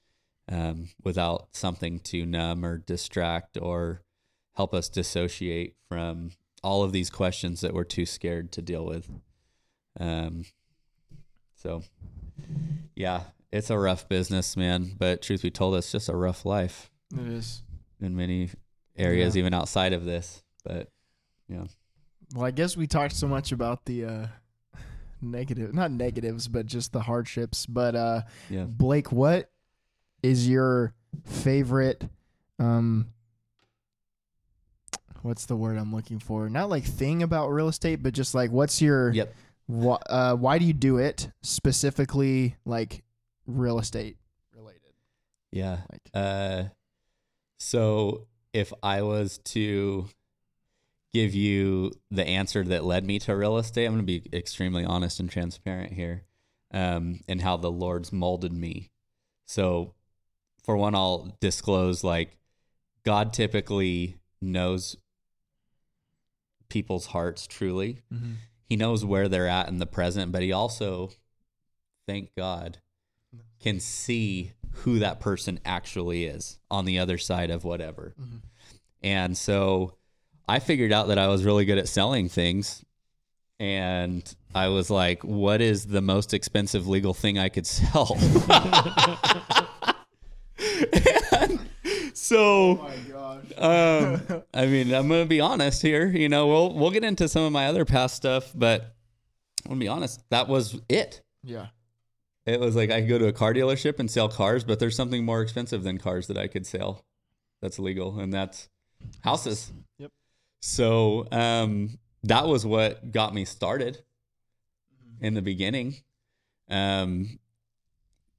um, 0.49 0.89
without 1.03 1.55
something 1.55 1.99
to 1.99 2.25
numb 2.25 2.65
or 2.65 2.77
distract 2.77 3.57
or 3.57 4.01
help 4.61 4.75
us 4.75 4.89
dissociate 4.89 5.75
from 5.89 6.29
all 6.61 6.83
of 6.83 6.91
these 6.91 7.09
questions 7.09 7.61
that 7.61 7.73
we're 7.73 7.83
too 7.83 8.05
scared 8.05 8.51
to 8.51 8.61
deal 8.61 8.85
with. 8.85 9.09
Um, 9.99 10.45
so, 11.55 11.81
yeah, 12.95 13.21
it's 13.51 13.71
a 13.71 13.79
rough 13.79 14.07
business, 14.07 14.55
man. 14.55 14.91
But 14.99 15.23
truth 15.23 15.41
be 15.41 15.49
told, 15.49 15.73
it's 15.77 15.91
just 15.91 16.09
a 16.09 16.15
rough 16.15 16.45
life 16.45 16.91
It 17.11 17.25
is. 17.25 17.63
in 17.99 18.15
many 18.15 18.51
areas, 18.95 19.35
Yeah. 19.35 19.39
even 19.39 19.55
outside 19.55 19.93
of 19.93 20.05
this. 20.05 20.43
But 20.63 20.91
yeah. 21.47 21.63
Well, 22.35 22.45
I 22.45 22.51
guess 22.51 22.77
we 22.77 22.85
talked 22.85 23.15
so 23.15 23.27
much 23.27 23.51
about 23.51 23.85
the 23.85 24.05
uh, 24.05 24.27
negative, 25.23 25.73
not 25.73 25.89
negatives, 25.89 26.47
but 26.47 26.67
just 26.67 26.93
the 26.93 27.01
hardships. 27.01 27.65
But 27.65 27.95
uh, 27.95 28.21
yeah, 28.47 28.65
Blake, 28.65 29.11
what 29.11 29.49
is 30.21 30.47
your 30.47 30.93
favorite? 31.25 32.07
Um, 32.59 33.07
what's 35.23 35.45
the 35.45 35.55
word 35.55 35.77
I'm 35.77 35.93
looking 35.93 36.19
for? 36.19 36.49
Not 36.49 36.69
like 36.69 36.83
thing 36.83 37.23
about 37.23 37.49
real 37.49 37.67
estate, 37.67 38.01
but 38.03 38.13
just 38.13 38.33
like 38.35 38.51
what's 38.51 38.81
your? 38.81 39.11
Yep. 39.11 39.33
Wh- 39.71 40.03
uh, 40.09 40.35
why 40.35 40.57
do 40.57 40.65
you 40.65 40.73
do 40.73 40.97
it 40.97 41.29
specifically? 41.41 42.55
Like 42.65 43.03
real 43.47 43.79
estate 43.79 44.17
related. 44.55 44.93
yeah. 45.51 45.79
Like 45.91 46.01
Uh, 46.13 46.63
so 47.59 48.27
if 48.53 48.73
I 48.83 49.01
was 49.01 49.37
to 49.45 50.07
give 51.13 51.33
you 51.33 51.91
the 52.09 52.25
answer 52.25 52.63
that 52.63 52.83
led 52.85 53.05
me 53.05 53.19
to 53.19 53.35
real 53.35 53.57
estate, 53.57 53.85
I'm 53.85 53.93
going 53.93 54.05
to 54.05 54.19
be 54.21 54.37
extremely 54.37 54.85
honest 54.85 55.19
and 55.19 55.29
transparent 55.29 55.93
here, 55.93 56.23
um, 56.73 57.19
and 57.27 57.41
how 57.41 57.57
the 57.57 57.71
Lord's 57.71 58.11
molded 58.13 58.53
me. 58.53 58.89
So, 59.45 59.93
for 60.63 60.77
one, 60.77 60.95
I'll 60.95 61.35
disclose 61.41 62.03
like 62.03 62.37
God 63.03 63.33
typically 63.33 64.17
knows 64.41 64.95
people's 66.71 67.07
hearts 67.07 67.45
truly. 67.45 67.99
Mhm. 68.11 68.35
He 68.67 68.75
knows 68.77 69.03
where 69.05 69.27
they're 69.27 69.47
at 69.47 69.67
in 69.67 69.77
the 69.79 69.85
present, 69.85 70.31
but 70.31 70.41
he 70.41 70.51
also, 70.53 71.11
thank 72.07 72.33
God, 72.35 72.77
can 73.59 73.79
see 73.79 74.53
who 74.71 74.97
that 74.99 75.19
person 75.19 75.59
actually 75.65 76.23
is 76.25 76.57
on 76.71 76.85
the 76.85 76.97
other 76.97 77.17
side 77.17 77.49
of 77.51 77.63
whatever. 77.65 78.15
Mhm. 78.19 78.41
And 79.03 79.37
so 79.37 79.97
I 80.47 80.59
figured 80.59 80.93
out 80.93 81.09
that 81.09 81.17
I 81.19 81.27
was 81.27 81.43
really 81.43 81.65
good 81.65 81.77
at 81.77 81.89
selling 81.89 82.29
things. 82.29 82.83
And 83.59 84.23
I 84.55 84.69
was 84.69 84.89
like, 84.89 85.23
what 85.23 85.61
is 85.61 85.85
the 85.87 86.01
most 86.01 86.33
expensive 86.33 86.87
legal 86.87 87.13
thing 87.13 87.37
I 87.37 87.49
could 87.49 87.67
sell? 87.67 88.17
So 92.31 92.75
my 92.75 92.95
gosh. 93.11 93.43
um, 93.57 94.43
I 94.53 94.65
mean, 94.65 94.93
I'm 94.93 95.09
gonna 95.09 95.25
be 95.25 95.41
honest 95.41 95.81
here. 95.81 96.07
You 96.07 96.29
know, 96.29 96.47
we'll 96.47 96.73
we'll 96.73 96.91
get 96.91 97.03
into 97.03 97.27
some 97.27 97.43
of 97.43 97.51
my 97.51 97.67
other 97.67 97.83
past 97.83 98.15
stuff, 98.15 98.53
but 98.55 98.95
I'm 99.65 99.71
gonna 99.71 99.79
be 99.81 99.89
honest. 99.89 100.23
That 100.29 100.47
was 100.47 100.79
it. 100.87 101.21
yeah. 101.43 101.67
It 102.45 102.61
was 102.61 102.73
like 102.73 102.89
I 102.89 103.01
could 103.01 103.09
go 103.09 103.19
to 103.19 103.27
a 103.27 103.33
car 103.33 103.53
dealership 103.53 103.99
and 103.99 104.09
sell 104.09 104.29
cars, 104.29 104.63
but 104.63 104.79
there's 104.79 104.95
something 104.95 105.25
more 105.25 105.41
expensive 105.41 105.83
than 105.83 105.97
cars 105.97 106.27
that 106.27 106.37
I 106.37 106.47
could 106.47 106.65
sell. 106.65 107.03
That's 107.61 107.79
legal, 107.79 108.17
and 108.17 108.33
that's 108.33 108.69
houses. 109.25 109.73
Yep. 109.99 110.11
So 110.61 111.27
um, 111.33 111.99
that 112.23 112.47
was 112.47 112.65
what 112.65 113.11
got 113.11 113.33
me 113.33 113.43
started 113.43 114.01
in 115.19 115.33
the 115.33 115.41
beginning. 115.41 115.97
Um, 116.69 117.39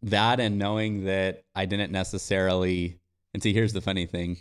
that 0.02 0.40
and 0.40 0.58
knowing 0.58 1.04
that 1.04 1.44
I 1.54 1.66
didn't 1.66 1.92
necessarily, 1.92 2.98
and 3.34 3.42
see, 3.42 3.52
here's 3.52 3.72
the 3.72 3.80
funny 3.80 4.06
thing, 4.06 4.38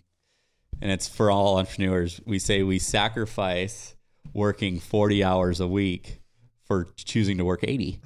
and 0.81 0.91
it's 0.91 1.07
for 1.07 1.29
all 1.31 1.57
entrepreneurs. 1.57 2.19
We 2.25 2.39
say 2.39 2.63
we 2.63 2.79
sacrifice 2.79 3.95
working 4.33 4.79
40 4.79 5.23
hours 5.23 5.59
a 5.59 5.67
week 5.67 6.21
for 6.65 6.87
choosing 6.95 7.37
to 7.39 7.45
work 7.45 7.61
80, 7.63 7.99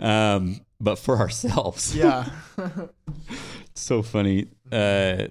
um, 0.00 0.60
but 0.80 0.96
for 0.98 1.18
ourselves. 1.18 1.94
Yeah. 1.94 2.28
It's 3.70 3.86
so 3.86 4.02
funny 4.02 4.48
uh, 4.72 5.28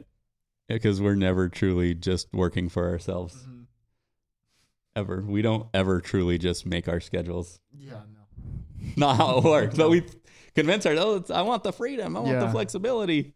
because 0.70 1.02
we're 1.02 1.16
never 1.16 1.50
truly 1.50 1.94
just 1.94 2.30
working 2.32 2.70
for 2.70 2.88
ourselves. 2.88 3.36
Mhm. 3.36 3.66
Ever. 4.96 5.22
We 5.28 5.42
don't 5.42 5.68
ever 5.74 6.00
truly 6.00 6.38
just 6.38 6.66
make 6.66 6.88
our 6.88 7.02
schedules. 7.02 7.60
yeah. 7.78 8.00
No. 8.14 8.92
Not 8.96 9.18
how 9.18 9.38
it 9.40 9.44
works. 9.44 9.76
But 9.76 9.90
we 9.90 10.04
convince 10.56 10.86
ourselves, 10.86 11.30
oh, 11.30 11.36
I 11.36 11.42
want 11.42 11.64
the 11.64 11.74
freedom. 11.74 12.16
I 12.16 12.22
want 12.22 12.40
the 12.40 12.50
flexibility. 12.50 13.34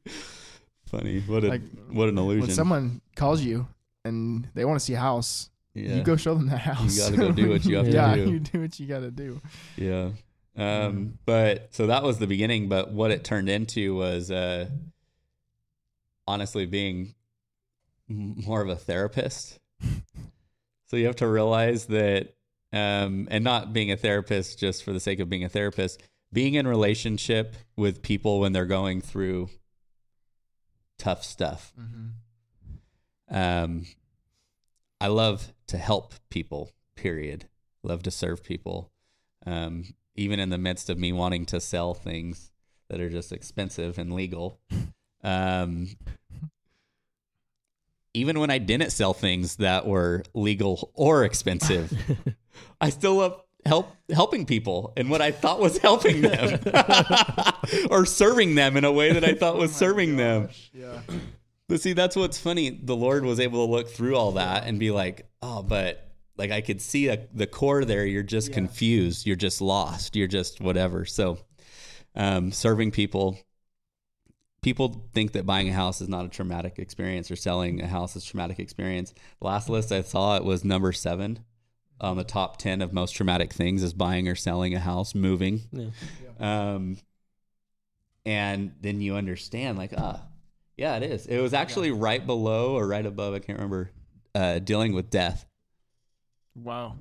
Funny. 0.91 1.21
What 1.21 1.43
a 1.45 1.47
Like, 1.47 1.61
what 1.89 2.09
an 2.09 2.17
illusion. 2.17 2.47
When 2.47 2.55
someone 2.55 3.01
calls 3.15 3.41
you 3.41 3.65
and 4.03 4.47
they 4.53 4.65
want 4.65 4.77
to 4.79 4.85
see 4.85 4.93
a 4.93 4.99
house, 4.99 5.49
yeah. 5.73 5.95
you 5.95 6.03
go 6.03 6.17
show 6.17 6.35
them 6.35 6.47
the 6.49 6.57
house. 6.57 6.95
You 6.95 7.01
gotta 7.01 7.17
go 7.17 7.31
do 7.31 7.49
what 7.49 7.63
you 7.65 7.77
have 7.77 7.85
to 7.85 7.91
yeah, 7.91 8.15
do. 8.15 8.29
you 8.31 8.39
do 8.39 8.61
what 8.61 8.77
you 8.79 8.87
got 8.87 8.99
to 8.99 9.11
do. 9.11 9.39
Yeah. 9.77 10.09
Um, 10.57 10.61
Mm. 10.65 11.11
but 11.25 11.73
so 11.73 11.87
that 11.87 12.03
was 12.03 12.17
the 12.19 12.27
beginning, 12.27 12.67
but 12.67 12.91
what 12.91 13.09
it 13.11 13.23
turned 13.23 13.47
into 13.47 13.95
was 13.95 14.29
uh 14.29 14.67
honestly 16.27 16.65
being 16.65 17.15
m- 18.09 18.35
more 18.45 18.61
of 18.61 18.67
a 18.67 18.75
therapist. 18.75 19.59
so 20.87 20.97
you 20.97 21.05
have 21.05 21.15
to 21.17 21.27
realize 21.27 21.85
that 21.85 22.33
um 22.73 23.29
and 23.31 23.45
not 23.45 23.71
being 23.71 23.91
a 23.91 23.97
therapist 23.97 24.59
just 24.59 24.83
for 24.83 24.91
the 24.91 24.99
sake 24.99 25.21
of 25.21 25.29
being 25.29 25.45
a 25.45 25.49
therapist, 25.49 26.03
being 26.33 26.55
in 26.55 26.67
relationship 26.67 27.55
with 27.77 28.01
people 28.01 28.41
when 28.41 28.51
they're 28.51 28.65
going 28.65 28.99
through 28.99 29.49
tough 31.01 31.23
stuff. 31.23 31.73
Mm-hmm. 31.79 33.35
Um, 33.35 33.85
I 34.99 35.07
love 35.07 35.51
to 35.67 35.77
help 35.77 36.13
people. 36.29 36.69
Period. 36.95 37.45
Love 37.81 38.03
to 38.03 38.11
serve 38.11 38.43
people. 38.43 38.91
Um, 39.45 39.95
even 40.15 40.39
in 40.39 40.49
the 40.49 40.59
midst 40.59 40.91
of 40.91 40.99
me 40.99 41.11
wanting 41.11 41.47
to 41.47 41.59
sell 41.59 41.95
things 41.95 42.51
that 42.89 43.01
are 43.01 43.09
just 43.09 43.31
expensive 43.31 43.97
and 43.97 44.13
legal. 44.13 44.59
Um, 45.23 45.87
even 48.15 48.39
when 48.39 48.49
I 48.49 48.57
didn't 48.57 48.89
sell 48.89 49.13
things 49.13 49.57
that 49.57 49.85
were 49.85 50.23
legal 50.33 50.89
or 50.95 51.23
expensive, 51.23 51.93
I 52.81 52.89
still 52.89 53.17
love 53.17 53.39
help 53.65 53.95
helping 54.09 54.45
people 54.45 54.93
and 54.97 55.09
what 55.09 55.21
I 55.21 55.31
thought 55.31 55.59
was 55.59 55.77
helping 55.77 56.21
them 56.21 56.59
or 57.89 58.05
serving 58.05 58.55
them 58.55 58.75
in 58.77 58.83
a 58.83 58.91
way 58.91 59.13
that 59.13 59.23
I 59.23 59.33
thought 59.33 59.57
was 59.57 59.73
serving 59.75 60.17
them. 60.17 60.49
Yeah. 60.73 61.01
But 61.67 61.79
see, 61.81 61.93
that's 61.93 62.15
what's 62.15 62.37
funny. 62.37 62.69
The 62.69 62.95
Lord 62.95 63.23
was 63.23 63.39
able 63.39 63.65
to 63.65 63.71
look 63.71 63.87
through 63.89 64.15
all 64.17 64.33
that 64.33 64.65
and 64.65 64.77
be 64.79 64.91
like, 64.91 65.29
oh, 65.41 65.63
but 65.63 66.05
like 66.37 66.51
I 66.51 66.61
could 66.61 66.81
see 66.81 67.07
a, 67.07 67.27
the 67.33 67.47
core 67.47 67.85
there. 67.85 68.05
You're 68.05 68.23
just 68.23 68.49
Yeah. 68.49 68.55
confused. 68.55 69.25
You're 69.25 69.35
just 69.35 69.61
lost. 69.61 70.15
You're 70.15 70.27
just 70.27 70.59
whatever. 70.59 71.05
So, 71.05 71.37
um, 72.15 72.51
serving 72.51 72.91
people, 72.91 73.37
people 74.61 75.07
think 75.13 75.31
that 75.33 75.45
buying 75.45 75.69
a 75.69 75.73
house 75.73 76.01
is 76.01 76.09
not 76.09 76.25
a 76.25 76.29
traumatic 76.29 76.77
experience 76.77 77.31
or 77.31 77.35
selling 77.35 77.81
a 77.81 77.87
house 77.87 78.15
is 78.15 78.23
a 78.23 78.27
traumatic 78.27 78.59
experience. 78.59 79.13
The 79.39 79.47
Last 79.47 79.69
list 79.69 79.91
I 79.91 80.01
saw, 80.01 80.35
it 80.35 80.43
was 80.43 80.65
number 80.65 80.91
seven 80.91 81.39
on 82.01 82.17
the 82.17 82.23
top 82.23 82.57
10 82.57 82.81
of 82.81 82.91
most 82.91 83.11
traumatic 83.11 83.53
things 83.53 83.83
is 83.83 83.93
buying 83.93 84.27
or 84.27 84.35
selling 84.35 84.73
a 84.73 84.79
house, 84.79 85.15
moving. 85.15 85.61
Yeah. 85.71 85.89
Um, 86.39 86.97
and 88.25 88.73
then 88.81 89.01
you 89.01 89.15
understand, 89.15 89.77
like, 89.77 89.93
ah, 89.97 90.21
yeah, 90.77 90.95
it 90.97 91.03
is. 91.03 91.25
It 91.27 91.39
was 91.39 91.53
actually 91.53 91.91
right 91.91 92.25
below 92.25 92.75
or 92.75 92.87
right 92.87 93.05
above, 93.05 93.33
I 93.33 93.39
can't 93.39 93.57
remember, 93.59 93.91
uh, 94.35 94.59
dealing 94.59 94.93
with 94.93 95.09
death. 95.09 95.45
Wow. 96.55 96.95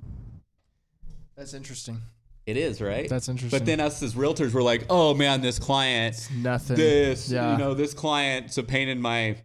That's 1.35 1.53
interesting. 1.53 1.99
It 2.45 2.57
is, 2.57 2.81
right? 2.81 3.07
That's 3.07 3.29
interesting. 3.29 3.57
but 3.57 3.65
then 3.65 3.79
us 3.79 4.01
as 4.01 4.13
realtors 4.15 4.53
were 4.53 4.63
like, 4.63 4.85
oh 4.89 5.13
man, 5.13 5.41
this 5.41 5.59
client, 5.59 6.15
it's 6.15 6.31
nothing. 6.31 6.75
this, 6.75 7.29
Yeah. 7.29 7.51
you 7.53 7.57
know, 7.57 7.73
this 7.73 7.93
client's 7.93 8.57
a 8.57 8.63
pain 8.63 8.89
in 8.89 8.99
my 9.01 9.37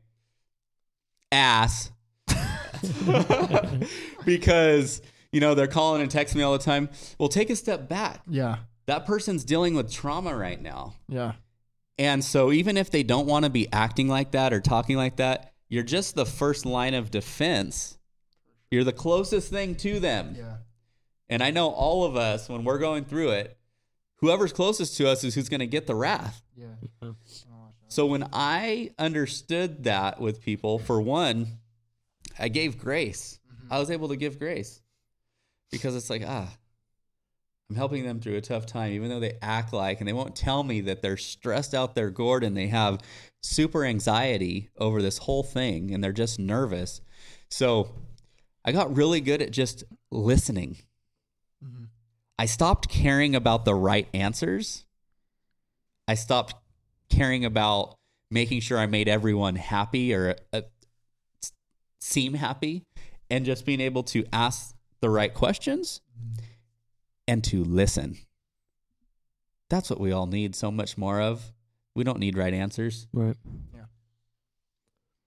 ass. 1.32 1.90
because, 4.24 5.02
you 5.36 5.40
know, 5.40 5.54
they're 5.54 5.66
calling 5.66 6.00
and 6.00 6.10
texting 6.10 6.36
me 6.36 6.42
all 6.42 6.54
the 6.54 6.64
time. 6.64 6.88
Well, 7.18 7.28
take 7.28 7.50
a 7.50 7.56
step 7.56 7.90
back. 7.90 8.22
Yeah. 8.26 8.56
That 8.86 9.04
person's 9.04 9.44
dealing 9.44 9.74
with 9.74 9.92
trauma 9.92 10.34
right 10.34 10.58
now. 10.58 10.94
Yeah. 11.10 11.32
And 11.98 12.24
so 12.24 12.52
even 12.52 12.78
if 12.78 12.90
they 12.90 13.02
don't 13.02 13.26
want 13.26 13.44
to 13.44 13.50
be 13.50 13.70
acting 13.70 14.08
like 14.08 14.30
that 14.30 14.54
or 14.54 14.62
talking 14.62 14.96
like 14.96 15.16
that, 15.16 15.52
you're 15.68 15.82
just 15.82 16.14
the 16.14 16.24
first 16.24 16.64
line 16.64 16.94
of 16.94 17.10
defense. 17.10 17.98
You're 18.70 18.82
the 18.82 18.94
closest 18.94 19.50
thing 19.50 19.74
to 19.74 20.00
them. 20.00 20.36
Yeah. 20.38 20.56
And 21.28 21.42
I 21.42 21.50
know 21.50 21.68
all 21.68 22.04
of 22.04 22.16
us 22.16 22.48
when 22.48 22.64
we're 22.64 22.78
going 22.78 23.04
through 23.04 23.32
it, 23.32 23.58
whoever's 24.20 24.54
closest 24.54 24.96
to 24.96 25.06
us 25.06 25.22
is 25.22 25.34
who's 25.34 25.50
going 25.50 25.60
to 25.60 25.66
get 25.66 25.86
the 25.86 25.94
wrath. 25.94 26.42
Yeah. 26.56 26.76
So 27.88 28.04
when 28.06 28.28
I 28.32 28.90
understood 28.98 29.84
that 29.84 30.20
with 30.20 30.42
people, 30.42 30.80
for 30.80 31.00
one, 31.00 31.58
I 32.36 32.48
gave 32.48 32.78
grace. 32.78 33.38
Mm-hmm. 33.48 33.72
I 33.72 33.78
was 33.78 33.92
able 33.92 34.08
to 34.08 34.16
give 34.16 34.40
grace 34.40 34.82
because 35.70 35.96
it's 35.96 36.10
like, 36.10 36.22
ah, 36.26 36.48
I'm 37.68 37.76
helping 37.76 38.04
them 38.04 38.20
through 38.20 38.36
a 38.36 38.40
tough 38.40 38.66
time, 38.66 38.92
even 38.92 39.08
though 39.08 39.20
they 39.20 39.38
act 39.42 39.72
like 39.72 40.00
and 40.00 40.08
they 40.08 40.12
won't 40.12 40.36
tell 40.36 40.62
me 40.62 40.82
that 40.82 41.02
they're 41.02 41.16
stressed 41.16 41.74
out 41.74 41.94
their 41.94 42.10
gourd 42.10 42.44
and 42.44 42.56
they 42.56 42.68
have 42.68 43.00
super 43.42 43.84
anxiety 43.84 44.70
over 44.78 45.02
this 45.02 45.18
whole 45.18 45.42
thing 45.42 45.92
and 45.92 46.02
they're 46.02 46.12
just 46.12 46.38
nervous. 46.38 47.00
So 47.50 47.92
I 48.64 48.72
got 48.72 48.96
really 48.96 49.20
good 49.20 49.42
at 49.42 49.50
just 49.50 49.82
listening. 50.10 50.78
I 52.38 52.46
stopped 52.46 52.88
caring 52.88 53.34
about 53.34 53.64
the 53.64 53.74
right 53.74 54.08
answers. 54.12 54.84
I 56.06 56.14
stopped 56.14 56.54
caring 57.08 57.44
about 57.44 57.94
making 58.30 58.60
sure 58.60 58.78
I 58.78 58.86
made 58.86 59.08
everyone 59.08 59.56
happy 59.56 60.14
or 60.14 60.36
uh, 60.52 60.62
seem 62.00 62.34
happy 62.34 62.84
and 63.30 63.44
just 63.44 63.64
being 63.64 63.80
able 63.80 64.02
to 64.04 64.24
ask 64.32 64.75
the 65.00 65.10
right 65.10 65.32
questions 65.32 66.00
and 67.28 67.42
to 67.44 67.64
listen. 67.64 68.18
That's 69.68 69.90
what 69.90 70.00
we 70.00 70.12
all 70.12 70.26
need 70.26 70.54
so 70.54 70.70
much 70.70 70.96
more 70.96 71.20
of. 71.20 71.52
We 71.94 72.04
don't 72.04 72.18
need 72.18 72.36
right 72.36 72.54
answers. 72.54 73.06
Right. 73.12 73.36
Yeah. 73.74 73.86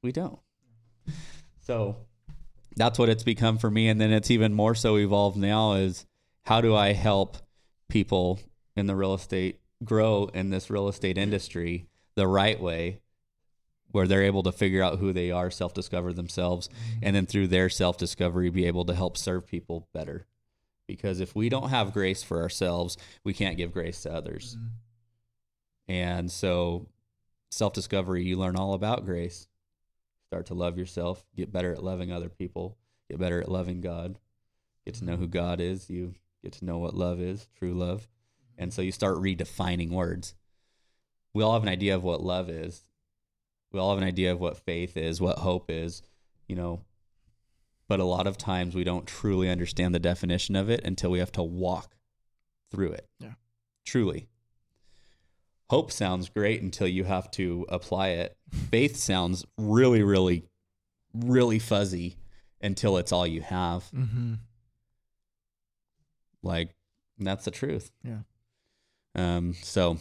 We 0.01 0.11
don't. 0.11 0.39
So 1.61 1.97
that's 2.75 2.97
what 2.97 3.09
it's 3.09 3.23
become 3.23 3.57
for 3.57 3.69
me. 3.69 3.89
And 3.89 3.99
then 3.99 4.11
it's 4.11 4.31
even 4.31 4.53
more 4.53 4.75
so 4.75 4.97
evolved 4.97 5.37
now 5.37 5.73
is 5.73 6.05
how 6.45 6.61
do 6.61 6.75
I 6.75 6.93
help 6.93 7.37
people 7.89 8.39
in 8.75 8.87
the 8.87 8.95
real 8.95 9.13
estate 9.13 9.59
grow 9.83 10.29
in 10.33 10.49
this 10.49 10.69
real 10.69 10.87
estate 10.87 11.17
industry 11.17 11.87
the 12.15 12.27
right 12.27 12.59
way 12.59 13.01
where 13.91 14.07
they're 14.07 14.23
able 14.23 14.43
to 14.43 14.51
figure 14.51 14.83
out 14.83 14.99
who 14.99 15.11
they 15.11 15.31
are, 15.31 15.49
self 15.49 15.73
discover 15.73 16.13
themselves, 16.13 16.67
mm-hmm. 16.67 16.99
and 17.03 17.15
then 17.15 17.25
through 17.25 17.47
their 17.47 17.69
self 17.69 17.97
discovery 17.97 18.49
be 18.49 18.65
able 18.65 18.85
to 18.85 18.95
help 18.95 19.17
serve 19.17 19.47
people 19.47 19.87
better. 19.93 20.25
Because 20.87 21.19
if 21.19 21.35
we 21.35 21.49
don't 21.49 21.69
have 21.69 21.93
grace 21.93 22.23
for 22.23 22.41
ourselves, 22.41 22.97
we 23.23 23.33
can't 23.33 23.57
give 23.57 23.71
grace 23.71 24.01
to 24.03 24.13
others. 24.13 24.55
Mm-hmm. 24.57 25.93
And 25.93 26.31
so 26.31 26.87
self 27.51 27.73
discovery, 27.73 28.23
you 28.23 28.37
learn 28.37 28.55
all 28.55 28.73
about 28.73 29.05
grace. 29.05 29.47
Start 30.27 30.45
to 30.47 30.53
love 30.53 30.77
yourself, 30.77 31.25
get 31.35 31.51
better 31.51 31.71
at 31.71 31.83
loving 31.83 32.11
other 32.11 32.29
people, 32.29 32.77
get 33.09 33.19
better 33.19 33.41
at 33.41 33.49
loving 33.49 33.81
God, 33.81 34.19
get 34.85 34.95
to 34.95 35.05
know 35.05 35.13
mm-hmm. 35.13 35.23
who 35.23 35.27
God 35.27 35.59
is. 35.59 35.89
You 35.89 36.13
get 36.43 36.53
to 36.53 36.65
know 36.65 36.77
what 36.77 36.93
love 36.93 37.19
is, 37.19 37.47
true 37.57 37.73
love. 37.73 38.07
And 38.57 38.73
so 38.73 38.81
you 38.81 38.91
start 38.91 39.17
redefining 39.17 39.89
words. 39.89 40.35
We 41.33 41.43
all 41.43 41.53
have 41.53 41.63
an 41.63 41.69
idea 41.69 41.95
of 41.95 42.03
what 42.03 42.21
love 42.21 42.49
is. 42.49 42.88
We 43.71 43.79
all 43.79 43.89
have 43.89 43.99
an 43.99 44.07
idea 44.07 44.31
of 44.31 44.39
what 44.39 44.57
faith 44.57 44.97
is, 44.97 45.21
what 45.21 45.39
hope 45.39 45.69
is, 45.69 46.01
you 46.47 46.55
know. 46.55 46.81
But 47.87 47.99
a 47.99 48.05
lot 48.05 48.27
of 48.27 48.37
times 48.37 48.75
we 48.75 48.83
don't 48.83 49.07
truly 49.07 49.49
understand 49.49 49.95
the 49.95 49.99
definition 49.99 50.55
of 50.55 50.69
it 50.69 50.83
until 50.83 51.11
we 51.11 51.19
have 51.19 51.31
to 51.33 51.43
walk 51.43 51.95
through 52.71 52.91
it. 52.91 53.07
Yeah. 53.19 53.33
Truly 53.85 54.27
hope 55.69 55.91
sounds 55.91 56.29
great 56.29 56.61
until 56.61 56.87
you 56.87 57.03
have 57.03 57.29
to 57.31 57.65
apply 57.69 58.09
it. 58.09 58.35
Faith 58.71 58.97
sounds 58.97 59.45
really, 59.57 60.03
really, 60.03 60.45
really 61.13 61.59
fuzzy 61.59 62.17
until 62.61 62.97
it's 62.97 63.11
all 63.11 63.27
you 63.27 63.41
have. 63.41 63.89
Mm-hmm. 63.95 64.33
Like 66.41 66.75
that's 67.17 67.45
the 67.45 67.51
truth. 67.51 67.91
Yeah. 68.03 68.19
Um. 69.15 69.53
So 69.61 69.97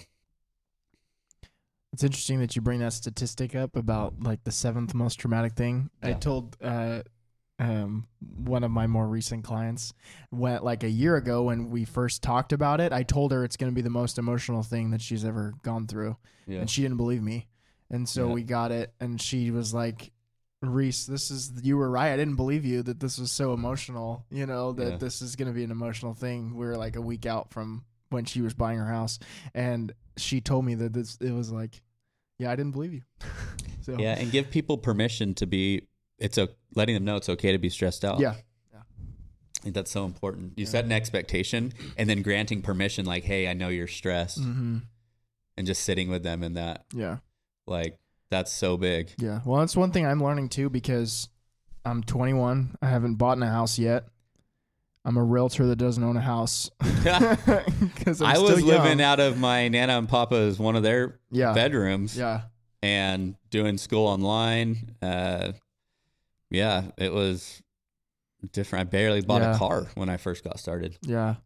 It's 1.92 2.04
interesting 2.04 2.40
that 2.40 2.54
you 2.54 2.62
bring 2.62 2.80
that 2.80 2.92
statistic 2.92 3.54
up 3.54 3.74
about 3.76 4.22
like 4.22 4.44
the 4.44 4.52
seventh 4.52 4.94
most 4.94 5.16
traumatic 5.18 5.54
thing. 5.54 5.90
I 6.02 6.12
told 6.12 6.56
uh, 6.62 7.02
um, 7.58 8.06
one 8.20 8.62
of 8.62 8.70
my 8.70 8.86
more 8.86 9.06
recent 9.08 9.42
clients 9.44 9.94
went 10.30 10.62
like 10.62 10.84
a 10.84 10.88
year 10.88 11.16
ago 11.16 11.44
when 11.44 11.70
we 11.70 11.84
first 11.86 12.22
talked 12.22 12.52
about 12.52 12.80
it. 12.80 12.92
I 12.92 13.02
told 13.04 13.32
her 13.32 13.42
it's 13.42 13.56
going 13.56 13.72
to 13.72 13.74
be 13.74 13.80
the 13.80 13.90
most 13.90 14.18
emotional 14.18 14.62
thing 14.62 14.90
that 14.90 15.00
she's 15.00 15.24
ever 15.24 15.54
gone 15.62 15.86
through, 15.86 16.16
yeah, 16.46 16.60
and 16.60 16.70
she 16.70 16.82
didn't 16.82 16.98
believe 16.98 17.22
me. 17.22 17.48
And 17.90 18.06
so 18.06 18.28
Yeah. 18.28 18.34
we 18.34 18.42
got 18.42 18.70
it, 18.70 18.92
and 19.00 19.18
she 19.20 19.50
was 19.50 19.72
like, 19.72 20.12
"Reece, 20.60 21.06
this 21.06 21.30
is 21.30 21.52
you 21.62 21.78
were 21.78 21.90
right. 21.90 22.12
I 22.12 22.16
didn't 22.18 22.36
believe 22.36 22.66
you 22.66 22.82
that 22.82 23.00
this 23.00 23.18
was 23.18 23.32
so 23.32 23.54
emotional. 23.54 24.26
You 24.30 24.44
know 24.44 24.72
that 24.72 24.90
Yeah. 24.90 24.96
this 24.98 25.22
is 25.22 25.36
going 25.36 25.48
to 25.48 25.54
be 25.54 25.64
an 25.64 25.70
emotional 25.70 26.12
thing. 26.12 26.54
We 26.54 26.66
were 26.66 26.76
like 26.76 26.96
a 26.96 27.00
week 27.02 27.24
out 27.24 27.50
from 27.50 27.84
when 28.10 28.26
she 28.26 28.40
was 28.42 28.52
buying 28.54 28.78
her 28.78 28.86
house, 28.86 29.18
and 29.54 29.92
she 30.18 30.40
told 30.40 30.64
me 30.64 30.74
that 30.76 30.92
this 30.92 31.16
it 31.20 31.32
was 31.32 31.50
like, 31.50 31.80
yeah, 32.38 32.50
I 32.50 32.56
didn't 32.56 32.72
believe 32.72 32.92
you. 32.94 33.02
so 33.82 33.96
yeah, 33.98 34.18
and 34.18 34.30
give 34.30 34.50
people 34.50 34.78
permission 34.78 35.34
to 35.34 35.46
be. 35.46 35.82
It's 36.18 36.36
a 36.38 36.48
letting 36.74 36.94
them 36.94 37.04
know 37.04 37.16
it's 37.16 37.28
okay 37.28 37.52
to 37.52 37.58
be 37.58 37.68
stressed 37.70 38.04
out. 38.04 38.18
yeah, 38.20 38.34
I 38.74 39.60
think 39.62 39.74
that's 39.74 39.90
so 39.90 40.04
important. 40.04 40.54
You 40.56 40.64
Yeah. 40.64 40.70
set 40.70 40.84
an 40.84 40.92
expectation 40.92 41.72
and 41.96 42.08
then 42.08 42.22
granting 42.22 42.62
permission, 42.62 43.04
like, 43.06 43.24
"Hey, 43.24 43.48
I 43.48 43.54
know 43.54 43.68
you're 43.68 43.86
stressed," 43.86 44.40
mm-hmm. 44.40 44.78
and 45.56 45.66
just 45.66 45.82
sitting 45.82 46.08
with 46.10 46.22
them 46.22 46.42
in 46.42 46.54
that. 46.54 46.84
yeah, 46.92 47.18
Like 47.66 47.98
that's 48.30 48.52
so 48.52 48.76
big. 48.76 49.10
yeah. 49.18 49.40
Well, 49.44 49.60
that's 49.60 49.76
one 49.76 49.90
thing 49.92 50.06
I'm 50.06 50.22
learning 50.22 50.48
too 50.50 50.68
because 50.70 51.28
I'm 51.84 52.02
21. 52.02 52.76
I 52.82 52.88
haven't 52.88 53.14
bought 53.14 53.36
in 53.36 53.42
a 53.42 53.50
house 53.50 53.78
yet. 53.78 54.08
I'm 55.04 55.16
a 55.16 55.22
realtor 55.24 55.66
that 55.66 55.76
doesn't 55.76 56.02
own 56.02 56.16
a 56.16 56.20
house. 56.20 56.70
Because 57.80 58.20
I 58.22 58.38
was 58.38 58.62
living 58.62 59.00
out 59.00 59.20
of 59.20 59.38
my 59.38 59.68
nana 59.68 59.98
and 59.98 60.08
papa's 60.08 60.58
one 60.58 60.76
of 60.76 60.82
their 60.82 61.18
Yeah, 61.30 61.52
bedrooms 61.54 62.16
yeah, 62.16 62.42
and 62.82 63.36
doing 63.50 63.78
school 63.78 64.06
online. 64.06 64.94
Uh, 65.02 65.52
yeah, 66.50 66.84
it 66.96 67.12
was 67.12 67.62
different. 68.52 68.88
I 68.88 68.90
barely 68.90 69.20
bought 69.20 69.42
Yeah. 69.42 69.54
a 69.54 69.58
car 69.58 69.86
when 69.94 70.08
I 70.08 70.16
first 70.16 70.44
got 70.44 70.58
started. 70.58 70.96
yeah. 71.02 71.36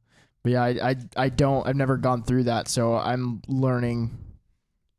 But 0.44 0.52
yeah, 0.52 0.62
I, 0.64 0.68
I, 0.90 0.96
I 1.16 1.28
don't. 1.28 1.64
I've 1.68 1.76
never 1.76 1.96
gone 1.96 2.24
through 2.24 2.44
that, 2.44 2.66
so 2.66 2.94
I'm 2.96 3.42
learning. 3.46 4.10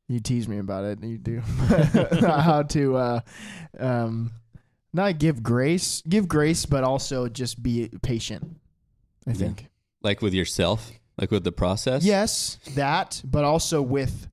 You 0.08 0.22
tease 0.22 0.48
me 0.48 0.58
about 0.58 0.86
it. 0.86 1.04
You 1.04 1.18
do 1.18 1.40
how 2.22 2.64
to, 2.70 2.96
uh, 2.96 3.20
um, 3.78 4.32
not 4.94 5.18
give 5.20 5.42
grace, 5.44 6.02
give 6.08 6.28
grace, 6.28 6.66
but 6.66 6.84
also 6.84 7.28
just 7.28 7.62
be 7.64 7.90
patient. 8.02 8.58
I 9.28 9.32
Yeah. 9.32 9.36
think. 9.38 9.68
Like 10.02 10.22
with 10.22 10.34
yourself, 10.34 10.92
like 11.18 11.32
with 11.32 11.44
the 11.44 11.52
process. 11.52 12.04
Yes, 12.04 12.58
that, 12.76 13.22
but 13.24 13.44
also 13.44 13.82
with 13.82 14.28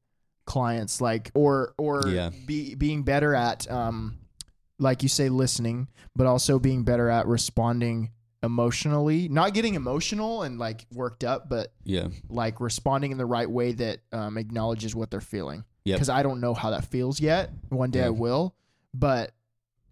clients, 0.47 1.01
like 1.01 1.31
or 1.35 1.75
or 1.79 2.09
Yeah. 2.09 2.31
be 2.47 2.75
being 2.75 3.03
better 3.05 3.35
at, 3.35 3.71
um, 3.71 4.19
like 4.79 5.03
you 5.03 5.09
say, 5.09 5.29
listening, 5.29 5.89
but 6.17 6.27
also 6.27 6.59
being 6.59 6.83
better 6.83 7.09
at 7.09 7.27
responding 7.27 8.11
emotionally, 8.43 9.29
not 9.29 9.53
getting 9.55 9.75
emotional 9.75 10.43
and 10.43 10.59
like 10.59 10.87
worked 10.93 11.23
up, 11.25 11.49
but 11.49 11.73
Yeah. 11.85 12.09
like 12.29 12.59
responding 12.61 13.13
in 13.13 13.19
the 13.19 13.27
right 13.27 13.49
way 13.49 13.73
that 13.73 14.01
um, 14.13 14.37
acknowledges 14.39 14.95
what 14.95 15.11
they're 15.11 15.21
feeling. 15.21 15.65
Yeah, 15.85 15.97
Because 15.97 16.09
I 16.09 16.23
don't 16.23 16.41
know 16.41 16.55
how 16.55 16.71
that 16.71 16.85
feels 16.87 17.21
yet. 17.21 17.51
One 17.69 17.91
day 17.91 18.01
Yeah. 18.01 18.07
I 18.07 18.11
will, 18.11 18.55
but 18.95 19.33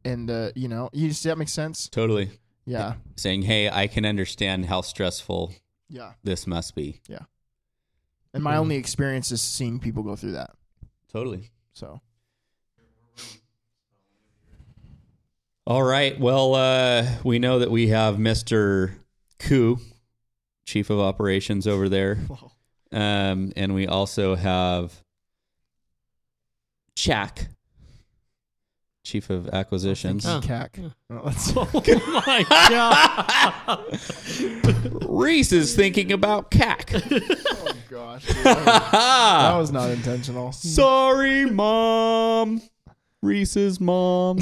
in 0.08 0.26
the 0.26 0.52
you 0.54 0.68
know, 0.68 0.90
you 0.92 1.12
see 1.12 1.28
that 1.28 1.38
makes 1.38 1.52
sense. 1.52 1.88
Totally. 1.88 2.30
Yeah, 2.64 2.94
Saying, 3.16 3.42
hey, 3.42 3.70
I 3.70 3.86
can 3.86 4.04
understand 4.04 4.66
how 4.66 4.82
stressful 4.82 5.54
yeah. 5.88 6.12
this 6.22 6.46
must 6.46 6.74
be. 6.74 7.00
Yeah. 7.08 7.20
And 8.34 8.44
my 8.44 8.58
only 8.58 8.76
experience 8.76 9.32
is 9.32 9.40
seeing 9.40 9.80
people 9.80 10.02
go 10.02 10.16
through 10.16 10.32
that. 10.32 10.50
Totally. 11.10 11.50
So 11.72 12.02
All 15.68 15.82
right. 15.82 16.18
Well, 16.18 16.54
uh, 16.54 17.06
we 17.24 17.38
know 17.38 17.58
that 17.58 17.70
we 17.70 17.88
have 17.88 18.16
Mr. 18.16 18.94
Koo, 19.38 19.78
Chief 20.64 20.88
of 20.88 20.98
Operations 20.98 21.66
over 21.66 21.88
there. 21.88 22.18
Um, 22.90 23.52
and 23.54 23.74
we 23.74 23.86
also 23.86 24.34
have 24.34 25.04
Chak, 26.96 27.48
Chief 29.04 29.30
of 29.30 29.46
oh, 29.46 29.56
Acquisitions. 29.56 30.26
Oh. 30.26 30.40
CAC. 30.42 30.92
Oh, 31.10 31.24
that's- 31.24 31.52
Oh 31.56 32.22
my 32.26 32.44
god. 32.68 33.96
Reece 35.08 35.52
is 35.52 35.74
thinking 35.74 36.12
about 36.12 36.50
CAC. 36.50 37.00
oh 37.50 37.72
gosh, 37.90 38.26
dude, 38.26 38.36
that, 38.44 38.56
was, 38.56 38.92
that 38.92 39.56
was 39.56 39.72
not 39.72 39.88
intentional. 39.90 40.52
Sorry, 40.52 41.46
Mom. 41.46 42.60
Reece's 43.22 43.80
mom. 43.80 44.38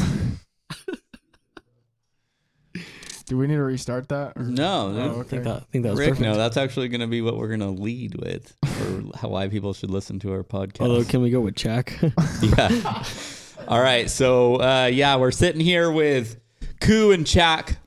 Do 3.27 3.37
we 3.39 3.47
need 3.49 3.55
to 3.55 3.63
restart 3.63 4.09
that? 4.11 4.35
or- 4.37 4.43
No, 4.45 4.87
Oh, 4.87 4.93
no. 4.93 5.01
I 5.01 5.05
okay. 5.19 5.29
think 5.31 5.45
that 5.45 5.57
I 5.57 5.65
think 5.73 5.83
that 5.85 5.91
was 5.91 5.99
Rick, 5.99 6.09
perfect. 6.11 6.27
no, 6.27 6.37
that's 6.37 6.57
actually 6.57 6.89
going 6.89 7.01
to 7.01 7.07
be 7.09 7.23
what 7.23 7.37
we're 7.37 7.49
going 7.49 7.59
to 7.61 7.71
lead 7.71 8.15
with, 8.21 8.55
or 8.65 9.03
how 9.19 9.29
why 9.29 9.49
people 9.49 9.73
should 9.73 9.91
listen 9.91 10.19
to 10.21 10.33
our 10.33 10.45
podcast. 10.45 10.81
Although, 10.83 11.05
can 11.05 11.23
we 11.23 11.31
go 11.31 11.41
with 11.41 11.55
Jack? 11.57 11.99
yeah. 12.43 13.05
All 13.69 13.81
right. 13.81 14.09
So, 14.09 14.61
uh, 14.61 14.87
yeah, 14.93 15.17
we're 15.17 15.33
sitting 15.33 15.61
here 15.61 15.91
with 15.91 16.41
Koo 16.81 17.11
and 17.11 17.27
Chak, 17.27 17.79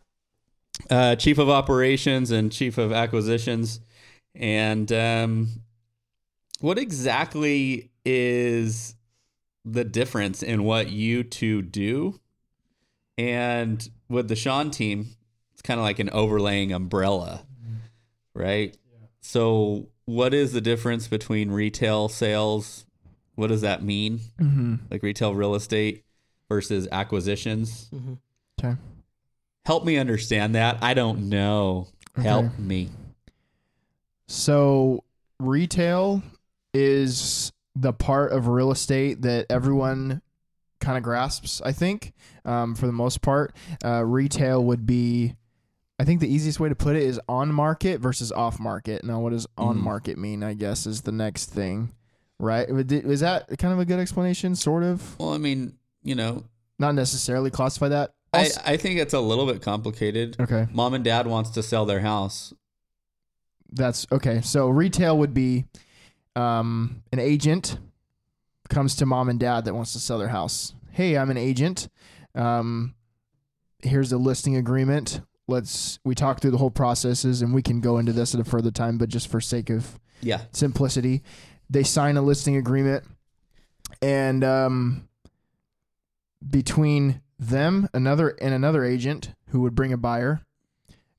uh, 0.89 1.15
Chief 1.15 1.37
of 1.37 1.49
Operations 1.49 2.31
and 2.31 2.51
Chief 2.51 2.77
of 2.77 2.91
Acquisitions. 2.91 3.79
And 4.35 4.91
um, 4.91 5.49
what 6.59 6.77
exactly 6.77 7.91
is 8.03 8.95
the 9.63 9.85
difference 9.85 10.43
in 10.43 10.63
what 10.63 10.91
you 10.91 11.23
two 11.23 11.61
do? 11.61 12.19
And 13.17 13.87
with 14.09 14.27
the 14.27 14.35
Shawn 14.35 14.71
team, 14.71 15.15
it's 15.53 15.61
kind 15.61 15.79
of 15.79 15.85
like 15.85 15.99
an 15.99 16.09
overlaying 16.09 16.73
umbrella, 16.73 17.45
right? 18.33 18.75
So, 19.21 19.87
what 20.03 20.33
is 20.33 20.51
the 20.51 20.61
difference 20.61 21.07
between 21.07 21.51
retail 21.51 22.09
sales? 22.09 22.85
What 23.39 23.47
does 23.47 23.61
that 23.61 23.81
mean? 23.81 24.19
Mm-hmm. 24.39 24.75
Like 24.91 25.01
retail 25.01 25.33
real 25.33 25.55
estate 25.55 26.03
versus 26.49 26.87
acquisitions? 26.91 27.89
Mm-hmm. 27.93 28.13
Okay. 28.59 28.77
Help 29.65 29.85
me 29.85 29.97
understand 29.97 30.55
that. 30.55 30.77
I 30.81 30.93
don't 30.93 31.29
know. 31.29 31.87
Help 32.17 32.59
me. 32.59 32.89
So 34.27 35.03
retail 35.39 36.21
is 36.73 37.51
the 37.75 37.93
part 37.93 38.31
of 38.31 38.47
real 38.47 38.71
estate 38.71 39.21
that 39.21 39.45
everyone 39.49 40.21
kind 40.81 40.97
of 40.97 41.03
grasps. 41.03 41.61
I 41.63 41.71
think, 41.71 42.13
um, 42.45 42.75
for 42.75 42.87
the 42.87 42.91
most 42.93 43.21
part, 43.21 43.55
uh, 43.83 44.03
retail 44.03 44.63
would 44.65 44.85
be. 44.85 45.35
I 46.01 46.05
think 46.05 46.21
the 46.21 46.33
easiest 46.33 46.59
way 46.61 46.69
to 46.69 46.75
put 46.75 46.95
it 46.95 47.03
is 47.03 47.19
on 47.27 47.53
market 47.53 47.99
versus 47.99 48.31
off 48.31 48.57
market. 48.59 49.03
Now, 49.03 49.19
what 49.19 49.31
does 49.31 49.47
on 49.57 49.77
Mhm. 49.77 49.81
market 49.83 50.17
mean? 50.17 50.43
I 50.43 50.53
guess 50.53 50.85
is 50.85 51.01
the 51.01 51.11
next 51.11 51.47
thing, 51.47 51.91
right? 52.39 52.67
Is 52.69 53.19
that 53.21 53.47
kind 53.57 53.73
of 53.73 53.79
a 53.79 53.85
good 53.85 53.99
explanation? 53.99 54.55
Sort 54.55 54.83
of, 54.83 55.17
Well, 55.19 55.33
I 55.33 55.37
mean, 55.37 55.73
you 56.03 56.15
know, 56.15 56.45
not 56.77 56.95
necessarily 56.95 57.49
classify 57.51 57.89
that. 57.89 58.13
I, 58.33 58.39
Also- 58.43 58.61
I 58.65 58.77
think 58.77 58.99
it's 58.99 59.13
a 59.13 59.19
little 59.19 59.45
bit 59.45 59.61
complicated. 59.61 60.35
okay. 60.39 60.67
Mom 60.71 60.93
and 60.93 61.03
dad 61.03 61.27
wants 61.27 61.49
to 61.51 61.63
sell 61.63 61.85
their 61.85 61.99
house. 62.01 62.53
That's 63.71 64.07
okay. 64.11 64.41
So 64.41 64.69
retail 64.69 65.17
would 65.17 65.33
be 65.33 65.65
um, 66.35 67.03
an 67.11 67.19
agent 67.19 67.77
comes 68.69 68.95
to 68.95 69.05
mom 69.05 69.29
and 69.29 69.39
dad 69.39 69.65
that 69.65 69.73
wants 69.73 69.93
to 69.93 69.99
sell 69.99 70.17
their 70.19 70.27
house. 70.29 70.73
Hey, 70.91 71.17
I'm 71.17 71.29
an 71.31 71.37
agent. 71.37 71.89
Um, 72.35 72.93
here's 73.81 74.11
a 74.11 74.17
listing 74.17 74.55
agreement. 74.55 75.21
Let's 75.47 75.99
we 76.05 76.13
talk 76.13 76.39
through 76.39 76.51
the 76.51 76.57
whole 76.59 76.69
processes 76.71 77.41
and 77.41 77.53
we 77.53 77.63
can 77.63 77.81
go 77.81 77.97
into 77.97 78.13
this 78.13 78.33
at 78.35 78.39
a 78.41 78.43
further 78.43 78.69
time, 78.71 78.97
but 78.99 79.09
just 79.09 79.27
for 79.27 79.41
sake 79.41 79.69
of 79.71 79.99
Yeah. 80.21 80.41
simplicity, 80.51 81.23
they 81.69 81.83
sign 81.83 82.17
a 82.17 82.21
listing 82.21 82.55
agreement 82.55 83.03
and 84.01 84.43
um, 84.43 85.07
between 86.47 87.21
them, 87.37 87.87
another 87.93 88.29
and 88.41 88.53
another 88.53 88.83
agent 88.83 89.33
who 89.49 89.61
would 89.61 89.75
bring 89.75 89.93
a 89.93 89.97
buyer, 89.97 90.41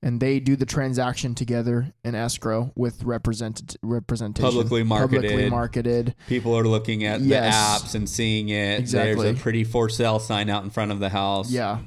and 0.02 0.20
they 0.20 0.40
do 0.40 0.56
the 0.56 0.66
transaction 0.66 1.34
together 1.34 1.92
in 2.04 2.14
escrow 2.14 2.72
with 2.74 3.02
represent 3.02 3.76
representation. 3.82 4.48
Publicly 4.50 4.82
marketed. 4.82 5.22
Publicly 5.22 5.50
marketed. 5.50 6.14
People 6.26 6.56
are 6.56 6.64
looking 6.64 7.04
at 7.04 7.20
Yes. 7.20 7.82
the 7.82 7.86
apps 7.88 7.94
and 7.94 8.08
seeing 8.08 8.48
it. 8.48 8.78
Exactly. 8.80 9.24
There's 9.24 9.38
a 9.38 9.42
pretty 9.42 9.64
for 9.64 9.88
sale 9.88 10.18
sign 10.18 10.48
out 10.48 10.64
in 10.64 10.70
front 10.70 10.90
of 10.92 11.00
the 11.00 11.10
house. 11.10 11.50
Yeah. 11.50 11.80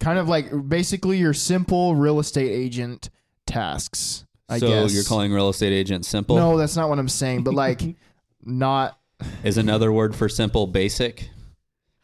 Kind 0.00 0.18
of 0.18 0.28
like 0.28 0.50
basically 0.68 1.18
your 1.18 1.34
simple 1.34 1.94
real 1.94 2.20
estate 2.20 2.50
agent 2.50 3.10
tasks. 3.46 4.24
I 4.48 4.58
so 4.58 4.68
guess. 4.68 4.94
you're 4.94 5.04
calling 5.04 5.32
real 5.32 5.50
estate 5.50 5.72
agent 5.72 6.06
simple? 6.06 6.36
No, 6.36 6.56
that's 6.56 6.76
not 6.76 6.88
what 6.88 6.98
I'm 6.98 7.08
saying, 7.08 7.42
but 7.42 7.52
like 7.52 7.82
not 8.48 8.98
Is 9.44 9.56
another 9.58 9.92
word 9.92 10.16
for 10.16 10.28
simple 10.28 10.66
basic? 10.66 11.30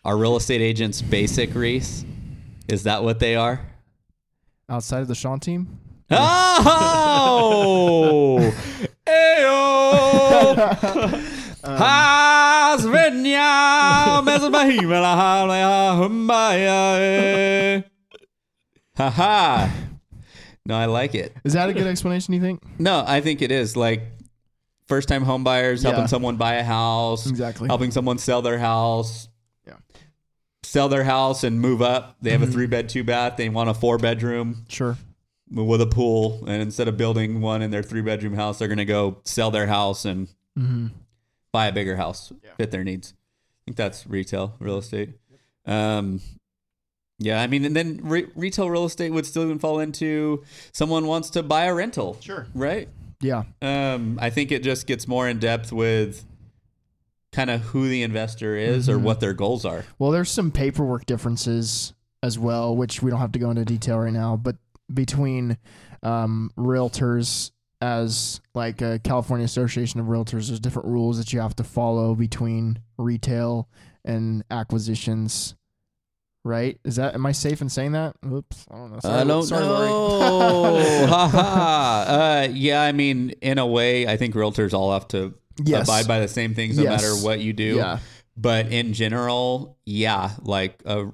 Are 0.04 0.16
real 0.16 0.36
estate 0.36 0.60
agents 0.60 1.02
basic, 1.02 1.54
Reece? 1.54 2.04
Is 2.68 2.82
that 2.84 3.02
what 3.02 3.18
they 3.20 3.34
are? 3.36 3.60
outside 4.68 5.00
of 5.00 5.08
the 5.08 5.14
Shawn 5.14 5.40
team. 5.40 5.78
Oh! 6.10 6.26
Hasvenya 12.84 14.22
mezbahimela 14.22 15.16
halea 15.16 15.96
humbaya, 15.98 16.98
eh. 16.98 17.82
Ha 18.96 19.10
ha. 19.10 19.70
No, 20.66 20.76
I 20.76 20.86
like 20.86 21.14
it. 21.14 21.32
Is 21.44 21.52
that 21.54 21.68
a 21.68 21.72
good 21.72 21.86
explanation, 21.86 22.34
you 22.34 22.40
think? 22.40 22.62
No, 22.78 23.04
I 23.06 23.20
think 23.20 23.42
it 23.42 23.50
is 23.52 23.76
like 23.76 24.02
first 24.86 25.08
time 25.08 25.22
home 25.22 25.44
buyers 25.44 25.82
helping 25.82 26.02
Yeah. 26.02 26.06
someone 26.06 26.36
buy 26.36 26.54
a 26.54 26.64
house, 26.64 27.26
Exactly. 27.26 27.68
helping 27.68 27.90
someone 27.90 28.18
sell 28.18 28.42
their 28.42 28.58
house. 28.58 29.28
Yeah. 29.66 29.76
Sell 30.62 30.88
their 30.88 31.04
house 31.04 31.42
and 31.44 31.60
move 31.60 31.80
up. 31.82 32.16
They 32.20 32.30
have 32.32 32.40
Mhm. 32.42 32.48
a 32.48 32.52
three 32.52 32.66
bed, 32.66 32.88
two 32.88 33.04
bath. 33.04 33.36
They 33.36 33.48
want 33.48 33.70
a 33.70 33.74
four 33.74 33.96
bedroom 33.98 34.64
Sure. 34.68 34.98
with 35.50 35.80
a 35.80 35.86
pool. 35.86 36.44
And 36.46 36.60
instead 36.62 36.88
of 36.88 36.96
building 36.96 37.40
one 37.40 37.62
in 37.62 37.70
their 37.70 37.82
three 37.82 38.02
bedroom 38.02 38.34
house, 38.34 38.58
they're 38.58 38.68
going 38.68 38.78
to 38.78 38.84
go 38.84 39.18
sell 39.24 39.50
their 39.50 39.66
house 39.68 40.04
and 40.04 40.28
Mm-hmm. 40.58 40.88
buy 41.52 41.66
a 41.66 41.72
bigger 41.72 41.96
house, 41.96 42.32
Yeah. 42.42 42.50
fit 42.56 42.70
their 42.70 42.84
needs. 42.84 43.12
I 43.12 43.60
think 43.64 43.76
that's 43.76 44.06
retail 44.06 44.54
real 44.58 44.78
estate. 44.78 45.10
Um, 45.66 46.20
yeah, 47.18 47.40
I 47.40 47.46
mean, 47.46 47.64
and 47.64 47.74
then 47.74 48.00
re- 48.02 48.26
retail 48.34 48.68
real 48.68 48.84
estate 48.84 49.10
would 49.12 49.24
still 49.24 49.44
even 49.44 49.58
fall 49.58 49.78
into 49.80 50.44
someone 50.72 51.06
wants 51.06 51.30
to 51.30 51.42
buy 51.42 51.64
a 51.64 51.74
rental, 51.74 52.18
Sure. 52.20 52.46
right? 52.54 52.88
Yeah. 53.24 53.44
Um, 53.62 54.18
I 54.20 54.28
think 54.28 54.52
it 54.52 54.62
just 54.62 54.86
gets 54.86 55.08
more 55.08 55.26
in 55.26 55.38
depth 55.38 55.72
with 55.72 56.26
kind 57.32 57.48
of 57.48 57.62
who 57.62 57.88
the 57.88 58.02
investor 58.02 58.54
is 58.54 58.86
or 58.88 58.98
Mhm. 58.98 59.02
what 59.02 59.20
their 59.20 59.32
goals 59.32 59.64
are. 59.64 59.84
Well, 59.98 60.10
there's 60.10 60.30
some 60.30 60.50
paperwork 60.50 61.06
differences 61.06 61.94
as 62.22 62.38
well, 62.38 62.76
which 62.76 63.02
we 63.02 63.10
don't 63.10 63.20
have 63.20 63.32
to 63.32 63.38
go 63.38 63.48
into 63.50 63.64
detail 63.64 63.98
right 64.00 64.12
now, 64.12 64.36
but 64.36 64.56
between 64.92 65.56
um, 66.02 66.50
realtors 66.58 67.50
as 67.80 68.42
like 68.54 68.82
a 68.82 68.98
California 68.98 69.44
Association 69.46 70.00
of 70.00 70.06
Realtors, 70.06 70.48
there's 70.48 70.60
different 70.60 70.86
rules 70.88 71.16
that 71.16 71.32
you 71.32 71.40
have 71.40 71.56
to 71.56 71.64
follow 71.64 72.14
between 72.14 72.78
retail 72.98 73.68
and 74.04 74.44
acquisitions. 74.50 75.54
Right? 76.46 76.78
Is 76.84 76.96
that 76.96 77.14
am 77.14 77.24
I 77.24 77.32
safe 77.32 77.62
in 77.62 77.70
saying 77.70 77.92
that? 77.92 78.16
Oops, 78.26 78.66
I 78.70 78.76
don't 78.76 78.92
know. 78.92 79.00
Sorry, 79.00 79.20
I 79.20 79.24
don't 79.24 79.42
sorry, 79.44 79.64
know. 79.64 81.06
ha 81.08 81.28
ha. 81.28 82.04
Uh, 82.44 82.48
yeah, 82.52 82.82
I 82.82 82.92
mean, 82.92 83.30
in 83.40 83.58
a 83.58 83.66
way, 83.66 84.06
I 84.06 84.16
think 84.18 84.34
realtors 84.34 84.74
all 84.74 84.92
have 84.92 85.08
to 85.08 85.32
yes. 85.64 85.88
abide 85.88 86.06
by 86.06 86.20
the 86.20 86.28
same 86.28 86.54
things 86.54 86.76
no 86.76 86.82
Yes. 86.82 87.00
matter 87.02 87.14
what 87.24 87.40
you 87.40 87.52
do. 87.54 87.76
Yeah. 87.76 87.98
But 88.36 88.66
in 88.72 88.92
general, 88.92 89.78
yeah, 89.86 90.32
like 90.42 90.82
a 90.84 91.06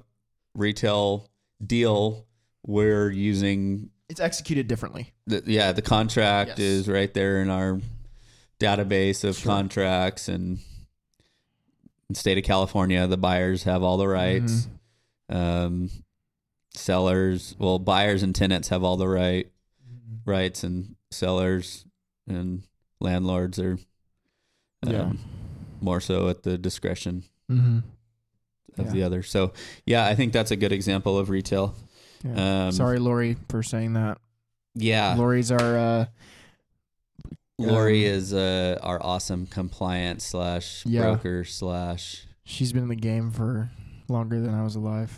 retail 0.53 1.29
deal, 1.65 2.25
we're 2.67 3.09
using 3.09 3.89
It's 4.09 4.19
executed 4.19 4.67
differently. 4.67 5.13
the, 5.27 5.43
yeah, 5.45 5.71
the 5.71 5.81
contract 5.81 6.51
Yes. 6.51 6.59
is 6.59 6.87
right 6.89 7.13
there 7.13 7.41
in 7.41 7.49
our 7.49 7.79
database 8.59 9.23
of 9.23 9.37
Sure. 9.37 9.51
contracts 9.53 10.27
and 10.27 10.57
in 10.57 10.59
the 12.09 12.15
state 12.15 12.37
of 12.37 12.43
California, 12.43 13.07
the 13.07 13.17
buyers 13.17 13.63
have 13.63 13.81
all 13.81 13.97
the 13.97 14.07
rights. 14.09 14.51
Mhm. 14.65 14.67
Um, 15.31 15.89
sellers, 16.73 17.55
well, 17.57 17.79
buyers 17.79 18.23
and 18.23 18.33
tenants 18.35 18.69
have 18.69 18.83
all 18.83 18.97
the 18.97 19.07
right 19.07 19.49
rights, 20.25 20.63
and 20.63 20.95
sellers 21.09 21.85
and 22.27 22.63
landlords 22.99 23.57
are 23.59 23.77
um, 24.85 24.91
Yeah. 24.93 25.11
more 25.81 25.99
so 26.01 26.27
at 26.29 26.43
the 26.43 26.57
discretion 26.57 27.23
Mm-hmm. 27.49 27.79
of 28.79 28.85
Yeah. 28.87 28.91
the 28.91 29.03
other. 29.03 29.23
So, 29.23 29.53
yeah, 29.85 30.05
I 30.05 30.15
think 30.15 30.31
that's 30.33 30.51
a 30.51 30.55
good 30.55 30.71
example 30.71 31.17
of 31.17 31.29
retail. 31.29 31.75
Yeah. 32.23 32.65
Um, 32.67 32.71
Sorry, 32.71 32.99
Lori, 32.99 33.35
for 33.49 33.63
saying 33.63 33.93
that. 33.93 34.19
Yeah, 34.75 35.15
Lori's 35.15 35.51
our 35.51 35.77
uh, 35.77 36.05
Lori 37.57 38.07
um, 38.07 38.13
is 38.15 38.33
uh, 38.33 38.79
our 38.81 39.03
awesome 39.03 39.45
compliance 39.47 40.25
slash 40.25 40.83
broker 40.85 41.43
slash 41.43 42.25
She's 42.45 42.71
been 42.73 42.83
in 42.83 42.89
the 42.89 42.95
game 42.95 43.31
for 43.31 43.69
longer 44.09 44.39
than 44.39 44.53
I 44.53 44.63
was 44.63 44.75
alive. 44.75 45.17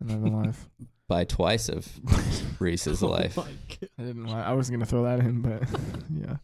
And 0.00 0.10
I've 0.12 0.22
been 0.22 0.32
alive. 0.32 0.68
by 1.08 1.24
twice 1.24 1.68
of 1.68 1.86
Reece's 2.60 3.02
Oh 3.02 3.08
life. 3.08 3.38
I 3.38 4.02
didn't. 4.02 4.28
I 4.28 4.52
was 4.54 4.70
gonna 4.70 4.86
throw 4.86 5.04
that 5.04 5.20
in, 5.20 5.40
but 5.42 5.62
yeah, 6.14 6.36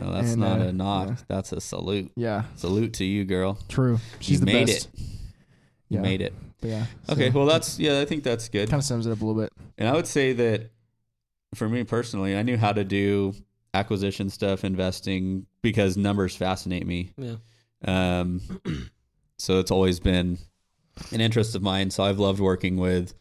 No, 0.00 0.12
that's 0.12 0.32
And, 0.32 0.40
not 0.40 0.60
uh, 0.60 0.64
a 0.64 0.72
knock. 0.72 1.08
yeah. 1.08 1.16
That's 1.28 1.52
a 1.52 1.60
salute. 1.60 2.10
yeah, 2.16 2.44
Salute 2.56 2.94
to 2.94 3.04
you, 3.04 3.24
girl. 3.24 3.58
true. 3.68 3.98
She's 4.20 4.40
you 4.40 4.46
the 4.46 4.52
made 4.52 4.66
best. 4.66 4.88
it. 4.94 5.00
You 5.00 5.96
Yeah. 5.96 6.00
made 6.00 6.20
it. 6.20 6.34
But 6.60 6.70
yeah. 6.70 6.86
Okay, 7.10 7.30
well 7.30 7.46
that's 7.46 7.78
yeah, 7.78 8.00
I 8.00 8.04
think 8.04 8.24
that's 8.24 8.48
good. 8.48 8.68
kind 8.68 8.80
of 8.80 8.84
sums 8.84 9.06
it 9.06 9.10
up 9.12 9.20
a 9.20 9.24
little 9.24 9.40
bit. 9.40 9.52
And 9.76 9.88
I 9.88 9.92
would 9.94 10.06
say 10.06 10.32
that 10.32 10.70
for 11.54 11.68
me 11.68 11.84
personally, 11.84 12.36
I 12.36 12.42
knew 12.42 12.56
how 12.56 12.72
to 12.72 12.84
do 12.84 13.34
acquisition 13.74 14.28
stuff, 14.28 14.64
investing 14.64 15.46
because 15.62 15.96
numbers 15.96 16.34
fascinate 16.36 16.86
me. 16.86 17.12
Yeah. 17.16 17.36
Um, 17.84 18.40
so 19.38 19.60
it's 19.60 19.70
always 19.70 20.00
been 20.00 20.38
an 21.12 21.20
interest 21.20 21.54
of 21.54 21.62
mine. 21.62 21.90
So 21.90 22.02
I've 22.04 22.18
loved 22.18 22.40
working 22.40 22.76
with 22.76 23.14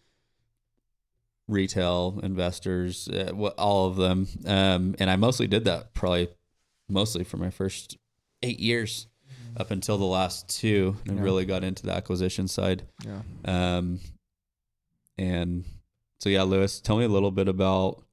retail 1.48 2.20
investors, 2.24 3.08
uh, 3.08 3.32
all 3.58 3.88
of 3.88 3.96
them. 3.96 4.28
Um, 4.46 4.96
and 5.00 5.10
I 5.10 5.16
mostly 5.16 5.48
did 5.48 5.66
that 5.66 5.94
probably 5.94 6.30
mostly 6.90 7.24
for 7.24 7.38
my 7.38 7.50
first 7.50 7.98
eight 8.44 8.60
years 8.60 9.08
up 9.56 9.72
until 9.72 9.98
the 9.98 10.06
last 10.06 10.50
two. 10.50 10.98
And 11.08 11.18
Yeah. 11.18 11.24
really 11.24 11.46
got 11.46 11.64
into 11.64 11.86
the 11.86 11.94
acquisition 11.94 12.48
side. 12.48 12.84
Yeah. 13.06 13.22
Um, 13.46 14.00
and 15.18 15.66
so 16.20 16.30
yeah, 16.30 16.44
Luis, 16.44 16.80
tell 16.82 16.98
me 16.98 17.06
a 17.06 17.10
little 17.10 17.32
bit 17.32 17.48
about 17.48 18.04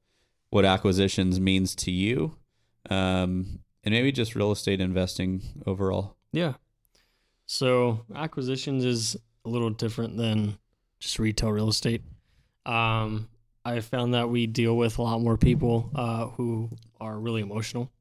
what 0.49 0.63
acquisitions 0.65 1.39
means 1.39 1.75
to 1.75 1.91
you, 1.91 2.37
um, 2.89 3.59
and 3.83 3.91
maybe 3.93 4.11
just 4.11 4.35
real 4.35 4.51
estate 4.51 4.79
investing 4.79 5.41
overall. 5.65 6.15
Yeah. 6.31 6.53
So 7.45 8.05
acquisitions 8.15 8.85
is 8.85 9.17
a 9.45 9.49
little 9.49 9.69
different 9.69 10.17
than 10.17 10.57
just 10.99 11.19
retail 11.19 11.51
real 11.51 11.69
estate. 11.69 12.01
Um, 12.65 13.29
I 13.63 13.79
found 13.79 14.13
that 14.13 14.29
we 14.29 14.47
deal 14.47 14.75
with 14.75 14.97
a 14.97 15.01
lot 15.01 15.21
more 15.21 15.37
people 15.37 15.89
uh, 15.95 16.27
who 16.27 16.69
are 16.99 17.17
really 17.19 17.41
emotional, 17.41 17.91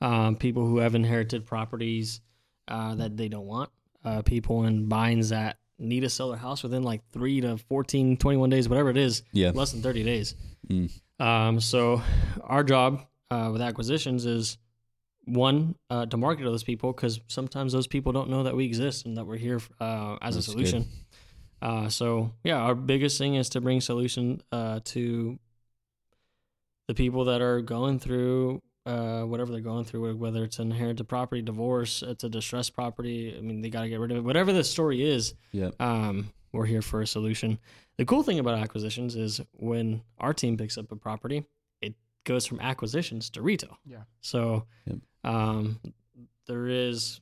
um, 0.00 0.36
people 0.36 0.66
who 0.66 0.78
have 0.78 0.94
inherited 0.94 1.46
properties 1.46 2.20
uh, 2.68 2.94
that 2.96 3.16
they 3.16 3.28
don't 3.28 3.46
want, 3.46 3.70
uh, 4.04 4.22
people 4.22 4.64
in 4.64 4.86
binds 4.88 5.30
that 5.30 5.58
need 5.78 6.00
to 6.00 6.08
sell 6.10 6.28
their 6.30 6.38
house 6.38 6.62
within 6.62 6.82
like 6.82 7.00
three 7.12 7.40
to 7.40 7.56
14, 7.56 8.16
21 8.16 8.50
days, 8.50 8.68
whatever 8.68 8.90
it 8.90 8.96
is, 8.96 9.22
Yeah. 9.32 9.50
less 9.54 9.72
than 9.72 9.82
30 9.82 10.02
days. 10.04 10.34
Mm. 10.68 10.90
Um, 11.20 11.60
so 11.60 12.02
our 12.42 12.62
job 12.64 13.04
uh, 13.30 13.50
with 13.52 13.62
acquisitions 13.62 14.24
is 14.26 14.58
one 15.28 15.76
uh, 15.90 16.06
to 16.06 16.16
market 16.16 16.44
to 16.44 16.50
those 16.50 16.64
people 16.64 16.92
because 16.92 17.20
sometimes 17.28 17.72
those 17.72 17.86
people 17.86 18.12
don't 18.12 18.30
know 18.30 18.42
that 18.44 18.56
we 18.56 18.64
exist 18.64 19.06
and 19.06 19.16
that 19.16 19.26
we're 19.26 19.36
here 19.36 19.60
uh, 19.80 20.16
as 20.22 20.34
That's 20.34 20.48
a 20.48 20.50
solution. 20.50 20.88
Uh, 21.60 21.88
so 21.88 22.32
yeah, 22.44 22.56
our 22.56 22.74
biggest 22.74 23.18
thing 23.18 23.34
is 23.34 23.48
to 23.50 23.60
bring 23.60 23.80
solution 23.80 24.40
uh, 24.52 24.80
to 24.84 25.38
the 26.86 26.94
people 26.94 27.24
that 27.26 27.40
are 27.40 27.60
going 27.60 27.98
through 27.98 28.62
uh, 28.86 29.22
whatever 29.22 29.52
they're 29.52 29.60
going 29.60 29.84
through, 29.84 30.16
whether 30.16 30.42
it's 30.44 30.58
an 30.58 30.72
inherited 30.72 31.04
property, 31.04 31.42
divorce, 31.42 32.02
it's 32.02 32.24
a 32.24 32.28
distressed 32.28 32.74
property. 32.74 33.34
I 33.36 33.42
mean, 33.42 33.60
they 33.60 33.68
got 33.68 33.82
to 33.82 33.88
get 33.88 34.00
rid 34.00 34.10
of 34.10 34.16
it. 34.16 34.24
Whatever 34.24 34.50
the 34.52 34.64
story 34.64 35.02
is, 35.02 35.34
Yep. 35.52 35.74
um, 35.78 36.32
we're 36.52 36.64
here 36.64 36.80
for 36.80 37.02
a 37.02 37.06
solution. 37.06 37.58
The 37.98 38.06
cool 38.06 38.22
thing 38.22 38.38
about 38.38 38.58
acquisitions 38.58 39.14
is 39.14 39.42
when 39.52 40.00
our 40.18 40.32
team 40.32 40.56
picks 40.56 40.78
up 40.78 40.90
a 40.90 40.96
property, 40.96 41.44
it 41.82 41.94
goes 42.24 42.46
from 42.46 42.60
acquisitions 42.60 43.28
to 43.30 43.42
retail. 43.42 43.76
Yeah. 43.84 44.04
So 44.22 44.64
Yep. 44.86 45.00
Um, 45.24 45.78
there 46.46 46.66
is 46.68 47.20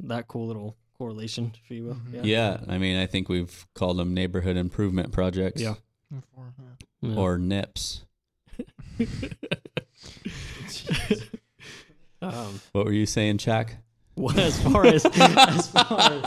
that 0.00 0.28
cool 0.28 0.46
little 0.46 0.76
correlation, 0.98 1.52
if 1.62 1.70
you 1.70 1.84
will. 1.84 1.94
Mhm. 1.94 2.24
Yeah. 2.24 2.60
I 2.68 2.78
mean, 2.78 2.96
I 2.96 3.06
think 3.06 3.28
we've 3.28 3.66
called 3.74 3.98
them 3.98 4.14
neighborhood 4.14 4.56
improvement 4.56 5.12
projects. 5.12 5.60
Yeah. 5.60 5.74
Yeah. 7.00 7.14
Or 7.16 7.38
NIPS. 7.38 8.04
um, 12.22 12.60
What 12.72 12.84
were 12.86 12.92
you 12.92 13.06
saying, 13.06 13.38
Chuck? 13.38 13.74
well, 14.16 14.38
as 14.38 14.62
far 14.62 14.86
as 14.86 15.04
as 15.14 15.68
far 15.68 15.86
as, 16.00 16.24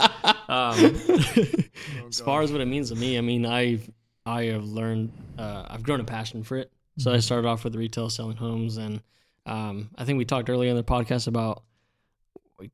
um, 0.48 0.84
as 2.08 2.20
far 2.20 2.42
as 2.42 2.50
what 2.52 2.60
it 2.60 2.66
means 2.66 2.90
to 2.90 2.96
me, 2.96 3.16
I 3.16 3.20
mean, 3.20 3.46
I've 3.46 3.88
I 4.26 4.44
have 4.46 4.64
learned, 4.64 5.12
uh, 5.38 5.66
I've 5.68 5.84
grown 5.84 6.00
a 6.00 6.04
passion 6.04 6.42
for 6.42 6.56
it. 6.56 6.72
So 6.98 7.12
I 7.12 7.18
started 7.20 7.46
off 7.46 7.62
with 7.62 7.76
retail, 7.76 8.10
selling 8.10 8.36
homes, 8.36 8.76
and 8.76 9.00
um, 9.46 9.90
I 9.96 10.04
think 10.04 10.18
we 10.18 10.24
talked 10.24 10.50
earlier 10.50 10.70
in 10.70 10.76
the 10.76 10.84
podcast 10.84 11.26
about 11.28 11.62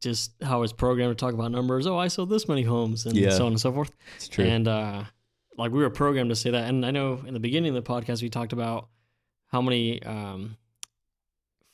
just 0.01 0.33
how 0.43 0.63
it's 0.63 0.73
programmed 0.73 1.17
to 1.17 1.21
talk 1.25 1.35
about 1.35 1.51
numbers. 1.51 1.87
Oh, 1.87 1.97
I 1.99 2.09
sold 2.09 2.31
this 2.31 2.49
many 2.49 2.63
homes, 2.63 3.07
and 3.07 3.17
Yeah. 3.17 3.31
so 3.31 3.47
on 3.47 3.53
and 3.53 3.61
so 3.61 3.73
forth. 3.73 3.91
It's 4.17 4.29
true. 4.29 4.45
And 4.45 4.67
uh, 4.69 5.05
like 5.59 5.73
we 5.73 5.81
were 5.81 5.91
programmed 5.91 6.31
to 6.31 6.37
say 6.37 6.51
that. 6.51 6.69
And 6.69 6.85
I 6.87 6.91
know 6.91 7.21
in 7.27 7.35
the 7.35 7.41
beginning 7.41 7.77
of 7.77 7.85
the 7.85 7.89
podcast 7.89 8.23
we 8.23 8.29
talked 8.29 8.53
about 8.53 8.89
how 9.49 9.61
many 9.61 10.03
um, 10.05 10.57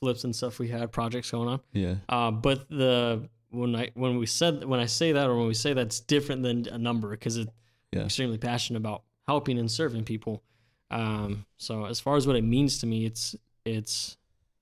flips 0.00 0.24
and 0.24 0.34
stuff 0.34 0.58
we 0.58 0.68
had, 0.68 0.90
projects 0.92 1.30
going 1.30 1.48
on. 1.48 1.60
yeah. 1.72 1.94
Uh, 2.08 2.30
but 2.30 2.68
the 2.68 3.28
when 3.50 3.74
I 3.74 3.90
when 3.94 4.18
we 4.18 4.26
said 4.26 4.64
when 4.64 4.78
I 4.80 4.86
say 4.86 5.12
that 5.12 5.26
or 5.28 5.36
when 5.38 5.46
we 5.46 5.54
say 5.54 5.72
that's 5.72 6.00
different 6.00 6.42
than 6.42 6.66
a 6.68 6.76
number 6.78 7.10
because 7.10 7.36
it, 7.38 7.48
Yeah. 7.92 8.04
Extremely 8.04 8.36
passionate 8.38 8.78
about 8.78 9.04
helping 9.26 9.58
and 9.58 9.70
serving 9.70 10.04
people. 10.04 10.42
Um, 10.90 11.46
so 11.56 11.84
as 11.86 12.00
far 12.00 12.16
as 12.16 12.26
what 12.26 12.36
it 12.36 12.44
means 12.44 12.78
to 12.80 12.86
me, 12.86 13.06
it's 13.06 13.34
it's 13.64 14.17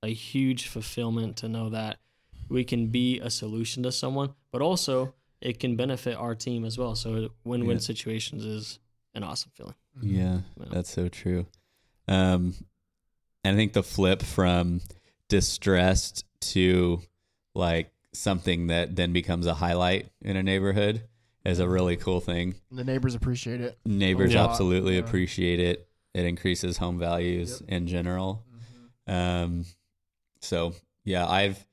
a 0.06 0.14
huge 0.14 0.68
fulfillment 0.68 1.36
to 1.38 1.48
know 1.48 1.68
that 1.70 1.98
we 2.48 2.64
can 2.64 2.86
be 2.86 3.18
a 3.20 3.28
solution 3.30 3.82
to 3.82 3.92
someone, 3.92 4.34
but 4.52 4.62
also 4.62 5.14
it 5.40 5.58
can 5.58 5.76
benefit 5.76 6.16
our 6.16 6.34
team 6.34 6.64
as 6.64 6.78
well. 6.78 6.94
So 6.94 7.30
win-win 7.44 7.76
Yeah. 7.76 7.80
situations 7.80 8.44
is 8.44 8.78
an 9.14 9.22
awesome 9.24 9.50
feeling. 9.54 9.74
Yeah, 10.00 10.40
Yeah. 10.58 10.66
that's 10.70 10.90
so 10.90 11.08
true. 11.08 11.46
Um, 12.08 12.54
and 13.42 13.54
I 13.54 13.56
think 13.56 13.72
the 13.72 13.82
flip 13.82 14.22
from 14.22 14.80
distressed 15.28 16.24
to 16.52 17.02
like 17.54 17.90
something 18.12 18.68
that 18.68 18.94
then 18.96 19.12
becomes 19.12 19.46
a 19.46 19.54
highlight 19.54 20.08
in 20.22 20.36
a 20.36 20.42
neighborhood 20.42 21.02
is 21.44 21.58
a 21.58 21.68
really 21.68 21.96
cool 21.96 22.20
thing. 22.20 22.54
The 22.70 22.84
neighbors 22.84 23.14
appreciate 23.14 23.60
it. 23.60 23.78
Neighbors 23.84 24.34
absolutely 24.34 24.94
yeah. 24.94 25.00
appreciate 25.00 25.60
it. 25.60 25.88
It 26.14 26.24
increases 26.24 26.78
home 26.78 26.98
values 26.98 27.62
in 27.68 27.86
general. 27.86 28.44
Um, 29.06 29.64
so 30.46 30.74
yeah, 31.04 31.26
I've, 31.26 31.66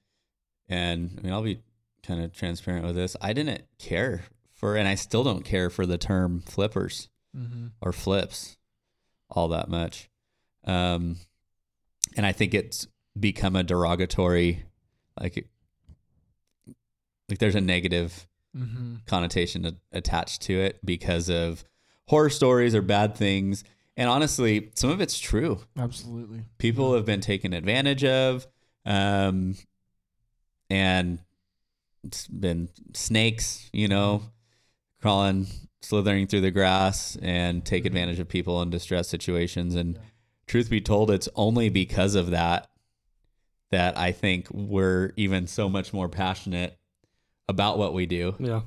and 0.68 1.16
I 1.18 1.22
mean, 1.22 1.34
I'll 1.34 1.42
be 1.44 1.62
kind 2.06 2.22
of 2.24 2.34
transparent 2.34 2.86
with 2.86 2.96
this. 2.96 3.16
I 3.22 3.34
didn't 3.34 3.64
care 3.80 4.26
for, 4.54 4.76
and 4.76 4.88
I 4.88 4.96
still 4.96 5.24
don't 5.24 5.44
care 5.44 5.70
for 5.70 5.86
the 5.86 5.98
term 5.98 6.42
flippers 6.42 7.10
Mm-hmm. 7.36 7.68
or 7.82 7.92
flips 7.92 8.58
all 9.28 9.48
that 9.48 9.68
much. 9.68 10.08
Um, 10.66 11.16
and 12.16 12.28
I 12.28 12.32
think 12.32 12.54
it's 12.54 12.86
become 13.20 13.56
a 13.56 13.64
derogatory, 13.64 14.66
like, 15.20 15.48
like 17.30 17.40
there's 17.40 17.56
a 17.56 17.62
negative 17.62 18.28
Mm-hmm. 18.56 18.98
connotation 19.08 19.66
a- 19.66 19.98
attached 19.98 20.44
to 20.44 20.54
it 20.60 20.78
because 20.86 21.28
of 21.28 21.64
horror 22.08 22.30
stories 22.30 22.76
or 22.76 22.84
bad 22.84 23.16
things. 23.16 23.64
And 23.98 24.08
honestly, 24.08 24.70
some 24.76 24.92
of 24.92 25.02
it's 25.02 25.18
true. 25.18 25.58
Absolutely. 25.76 26.42
People 26.60 26.94
have 26.94 27.04
been 27.04 27.20
taken 27.20 27.52
advantage 27.54 28.04
of, 28.04 28.46
um, 28.86 29.56
and 30.70 31.20
it's 32.04 32.28
been 32.28 32.70
snakes, 32.94 33.70
you 33.72 33.88
know, 33.88 34.24
crawling, 35.02 35.48
slithering 35.82 36.28
through 36.28 36.42
the 36.42 36.52
grass 36.52 37.18
and 37.22 37.66
take 37.66 37.86
advantage 37.86 38.20
of 38.20 38.28
people 38.28 38.62
in 38.62 38.70
distress 38.70 39.08
situations. 39.08 39.76
And 39.76 40.00
truth 40.48 40.70
be 40.70 40.82
told, 40.82 41.12
it's 41.12 41.30
only 41.36 41.70
because 41.70 42.16
of 42.16 42.32
that 42.32 42.70
that 43.72 43.98
I 43.98 44.12
think 44.12 44.48
we're 44.52 45.14
even 45.18 45.48
so 45.48 45.68
much 45.68 45.94
more 45.94 46.08
passionate 46.08 46.78
about 47.50 47.78
what 47.78 47.94
we 47.94 48.06
do. 48.06 48.36
Yeah. 48.40 48.62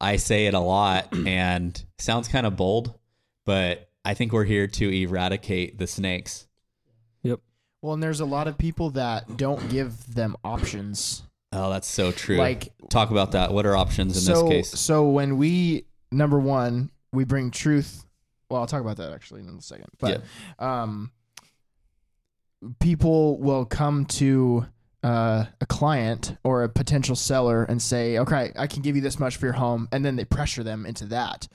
I 0.00 0.16
say 0.16 0.46
it 0.46 0.54
a 0.54 0.60
lot 0.60 1.12
and 1.26 1.82
sounds 1.98 2.28
kind 2.28 2.46
of 2.46 2.56
bold, 2.56 2.94
but 3.44 3.90
I 4.04 4.14
think 4.14 4.32
we're 4.32 4.44
here 4.44 4.66
to 4.66 4.90
eradicate 4.90 5.78
the 5.78 5.86
snakes. 5.86 6.46
Well, 7.84 7.92
and 7.92 8.02
there's 8.02 8.20
a 8.20 8.24
lot 8.24 8.48
of 8.48 8.56
people 8.56 8.88
that 8.92 9.36
don't 9.36 9.68
give 9.68 10.14
them 10.14 10.38
options. 10.42 11.22
Oh, 11.52 11.68
that's 11.68 11.86
so 11.86 12.12
true. 12.12 12.38
Like 12.38 12.72
talk 12.88 13.10
about 13.10 13.32
that. 13.32 13.52
What 13.52 13.66
are 13.66 13.76
options 13.76 14.16
in 14.16 14.22
so, 14.22 14.48
this 14.48 14.50
case? 14.70 14.80
so 14.80 15.10
when 15.10 15.36
we 15.36 15.84
number 16.10 16.40
one, 16.40 16.90
we 17.12 17.24
bring 17.24 17.50
truth. 17.50 18.06
Well, 18.48 18.62
I'll 18.62 18.66
talk 18.66 18.80
about 18.80 18.96
that 18.96 19.12
actually 19.12 19.42
in 19.42 19.50
a 19.50 19.60
second. 19.60 19.88
But 20.00 20.22
um, 20.58 21.12
people 22.80 23.38
will 23.38 23.66
come 23.66 24.06
to 24.06 24.64
uh, 25.02 25.44
a 25.60 25.66
client 25.66 26.38
or 26.42 26.62
a 26.62 26.70
potential 26.70 27.16
seller 27.16 27.64
and 27.64 27.82
say, 27.82 28.16
"Okay, 28.16 28.50
I 28.56 28.66
can 28.66 28.80
give 28.80 28.96
you 28.96 29.02
this 29.02 29.18
much 29.18 29.36
for 29.36 29.44
your 29.44 29.52
home," 29.52 29.90
and 29.92 30.02
then 30.02 30.16
they 30.16 30.24
pressure 30.24 30.62
them 30.62 30.86
into 30.86 31.04
that. 31.08 31.48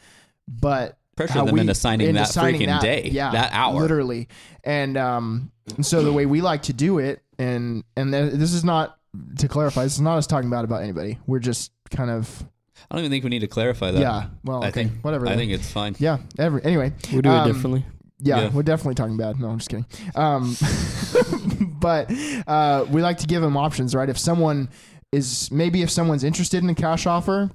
But 0.48 1.00
Pressure 1.16 1.44
them 1.44 1.56
we- 1.56 1.60
into 1.60 1.74
signing 1.74 2.08
into 2.08 2.22
that 2.22 2.30
signing 2.30 2.62
freaking 2.62 2.68
that- 2.68 2.82
day, 2.82 3.10
yeah, 3.12 3.32
that 3.32 3.52
hour. 3.52 3.82
literally. 3.82 4.30
And 4.64 4.96
um, 4.96 5.52
and 5.76 5.86
so 5.86 6.04
the 6.04 6.14
way 6.14 6.26
we 6.26 6.42
like 6.42 6.64
to 6.64 6.74
do 6.74 7.00
it, 7.00 7.22
and 7.38 7.84
and 7.96 8.12
th- 8.12 8.34
this 8.34 8.54
is 8.54 8.64
not 8.64 8.98
to 9.40 9.48
clarify, 9.48 9.84
this 9.84 9.94
is 9.94 10.02
not 10.02 10.18
us 10.18 10.28
talking 10.28 10.50
bad 10.50 10.64
about 10.66 10.84
anybody. 10.84 11.18
We're 11.28 11.40
just 11.40 11.72
kind 11.92 12.10
of 12.12 12.44
I 12.90 12.96
don't 12.96 13.00
even 13.06 13.12
think 13.12 13.24
we 13.24 13.30
need 13.30 13.40
to 13.40 13.48
clarify 13.48 13.92
that. 13.92 14.00
yeah. 14.00 14.28
Well, 14.44 14.64
I 14.64 14.72
think 14.72 14.94
whatever. 15.02 15.26
I 15.26 15.30
then. 15.30 15.38
think 15.40 15.52
it's 15.52 15.72
fine. 15.72 15.96
yeah. 16.00 16.20
Every 16.38 16.64
anyway, 16.64 16.94
We 17.14 17.22
do 17.22 17.30
Um, 17.30 17.50
it 17.50 17.54
differently. 17.54 17.86
yeah, 18.20 18.42
Yeah. 18.42 18.50
we're 18.52 18.64
definitely 18.64 18.96
talking 18.96 19.18
bad. 19.18 19.40
No, 19.40 19.50
I'm 19.50 19.58
just 19.58 19.70
kidding. 19.70 19.86
Um, 20.16 20.56
but 21.80 22.12
uh, 22.48 22.86
we 22.90 23.02
like 23.02 23.18
to 23.20 23.28
give 23.28 23.42
them 23.42 23.58
options, 23.58 23.96
right? 23.96 24.10
If 24.10 24.18
someone 24.18 24.70
is 25.12 25.52
maybe 25.52 25.82
if 25.82 25.90
someone's 25.90 26.24
interested 26.24 26.64
in 26.64 26.70
a 26.70 26.76
cash 26.76 27.06
offer, 27.06 27.50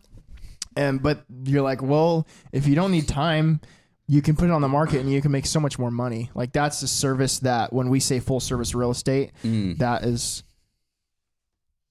and 0.76 1.02
but 1.02 1.24
you're 1.44 1.62
like, 1.62 1.82
well, 1.82 2.26
if 2.52 2.66
you 2.66 2.74
don't 2.74 2.90
need 2.90 3.06
time, 3.08 3.60
you 4.06 4.20
can 4.22 4.36
put 4.36 4.44
it 4.46 4.50
on 4.50 4.60
the 4.60 4.68
market 4.68 5.00
and 5.00 5.10
you 5.10 5.20
can 5.22 5.32
make 5.32 5.46
so 5.46 5.58
much 5.60 5.78
more 5.78 5.90
money. 5.90 6.30
Like 6.34 6.52
that's 6.52 6.80
the 6.80 6.86
service 6.88 7.38
that 7.40 7.72
when 7.72 7.88
we 7.88 8.00
say 8.00 8.20
full 8.20 8.40
service 8.40 8.74
real 8.74 8.90
estate, 8.90 9.32
Mm. 9.42 9.78
that 9.78 10.04
is. 10.04 10.42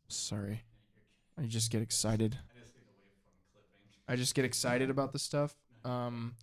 Sorry, 0.07 0.61
I 1.39 1.43
just 1.43 1.71
get 1.71 1.81
excited. 1.81 2.37
I 4.07 4.15
just 4.15 4.35
get 4.35 4.45
excited 4.45 4.89
about 4.89 5.11
the 5.13 5.19
stuff. 5.19 5.55
Um, 5.85 6.35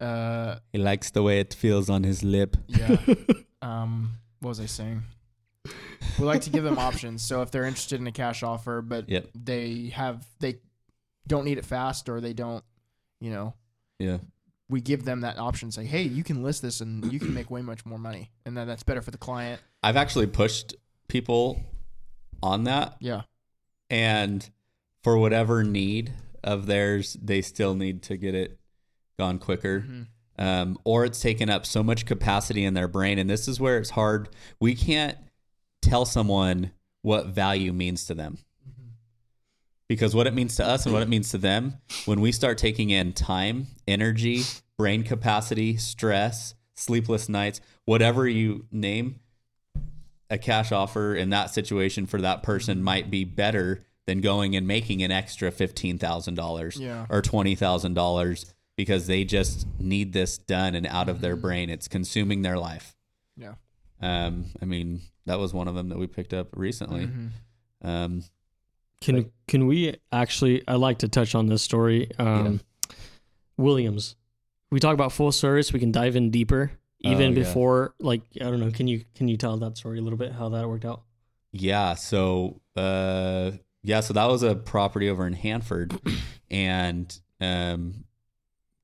uh, 0.00 0.56
He 0.72 0.78
likes 0.78 1.10
the 1.10 1.22
way 1.22 1.40
it 1.40 1.52
feels 1.52 1.90
on 1.90 2.04
his 2.04 2.22
lip. 2.22 2.56
yeah. 2.68 2.96
um, 3.62 4.12
what 4.40 4.50
was 4.50 4.60
I 4.60 4.66
saying? 4.66 5.02
We 6.18 6.24
like 6.24 6.42
to 6.42 6.50
give 6.50 6.64
them 6.64 6.78
options. 6.78 7.22
So 7.22 7.42
if 7.42 7.50
they're 7.50 7.64
interested 7.64 8.00
in 8.00 8.06
a 8.06 8.12
cash 8.12 8.42
offer, 8.42 8.82
but 8.82 9.08
Yep. 9.08 9.28
they 9.34 9.92
have 9.94 10.26
they 10.40 10.58
don't 11.26 11.44
need 11.44 11.58
it 11.58 11.64
fast 11.66 12.08
or 12.08 12.20
they 12.20 12.32
don't, 12.32 12.64
you 13.20 13.30
know, 13.30 13.54
Yeah. 13.98 14.18
We 14.72 14.80
give 14.80 15.04
them 15.04 15.20
that 15.20 15.38
option. 15.38 15.70
Say, 15.70 15.84
hey, 15.84 16.02
you 16.02 16.24
can 16.24 16.42
list 16.42 16.62
this 16.62 16.80
and 16.80 17.12
you 17.12 17.20
can 17.20 17.32
make 17.32 17.50
way 17.50 17.62
much 17.62 17.86
more 17.86 17.98
money, 17.98 18.30
and 18.44 18.56
then 18.56 18.66
that's 18.66 18.82
better 18.82 19.02
for 19.02 19.12
the 19.12 19.18
client. 19.18 19.60
I've 19.82 19.96
actually 19.96 20.26
pushed 20.26 20.74
people 21.08 21.60
on 22.42 22.64
that 22.64 22.96
Yeah. 22.98 23.22
and 23.90 24.48
for 25.04 25.16
whatever 25.18 25.62
need 25.62 26.12
of 26.42 26.66
theirs, 26.66 27.16
they 27.22 27.42
still 27.42 27.74
need 27.74 28.02
to 28.04 28.16
get 28.16 28.34
it 28.34 28.58
gone 29.18 29.38
quicker. 29.38 29.80
Mhm. 29.82 30.06
um, 30.38 30.78
or 30.84 31.04
it's 31.04 31.20
taken 31.20 31.50
up 31.50 31.66
so 31.66 31.82
much 31.82 32.06
capacity 32.06 32.64
in 32.64 32.72
their 32.74 32.88
brain. 32.88 33.18
And 33.18 33.28
this 33.28 33.46
is 33.46 33.60
where 33.60 33.78
it's 33.78 33.90
hard. 33.90 34.30
We 34.58 34.74
can't 34.74 35.18
tell 35.82 36.04
someone 36.06 36.72
what 37.02 37.26
value 37.26 37.72
means 37.72 38.06
to 38.06 38.14
them 38.14 38.38
because 39.88 40.14
what 40.14 40.26
it 40.26 40.32
means 40.34 40.56
to 40.56 40.66
us 40.66 40.84
and 40.86 40.92
what 40.94 41.02
it 41.02 41.08
means 41.08 41.30
to 41.30 41.38
them 41.38 41.74
when 42.06 42.20
we 42.22 42.32
start 42.32 42.56
taking 42.58 42.88
in 42.90 43.12
time, 43.12 43.66
energy, 43.86 44.42
brain 44.78 45.02
capacity, 45.02 45.76
stress, 45.76 46.54
sleepless 46.74 47.28
nights, 47.28 47.60
whatever 47.84 48.26
you 48.28 48.66
name, 48.70 49.20
a 50.30 50.38
cash 50.38 50.72
offer 50.72 51.14
in 51.14 51.30
that 51.30 51.50
situation 51.50 52.06
for 52.06 52.20
that 52.20 52.42
person 52.42 52.82
might 52.82 53.10
be 53.10 53.24
better 53.24 53.84
than 54.06 54.20
going 54.20 54.56
and 54.56 54.66
making 54.66 55.02
an 55.02 55.10
extra 55.12 55.52
$15,000 55.52 56.80
Yeah. 56.80 57.06
or 57.08 57.20
$20,000 57.22 58.52
because 58.76 59.06
they 59.06 59.24
just 59.24 59.66
need 59.78 60.12
this 60.12 60.38
done 60.38 60.74
and 60.74 60.86
out 60.86 61.08
of 61.08 61.20
their 61.20 61.34
Mm-hmm. 61.34 61.42
brain. 61.42 61.70
It's 61.70 61.86
consuming 61.86 62.42
their 62.42 62.58
life. 62.58 62.96
Yeah. 63.36 63.54
Um, 64.00 64.46
I 64.60 64.64
mean, 64.64 65.02
that 65.26 65.38
was 65.38 65.52
one 65.54 65.68
of 65.68 65.74
them 65.74 65.90
that 65.90 65.98
we 65.98 66.06
picked 66.06 66.32
up 66.34 66.48
recently. 66.56 67.06
Mm-hmm. 67.06 67.86
Um, 67.88 68.24
Can 69.00 69.30
can 69.46 69.66
we 69.66 69.96
actually? 70.10 70.62
I'd 70.66 70.76
like 70.76 70.98
to 70.98 71.08
touch 71.08 71.34
on 71.34 71.46
this 71.46 71.62
story. 71.62 72.10
Um, 72.18 72.60
Williams. 73.56 74.16
We 74.72 74.80
talk 74.80 74.94
about 74.94 75.12
full 75.12 75.30
service. 75.30 75.72
We 75.72 75.78
can 75.78 75.92
dive 75.92 76.16
in 76.16 76.30
deeper, 76.30 76.72
even 77.00 77.20
Oh, 77.20 77.28
yeah. 77.28 77.34
before. 77.34 77.94
Like 78.00 78.22
I 78.40 78.44
don't 78.44 78.58
know. 78.58 78.70
Can 78.70 78.88
you 78.88 79.04
can 79.14 79.28
you 79.28 79.36
tell 79.36 79.56
that 79.58 79.76
story 79.76 79.98
a 79.98 80.02
little 80.02 80.18
bit? 80.18 80.32
How 80.32 80.48
that 80.48 80.68
worked 80.68 80.84
out? 80.84 81.02
Yeah. 81.52 81.94
So, 81.94 82.60
uh, 82.74 83.52
yeah. 83.82 84.00
So 84.00 84.14
that 84.14 84.24
was 84.26 84.42
a 84.42 84.54
property 84.56 85.08
over 85.10 85.26
in 85.26 85.34
Hanford, 85.34 85.94
and 86.50 87.16
um, 87.40 88.04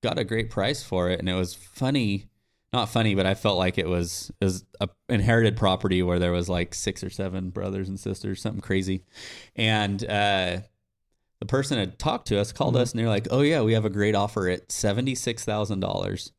got 0.02 0.18
a 0.18 0.24
great 0.24 0.50
price 0.50 0.82
for 0.82 1.08
it. 1.10 1.18
And 1.20 1.28
it 1.28 1.34
was 1.34 1.54
funny, 1.54 2.26
not 2.72 2.90
funny, 2.90 3.14
but 3.14 3.24
I 3.24 3.32
felt 3.34 3.56
like 3.56 3.78
it 3.78 3.88
was 3.88 4.30
was 4.42 4.64
a 4.80 4.88
inherited 5.08 5.56
property 5.56 6.02
where 6.02 6.18
there 6.18 6.32
was 6.32 6.50
like 6.50 6.74
six 6.74 7.02
or 7.02 7.08
seven 7.10 7.48
brothers 7.50 7.88
and 7.88 7.98
sisters, 7.98 8.42
something 8.42 8.60
crazy, 8.60 9.04
and 9.56 10.04
uh, 10.04 10.58
the 11.40 11.46
person 11.46 11.78
had 11.78 11.98
talked 11.98 12.26
to 12.28 12.38
us, 12.38 12.52
called 12.52 12.74
Mhm. 12.74 12.80
us, 12.80 12.92
and 12.92 12.98
they're 13.00 13.08
like, 13.08 13.28
"Oh 13.30 13.40
yeah, 13.42 13.62
we 13.62 13.72
have 13.74 13.84
a 13.84 13.90
great 13.90 14.14
offer 14.14 14.48
at 14.48 14.72
seventy 14.72 15.14
six 15.14 15.44
thousand 15.44 15.80
dollars, 15.80 16.32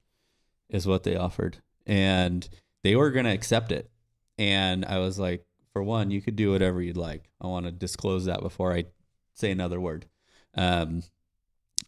is 0.70 0.86
what 0.88 1.04
they 1.04 1.16
offered," 1.16 1.58
and 1.86 2.50
they 2.84 2.96
were 2.96 3.12
gonna 3.12 3.34
accept 3.34 3.72
it. 3.72 3.90
And 4.38 4.86
I 4.86 5.00
was 5.00 5.20
like, 5.20 5.46
for 5.74 5.84
one, 5.84 6.12
you 6.12 6.22
could 6.22 6.36
do 6.36 6.52
whatever 6.52 6.82
you'd 6.82 6.98
like. 6.98 7.30
I 7.40 7.48
want 7.48 7.66
to 7.66 7.72
disclose 7.72 8.26
that 8.26 8.42
before 8.42 8.74
I 8.74 8.86
say 9.34 9.52
another 9.52 9.80
word. 9.80 10.08
Um, 10.56 11.04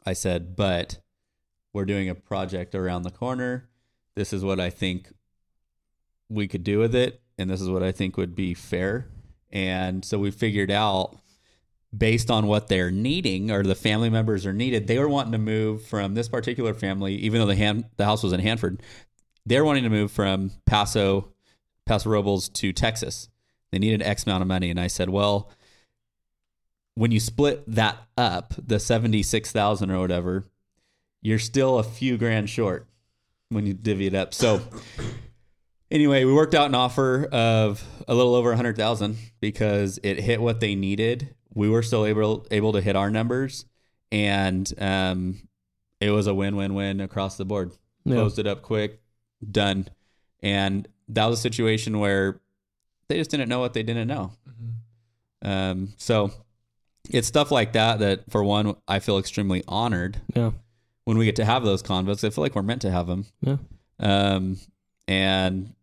I 0.06 0.14
said, 0.14 0.56
but 0.56 1.00
we're 1.74 1.86
doing 1.86 2.10
a 2.10 2.16
project 2.16 2.76
around 2.76 3.04
the 3.04 3.12
corner. 3.12 3.70
This 4.16 4.34
is 4.34 4.44
what 4.44 4.60
I 4.60 4.70
think 4.70 5.12
we 6.30 6.48
could 6.48 6.64
do 6.64 6.78
with 6.80 6.94
it. 6.94 7.22
And 7.38 7.50
this 7.50 7.62
is 7.62 7.70
what 7.70 7.84
I 7.84 7.92
think 7.92 8.18
would 8.18 8.36
be 8.36 8.54
fair. 8.54 9.08
And 9.50 10.06
so 10.06 10.20
we 10.20 10.30
figured 10.30 10.72
out 10.72 11.18
based 11.96 12.32
on 12.32 12.48
what 12.48 12.68
they're 12.68 12.92
needing 12.92 13.52
or 13.52 13.64
the 13.64 13.76
family 13.76 14.10
members 14.10 14.46
are 14.46 14.54
needed, 14.54 14.88
they 14.88 14.98
were 14.98 15.10
wanting 15.10 15.34
to 15.34 15.38
move 15.38 15.86
from 15.86 16.14
this 16.14 16.30
particular 16.30 16.74
family, 16.74 17.16
even 17.16 17.40
though 17.40 17.54
the 17.54 17.86
the 17.98 18.06
house 18.06 18.24
was 18.24 18.34
in 18.34 18.40
Hanford, 18.40 18.82
they're 19.46 19.66
wanting 19.66 19.84
to 19.84 19.90
move 19.90 20.12
from 20.12 20.52
Paso, 20.66 21.30
Paso 21.86 22.10
Robles 22.10 22.50
to 22.50 22.72
Texas. 22.72 23.30
They 23.72 23.80
needed 23.80 24.02
X 24.02 24.26
amount 24.26 24.42
of 24.42 24.48
money. 24.48 24.70
And 24.70 24.80
I 24.80 24.88
said, 24.88 25.10
well, 25.10 25.50
when 26.96 27.12
you 27.12 27.20
split 27.20 27.64
that 27.68 27.98
up, 28.18 28.54
the 28.58 28.80
76,000 28.80 29.90
or 29.90 30.00
whatever, 30.00 30.44
you're 31.22 31.40
still 31.40 31.80
a 31.80 31.84
few 31.84 32.18
grand 32.18 32.50
short 32.50 32.88
when 33.50 33.66
you 33.66 33.74
divvy 33.74 34.08
it 34.08 34.16
up. 34.16 34.34
So 34.34 34.62
anyway, 35.90 36.24
we 36.26 36.34
worked 36.34 36.54
out 36.54 36.68
an 36.68 36.76
offer 36.76 37.26
of 37.32 37.84
a 38.08 38.14
little 38.14 38.36
over 38.36 38.50
a 38.50 38.54
100,000 38.54 39.18
because 39.40 40.00
it 40.04 40.20
hit 40.20 40.42
what 40.42 40.60
they 40.60 40.76
needed. 40.76 41.34
We 41.54 41.70
were 41.70 41.84
still 41.84 42.06
able 42.06 42.46
able 42.52 42.74
to 42.74 42.82
hit 42.82 42.96
our 42.96 43.10
numbers 43.10 43.66
and 44.12 44.72
um 44.80 45.40
it 46.00 46.10
was 46.10 46.26
a 46.28 46.34
win-win-win 46.34 47.00
across 47.02 47.38
the 47.38 47.46
board. 47.46 47.72
Yeah. 48.06 48.16
Closed 48.16 48.40
it 48.40 48.48
up 48.48 48.64
quick, 48.64 49.00
done. 49.52 49.88
And 50.42 50.88
that 51.10 51.28
was 51.28 51.38
a 51.38 51.42
situation 51.44 52.00
where 52.00 52.40
they 53.08 53.18
just 53.18 53.30
didn't 53.30 53.50
know 53.50 53.60
what 53.60 53.74
they 53.74 53.84
didn't 53.84 54.08
know. 54.08 54.32
Um, 55.44 55.94
so 55.98 56.32
it's 57.10 57.28
stuff 57.28 57.52
like 57.52 57.74
that 57.74 58.00
that, 58.00 58.32
for 58.32 58.44
one, 58.44 58.76
I 58.88 59.00
feel 59.00 59.18
extremely 59.18 59.64
honored 59.68 60.22
Yeah. 60.36 60.52
when 61.06 61.18
we 61.18 61.26
get 61.26 61.36
to 61.38 61.46
have 61.46 61.64
those 61.64 61.84
convos. 61.84 62.24
I 62.24 62.30
feel 62.32 62.44
like 62.44 62.56
we're 62.56 62.62
meant 62.64 62.82
to 62.84 62.92
have 62.92 63.08
them. 63.08 63.26
Yeah. 63.42 63.58
Um, 64.00 64.58
and 65.08 65.74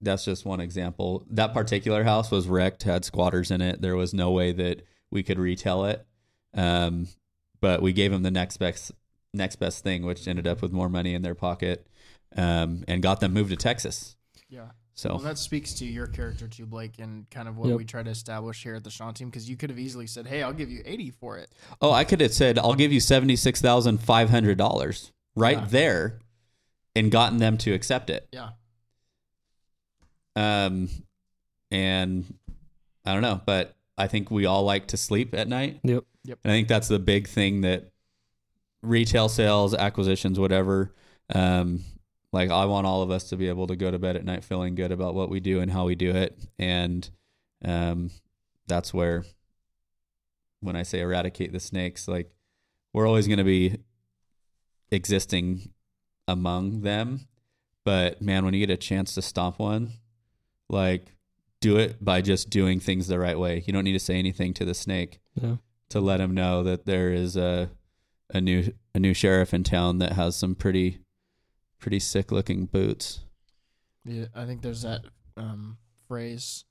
that's 0.00 0.24
just 0.24 0.44
one 0.44 0.60
example. 0.60 1.24
That 1.30 1.52
particular 1.54 2.02
house 2.04 2.30
was 2.30 2.48
wrecked, 2.48 2.82
had 2.84 3.04
squatters 3.04 3.50
in 3.52 3.60
it. 3.60 3.80
There 3.82 3.94
was 3.96 4.12
no 4.14 4.30
way 4.32 4.50
that 4.52 4.82
we 5.12 5.22
could 5.22 5.38
retell 5.38 5.84
it. 5.84 6.04
Um, 6.54 7.06
but 7.60 7.80
we 7.82 7.92
gave 7.92 8.10
them 8.10 8.22
the 8.24 8.30
next 8.30 8.56
best 8.56 8.90
next 9.34 9.56
best 9.56 9.82
thing, 9.84 10.04
which 10.04 10.26
ended 10.28 10.46
up 10.46 10.60
with 10.60 10.72
more 10.72 10.88
money 10.88 11.14
in 11.14 11.22
their 11.22 11.34
pocket, 11.34 11.86
um, 12.36 12.84
and 12.88 13.02
got 13.02 13.20
them 13.20 13.32
moved 13.32 13.50
to 13.50 13.56
Texas. 13.56 14.16
Yeah. 14.48 14.70
So 14.94 15.08
Well, 15.10 15.18
that 15.20 15.38
speaks 15.38 15.72
to 15.74 15.86
your 15.86 16.06
character 16.06 16.46
too, 16.46 16.66
Blake, 16.66 16.98
and 16.98 17.28
kind 17.30 17.48
of 17.48 17.56
what 17.56 17.70
Yep. 17.70 17.78
we 17.78 17.84
try 17.86 18.02
to 18.02 18.10
establish 18.10 18.62
here 18.62 18.74
at 18.74 18.84
the 18.84 18.90
Shawn 18.90 19.14
team. 19.14 19.30
Because 19.30 19.48
you 19.48 19.56
could 19.56 19.70
have 19.70 19.78
easily 19.78 20.06
said, 20.06 20.26
"Hey, 20.26 20.42
I'll 20.42 20.52
give 20.52 20.70
you 20.70 20.82
eighty 20.84 21.10
for 21.10 21.38
it." 21.38 21.50
Oh, 21.80 21.92
I 21.92 22.04
could 22.04 22.20
have 22.20 22.34
said, 22.34 22.58
I'll 22.58 22.74
give 22.74 22.92
you 22.92 23.00
$76,500 23.00 25.12
right 25.34 25.56
Yeah. 25.58 25.64
there 25.66 26.18
and 26.94 27.10
gotten 27.10 27.38
them 27.38 27.56
to 27.58 27.72
accept 27.72 28.10
it. 28.10 28.28
Yeah. 28.32 28.50
Um, 30.36 30.90
and 31.70 32.34
I 33.06 33.14
don't 33.14 33.22
know, 33.22 33.40
but 33.46 33.74
I 33.98 34.06
think 34.06 34.30
we 34.30 34.46
all 34.46 34.64
like 34.64 34.88
to 34.88 34.96
sleep 34.96 35.34
at 35.34 35.48
night. 35.48 35.80
Yep. 35.82 36.04
Yep. 36.24 36.38
And 36.44 36.52
I 36.52 36.56
think 36.56 36.68
that's 36.68 36.88
the 36.88 36.98
big 36.98 37.28
thing 37.28 37.62
that 37.62 37.90
retail 38.82 39.28
sales, 39.28 39.74
acquisitions, 39.74 40.38
whatever, 40.38 40.94
um, 41.34 41.84
like 42.32 42.50
I 42.50 42.64
want 42.64 42.86
all 42.86 43.02
of 43.02 43.10
us 43.10 43.28
to 43.30 43.36
be 43.36 43.48
able 43.48 43.66
to 43.66 43.76
go 43.76 43.90
to 43.90 43.98
bed 43.98 44.16
at 44.16 44.24
night 44.24 44.44
feeling 44.44 44.74
good 44.74 44.92
about 44.92 45.14
what 45.14 45.28
we 45.28 45.40
do 45.40 45.60
and 45.60 45.70
how 45.70 45.84
we 45.84 45.94
do 45.94 46.10
it. 46.10 46.38
And 46.58 47.08
um, 47.64 48.10
that's 48.66 48.94
where 48.94 49.24
when 50.60 50.76
I 50.76 50.82
say 50.82 51.00
eradicate 51.00 51.52
the 51.52 51.60
snakes, 51.60 52.08
like 52.08 52.32
we're 52.92 53.06
always 53.06 53.26
going 53.26 53.38
to 53.38 53.44
be 53.44 53.78
existing 54.90 55.72
among 56.26 56.82
them. 56.82 57.26
But 57.84 58.22
man, 58.22 58.44
when 58.44 58.54
you 58.54 58.64
get 58.64 58.72
a 58.72 58.76
chance 58.76 59.14
to 59.14 59.22
stomp 59.22 59.58
one, 59.58 59.92
like 60.68 61.12
do 61.62 61.78
it 61.78 62.04
by 62.04 62.20
just 62.20 62.50
doing 62.50 62.78
things 62.80 63.06
the 63.06 63.18
right 63.18 63.38
way. 63.38 63.62
You 63.66 63.72
don't 63.72 63.84
need 63.84 63.92
to 63.94 63.98
say 64.00 64.16
anything 64.18 64.52
to 64.54 64.64
the 64.66 64.74
snake 64.74 65.20
Yeah. 65.40 65.56
to 65.90 66.00
let 66.00 66.20
him 66.20 66.34
know 66.34 66.62
that 66.64 66.84
there 66.84 67.10
is 67.12 67.36
a 67.36 67.70
a 68.34 68.40
new 68.40 68.72
a 68.94 68.98
new 68.98 69.14
sheriff 69.14 69.54
in 69.54 69.62
town 69.64 69.98
that 69.98 70.12
has 70.12 70.36
some 70.36 70.54
pretty 70.54 70.98
pretty 71.78 71.98
sick 72.00 72.30
looking 72.32 72.66
boots. 72.66 73.20
Yeah, 74.04 74.26
I 74.34 74.44
think 74.46 74.62
there's 74.62 74.82
that 74.82 75.02
um, 75.36 75.78
phrase 76.08 76.64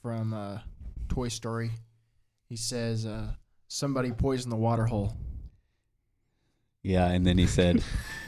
from 0.00 0.32
uh, 0.32 0.58
Toy 1.08 1.28
Story. 1.28 1.70
He 2.48 2.56
says, 2.56 3.04
uh, 3.06 3.32
"Somebody 3.66 4.12
poisoned 4.12 4.52
the 4.52 4.56
water 4.56 4.86
hole." 4.86 5.16
Yeah, 6.82 7.08
and 7.10 7.26
then 7.26 7.38
he 7.38 7.46
said, 7.46 7.82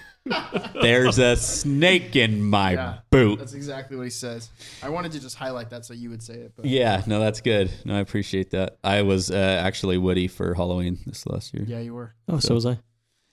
"There's 0.83 1.19
a 1.19 1.37
snake 1.37 2.15
in 2.17 2.43
my 2.43 2.73
Yeah. 2.73 2.99
boot." 3.11 3.39
That's 3.39 3.55
exactly 3.55 3.97
what 3.97 4.05
he 4.05 4.11
says. 4.11 4.51
I 4.83 4.89
wanted 4.91 5.13
to 5.13 5.21
just 5.21 5.37
highlight 5.37 5.71
that 5.71 5.85
so 5.85 5.95
you 5.95 6.11
would 6.11 6.23
say 6.23 6.35
it. 6.35 6.53
But 6.57 6.67
Yeah, 6.67 7.03
no, 7.07 7.21
that's 7.21 7.41
good. 7.41 7.71
No, 7.85 7.97
I 7.97 8.01
appreciate 8.01 8.51
that. 8.51 8.79
I 8.85 9.03
was 9.03 9.31
uh, 9.31 9.35
actually 9.65 9.99
Woody 9.99 10.29
for 10.29 10.55
Halloween 10.55 10.99
this 11.07 11.27
last 11.27 11.55
year. 11.55 11.65
yeah, 11.67 11.81
you 11.81 11.95
were. 11.95 12.15
Oh, 12.29 12.39
so 12.39 12.55
was 12.55 12.67
I. 12.67 12.79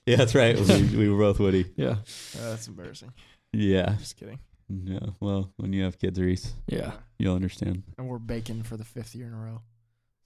Yeah, 0.05 0.15
that's 0.15 0.33
right. 0.35 0.57
we, 0.57 0.83
we 0.97 1.09
were 1.09 1.17
both 1.19 1.39
Woody. 1.39 1.65
Yeah. 1.75 1.97
Uh, 2.39 2.49
that's 2.51 2.67
embarrassing. 2.67 3.11
Yeah. 3.53 3.95
Just 3.99 4.15
kidding. 4.17 4.39
Yeah. 4.69 4.99
Well, 5.19 5.51
when 5.57 5.73
you 5.73 5.83
have 5.83 5.97
kids, 5.99 6.19
Reece, 6.19 6.53
Yeah. 6.67 6.91
you'll 7.19 7.35
understand. 7.35 7.83
And 7.97 8.07
we're 8.07 8.17
bacon 8.19 8.63
for 8.63 8.77
the 8.77 8.83
fifth 8.85 9.15
year 9.15 9.27
in 9.27 9.33
a 9.33 9.37
row. 9.37 9.61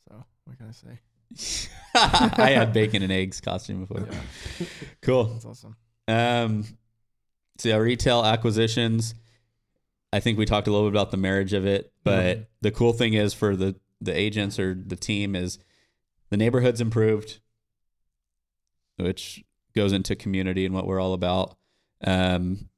So 0.10 0.24
what 0.46 0.58
can 0.58 0.68
I 0.68 0.72
say? 0.72 1.70
I 1.96 2.50
had 2.52 2.74
bacon 2.74 3.04
and 3.04 3.12
eggs 3.12 3.40
costume 3.42 3.86
before. 3.86 4.08
Yeah, 4.12 4.66
Cool. 5.02 5.26
that's 5.26 5.46
awesome. 5.46 5.76
Um, 6.12 6.66
so 7.58 7.70
yeah, 7.70 7.76
retail 7.78 8.24
acquisitions. 8.26 9.14
I 10.14 10.20
think 10.20 10.38
we 10.38 10.46
talked 10.46 10.68
a 10.68 10.72
little 10.72 10.90
bit 10.90 10.96
about 10.96 11.12
the 11.12 11.18
marriage 11.18 11.54
of 11.54 11.66
it, 11.66 11.94
but 12.04 12.38
Mhm. 12.38 12.46
the 12.62 12.72
cool 12.72 12.94
thing 12.94 13.14
is 13.14 13.34
for 13.34 13.56
the 13.56 13.76
the 14.04 14.18
agents 14.18 14.58
or 14.58 14.74
the 14.74 14.96
team 14.96 15.36
is 15.36 15.60
the 16.32 16.38
neighborhood's 16.38 16.82
improved, 16.82 17.40
which 18.98 19.44
goes 19.76 19.94
into 19.94 20.16
community 20.16 20.66
and 20.66 20.74
what 20.74 20.88
we're 20.88 21.00
all 21.00 21.14
about. 21.14 21.56
Um, 22.04 22.70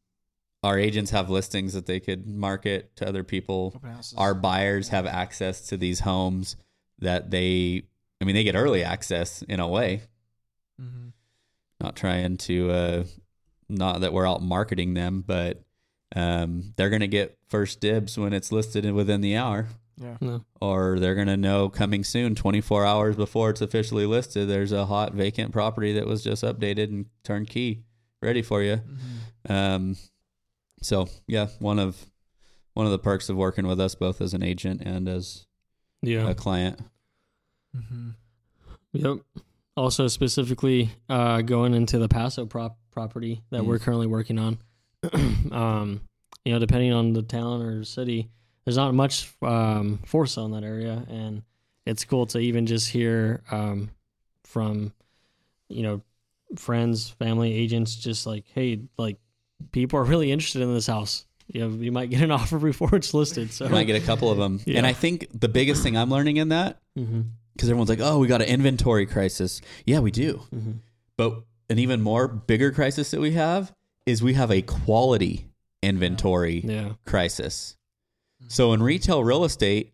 our 0.63 0.77
agents 0.77 1.11
have 1.11 1.29
listings 1.29 1.73
that 1.73 1.85
they 1.85 1.99
could 2.01 2.27
market 2.27 2.93
to 2.97 3.07
other 3.07 3.23
people. 3.23 3.71
Our 4.17 4.33
buyers 4.33 4.89
have 4.89 5.05
access 5.05 5.61
to 5.67 5.77
these 5.77 6.01
homes 6.01 6.57
that 6.99 7.31
they, 7.31 7.83
I 8.21 8.25
mean, 8.25 8.35
they 8.35 8.43
get 8.43 8.55
early 8.55 8.83
access 8.83 9.41
in 9.43 9.59
a 9.59 9.67
way 9.67 10.03
hmm 10.77 11.09
not 11.81 11.95
trying 11.97 12.37
to 12.37 12.71
uh, 12.71 13.03
not 13.69 14.01
that 14.01 14.13
we're 14.13 14.27
out 14.27 14.41
marketing 14.41 14.93
them, 14.93 15.23
but 15.25 15.61
um, 16.15 16.73
they're 16.75 16.89
gonna 16.89 17.07
get 17.07 17.37
first 17.47 17.79
dibs 17.81 18.17
when 18.17 18.33
it's 18.33 18.51
listed 18.51 18.89
within 18.93 19.21
the 19.21 19.35
hour, 19.35 19.67
Yeah. 19.97 20.17
No. 20.21 20.45
or 20.61 20.99
they're 20.99 21.15
gonna 21.15 21.37
know 21.37 21.69
coming 21.69 22.03
soon, 22.03 22.35
24 22.35 22.85
hours 22.85 23.15
before 23.15 23.49
it's 23.49 23.61
officially 23.61 24.05
listed. 24.05 24.47
There's 24.49 24.71
a 24.71 24.85
hot 24.85 25.13
vacant 25.13 25.51
property 25.51 25.93
that 25.93 26.05
was 26.05 26.23
just 26.23 26.43
updated 26.43 26.85
and 26.89 27.05
turnkey, 27.23 27.83
ready 28.21 28.41
for 28.41 28.61
you. 28.61 28.81
Um, 29.49 29.97
so 30.81 31.07
yeah, 31.27 31.47
one 31.59 31.79
of 31.79 32.05
one 32.73 32.85
of 32.85 32.91
the 32.91 32.99
perks 32.99 33.29
of 33.29 33.35
working 33.37 33.67
with 33.67 33.79
us 33.79 33.93
both 33.95 34.19
as 34.21 34.33
an 34.33 34.41
agent 34.43 34.81
and 34.81 35.07
as 35.07 35.45
Yeah. 36.01 36.27
a 36.29 36.33
client. 36.35 36.79
Mm-hmm. 37.75 38.09
Yep. 38.93 39.17
Also, 39.75 40.07
specifically 40.07 40.91
uh, 41.09 41.41
going 41.41 41.73
into 41.73 41.97
the 41.97 42.07
Paso 42.07 42.45
prop 42.45 42.77
property 42.93 43.41
that 43.49 43.61
Mm. 43.61 43.65
we're 43.65 43.79
currently 43.79 44.07
working 44.07 44.39
on. 44.39 44.57
um, 45.51 46.01
you 46.45 46.53
know, 46.53 46.59
depending 46.59 46.93
on 46.93 47.13
the 47.13 47.21
town 47.23 47.61
or 47.61 47.83
city, 47.83 48.29
there's 48.65 48.77
not 48.77 48.93
much 48.93 49.29
um, 49.41 49.99
for 50.05 50.25
sale 50.25 50.45
in 50.45 50.51
that 50.51 50.63
area, 50.63 51.05
and 51.09 51.43
it's 51.85 52.05
cool 52.05 52.25
to 52.27 52.39
even 52.39 52.65
just 52.65 52.89
hear 52.89 53.41
um, 53.51 53.89
from, 54.45 54.93
you 55.69 55.83
know, 55.83 56.01
friends, 56.55 57.09
family, 57.09 57.53
agents, 57.53 57.95
just 57.95 58.25
like, 58.25 58.45
hey, 58.53 58.79
like 58.97 59.17
people 59.71 59.99
are 59.99 60.03
really 60.03 60.31
interested 60.31 60.61
in 60.61 60.73
this 60.73 60.87
house. 60.87 61.25
You 61.47 61.61
know, 61.61 61.75
you 61.83 61.91
might 61.91 62.09
get 62.09 62.21
an 62.21 62.31
offer 62.39 62.57
before 62.57 62.95
it's 62.95 63.13
listed. 63.13 63.51
So, 63.51 63.65
You 63.65 63.71
might 63.71 63.83
get 63.85 64.01
a 64.01 64.05
couple 64.05 64.29
of 64.29 64.37
them, 64.37 64.61
Yeah. 64.65 64.77
and 64.77 64.87
I 64.87 64.93
think 64.93 65.27
the 65.37 65.49
biggest 65.49 65.83
thing 65.83 65.97
I'm 65.97 66.09
learning 66.09 66.37
in 66.37 66.49
that 66.49 66.79
because 66.95 67.69
everyone's 67.69 67.89
like, 67.89 67.99
"Oh, 68.01 68.19
we 68.19 68.27
got 68.27 68.41
an 68.41 68.47
inventory 68.47 69.05
crisis." 69.05 69.59
Yeah, 69.85 69.99
we 69.99 70.11
do. 70.11 70.37
hmm 70.51 70.71
But 71.17 71.43
an 71.69 71.79
even 71.79 72.01
more 72.01 72.27
bigger 72.27 72.71
crisis 72.71 73.11
that 73.11 73.19
we 73.21 73.31
have 73.31 73.73
is 74.05 74.21
we 74.21 74.33
have 74.33 74.51
a 74.51 74.61
quality 74.61 75.47
inventory 75.81 76.61
yeah, 76.63 76.93
crisis. 77.05 77.77
So 78.49 78.73
in 78.73 78.83
retail 78.83 79.23
real 79.23 79.45
estate, 79.45 79.93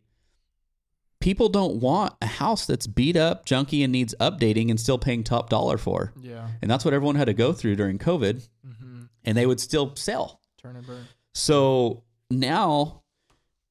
people 1.19 1.49
don't 1.49 1.75
want 1.75 2.13
a 2.21 2.25
house 2.25 2.65
that's 2.65 2.87
beat 2.87 3.15
up, 3.15 3.45
junky, 3.45 3.83
and 3.83 3.91
needs 3.91 4.15
updating 4.19 4.69
and 4.69 4.79
still 4.79 4.97
paying 4.97 5.23
top 5.23 5.49
dollar 5.49 5.77
for. 5.77 6.13
Yeah. 6.19 6.47
And 6.61 6.69
that's 6.69 6.83
what 6.85 6.93
everyone 6.93 7.15
had 7.15 7.25
to 7.25 7.33
go 7.33 7.53
through 7.53 7.75
during 7.75 7.99
COVID, 7.99 8.47
Mm-hmm. 8.67 9.01
and 9.25 9.37
they 9.37 9.45
would 9.45 9.59
still 9.59 9.95
sell. 9.95 10.39
Turn 10.61 10.75
and 10.75 10.85
burn. 10.85 11.07
So 11.33 12.03
now, 12.31 13.03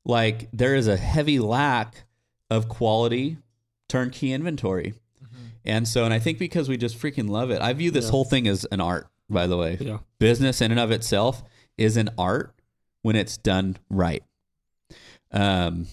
like, 0.04 0.48
there 0.52 0.74
is 0.74 0.86
a 0.86 0.96
heavy 0.96 1.38
lack 1.38 2.04
of 2.50 2.68
quality 2.68 3.38
turnkey 3.88 4.32
inventory. 4.32 4.94
And 5.68 5.86
so, 5.86 6.04
and 6.04 6.14
I 6.14 6.18
think 6.18 6.38
because 6.38 6.68
we 6.68 6.76
just 6.76 6.98
freaking 6.98 7.28
love 7.28 7.50
it, 7.50 7.60
I 7.60 7.72
view 7.74 7.90
this 7.90 8.06
Yeah. 8.06 8.10
whole 8.10 8.24
thing 8.24 8.48
as 8.48 8.64
an 8.72 8.80
art, 8.80 9.06
by 9.28 9.46
the 9.46 9.56
way. 9.56 9.76
yeah, 9.80 9.98
Business 10.18 10.60
in 10.60 10.70
and 10.70 10.80
of 10.80 10.90
itself 10.90 11.44
is 11.76 11.96
an 11.96 12.08
art 12.18 12.54
when 13.02 13.14
it's 13.14 13.36
done 13.36 13.76
right. 13.90 14.24
Um, 15.30 15.86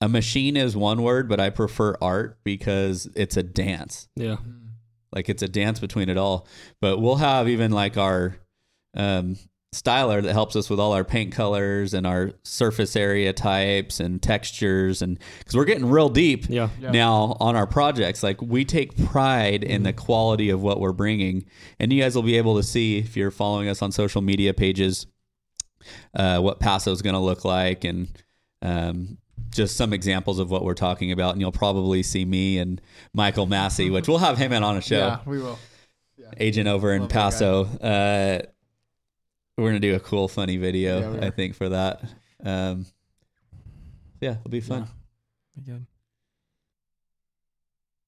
a 0.00 0.08
machine 0.08 0.56
is 0.56 0.76
one 0.76 1.02
word, 1.02 1.28
but 1.28 1.40
I 1.40 1.50
prefer 1.50 1.94
art 2.00 2.38
because 2.42 3.08
it's 3.14 3.36
a 3.36 3.42
dance. 3.42 4.08
yeah, 4.16 4.36
Like 5.12 5.28
it's 5.28 5.42
a 5.42 5.48
dance 5.48 5.78
between 5.78 6.08
it 6.08 6.16
all. 6.16 6.46
But 6.80 6.98
we'll 6.98 7.16
have 7.16 7.48
even 7.48 7.70
like 7.72 7.96
our 7.96 8.36
um, 8.94 9.36
styler 9.82 10.22
that 10.22 10.32
helps 10.32 10.56
us 10.56 10.68
with 10.70 10.80
all 10.80 10.92
our 10.92 11.04
paint 11.04 11.32
colors 11.32 11.94
and 11.94 12.06
our 12.06 12.32
surface 12.44 12.96
area 12.96 13.32
types 13.32 14.00
and 14.00 14.22
textures, 14.22 15.02
and 15.02 15.18
because 15.38 15.54
we're 15.54 15.64
getting 15.64 15.86
real 15.88 16.08
deep 16.08 16.46
yeah, 16.48 16.68
Yeah. 16.80 16.90
now 16.90 17.36
on 17.40 17.54
our 17.56 17.66
projects. 17.66 18.22
Like 18.22 18.40
we 18.42 18.64
take 18.64 18.96
pride 19.06 19.62
in 19.64 19.82
the 19.82 19.92
quality 19.92 20.50
of 20.50 20.62
what 20.62 20.80
we're 20.80 20.92
bringing, 20.92 21.44
and 21.78 21.92
you 21.92 22.02
guys 22.02 22.14
will 22.14 22.22
be 22.22 22.36
able 22.38 22.56
to 22.56 22.62
see 22.62 22.98
if 22.98 23.16
you're 23.16 23.30
following 23.30 23.68
us 23.68 23.82
on 23.82 23.92
social 23.92 24.22
media 24.22 24.52
pages 24.54 25.06
uh, 26.14 26.40
what 26.40 26.58
Paso 26.60 26.90
is 26.92 27.02
going 27.02 27.14
to 27.14 27.20
look 27.20 27.44
like 27.44 27.84
and. 27.84 28.08
Um, 28.62 29.18
just 29.50 29.76
some 29.76 29.92
examples 29.92 30.38
of 30.38 30.50
what 30.50 30.64
we're 30.64 30.74
talking 30.74 31.12
about, 31.12 31.32
and 31.32 31.40
you'll 31.40 31.52
probably 31.52 32.02
see 32.02 32.24
me 32.24 32.58
and 32.58 32.80
Michael 33.14 33.46
Massey, 33.46 33.88
which 33.90 34.08
we'll 34.08 34.18
have 34.18 34.36
him 34.36 34.52
in 34.52 34.62
on 34.62 34.76
a 34.76 34.80
show 34.82 34.98
Yeah, 34.98 35.18
we 35.24 35.38
will. 35.38 35.58
agent 36.36 36.68
over 36.68 36.92
in 36.92 37.02
Love 37.02 37.08
that 37.10 37.14
guy. 37.14 37.20
Paso. 37.22 38.48
We're 39.56 39.68
gonna 39.70 39.80
do 39.80 39.94
a 39.94 40.00
cool, 40.00 40.28
funny 40.28 40.56
video, 40.58 41.14
Yeah, 41.14 41.26
I 41.26 41.30
think, 41.30 41.54
for 41.54 41.70
that. 41.70 42.02
Um, 42.44 42.86
yeah, 44.20 44.32
it'll 44.38 44.50
be 44.50 44.60
fun. 44.60 44.86
Be 45.56 45.62
Good. 45.72 45.86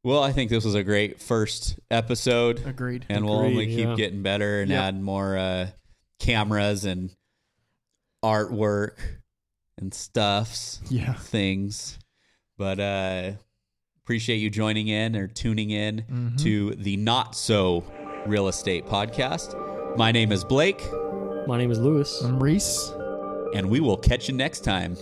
Well, 0.05 0.23
I 0.23 0.33
think 0.33 0.51
this 0.51 0.65
was 0.65 0.75
a 0.75 0.85
great 0.85 1.21
first 1.21 1.79
episode, 1.91 2.65
Agreed. 2.67 3.07
and 3.09 3.25
we'll 3.25 3.39
only 3.39 3.67
keep 3.67 3.87
yeah. 3.89 3.95
getting 3.97 4.23
better 4.23 4.61
and 4.63 4.71
Yep. 4.71 4.83
add 4.83 5.01
more 5.03 5.37
uh, 5.37 5.71
cameras 6.21 6.85
and 6.85 7.11
artwork 8.25 8.99
and 9.79 9.93
stuffs, 9.93 10.81
Yeah. 10.89 11.15
things. 11.15 11.99
But 12.59 12.79
uh, 12.81 13.33
appreciate 14.05 14.37
you 14.37 14.51
joining 14.51 14.89
in 14.89 15.17
or 15.17 15.27
tuning 15.29 15.71
in 15.71 16.03
Mhm. 16.11 16.43
to 16.43 16.75
the 16.75 16.97
Not 16.97 17.35
So 17.35 17.85
Real 18.27 18.49
Estate 18.49 18.87
Podcast. 18.87 19.97
My 19.97 20.13
name 20.13 20.31
is 20.33 20.45
Blake. 20.45 20.83
My 21.49 21.57
name 21.57 21.71
is 21.71 21.79
Luis. 21.79 22.21
I'm 22.21 22.43
Reece. 22.43 22.93
and 23.55 23.71
we 23.71 23.81
will 23.81 23.97
catch 23.97 24.29
you 24.29 24.35
next 24.35 24.61
time. 24.61 24.99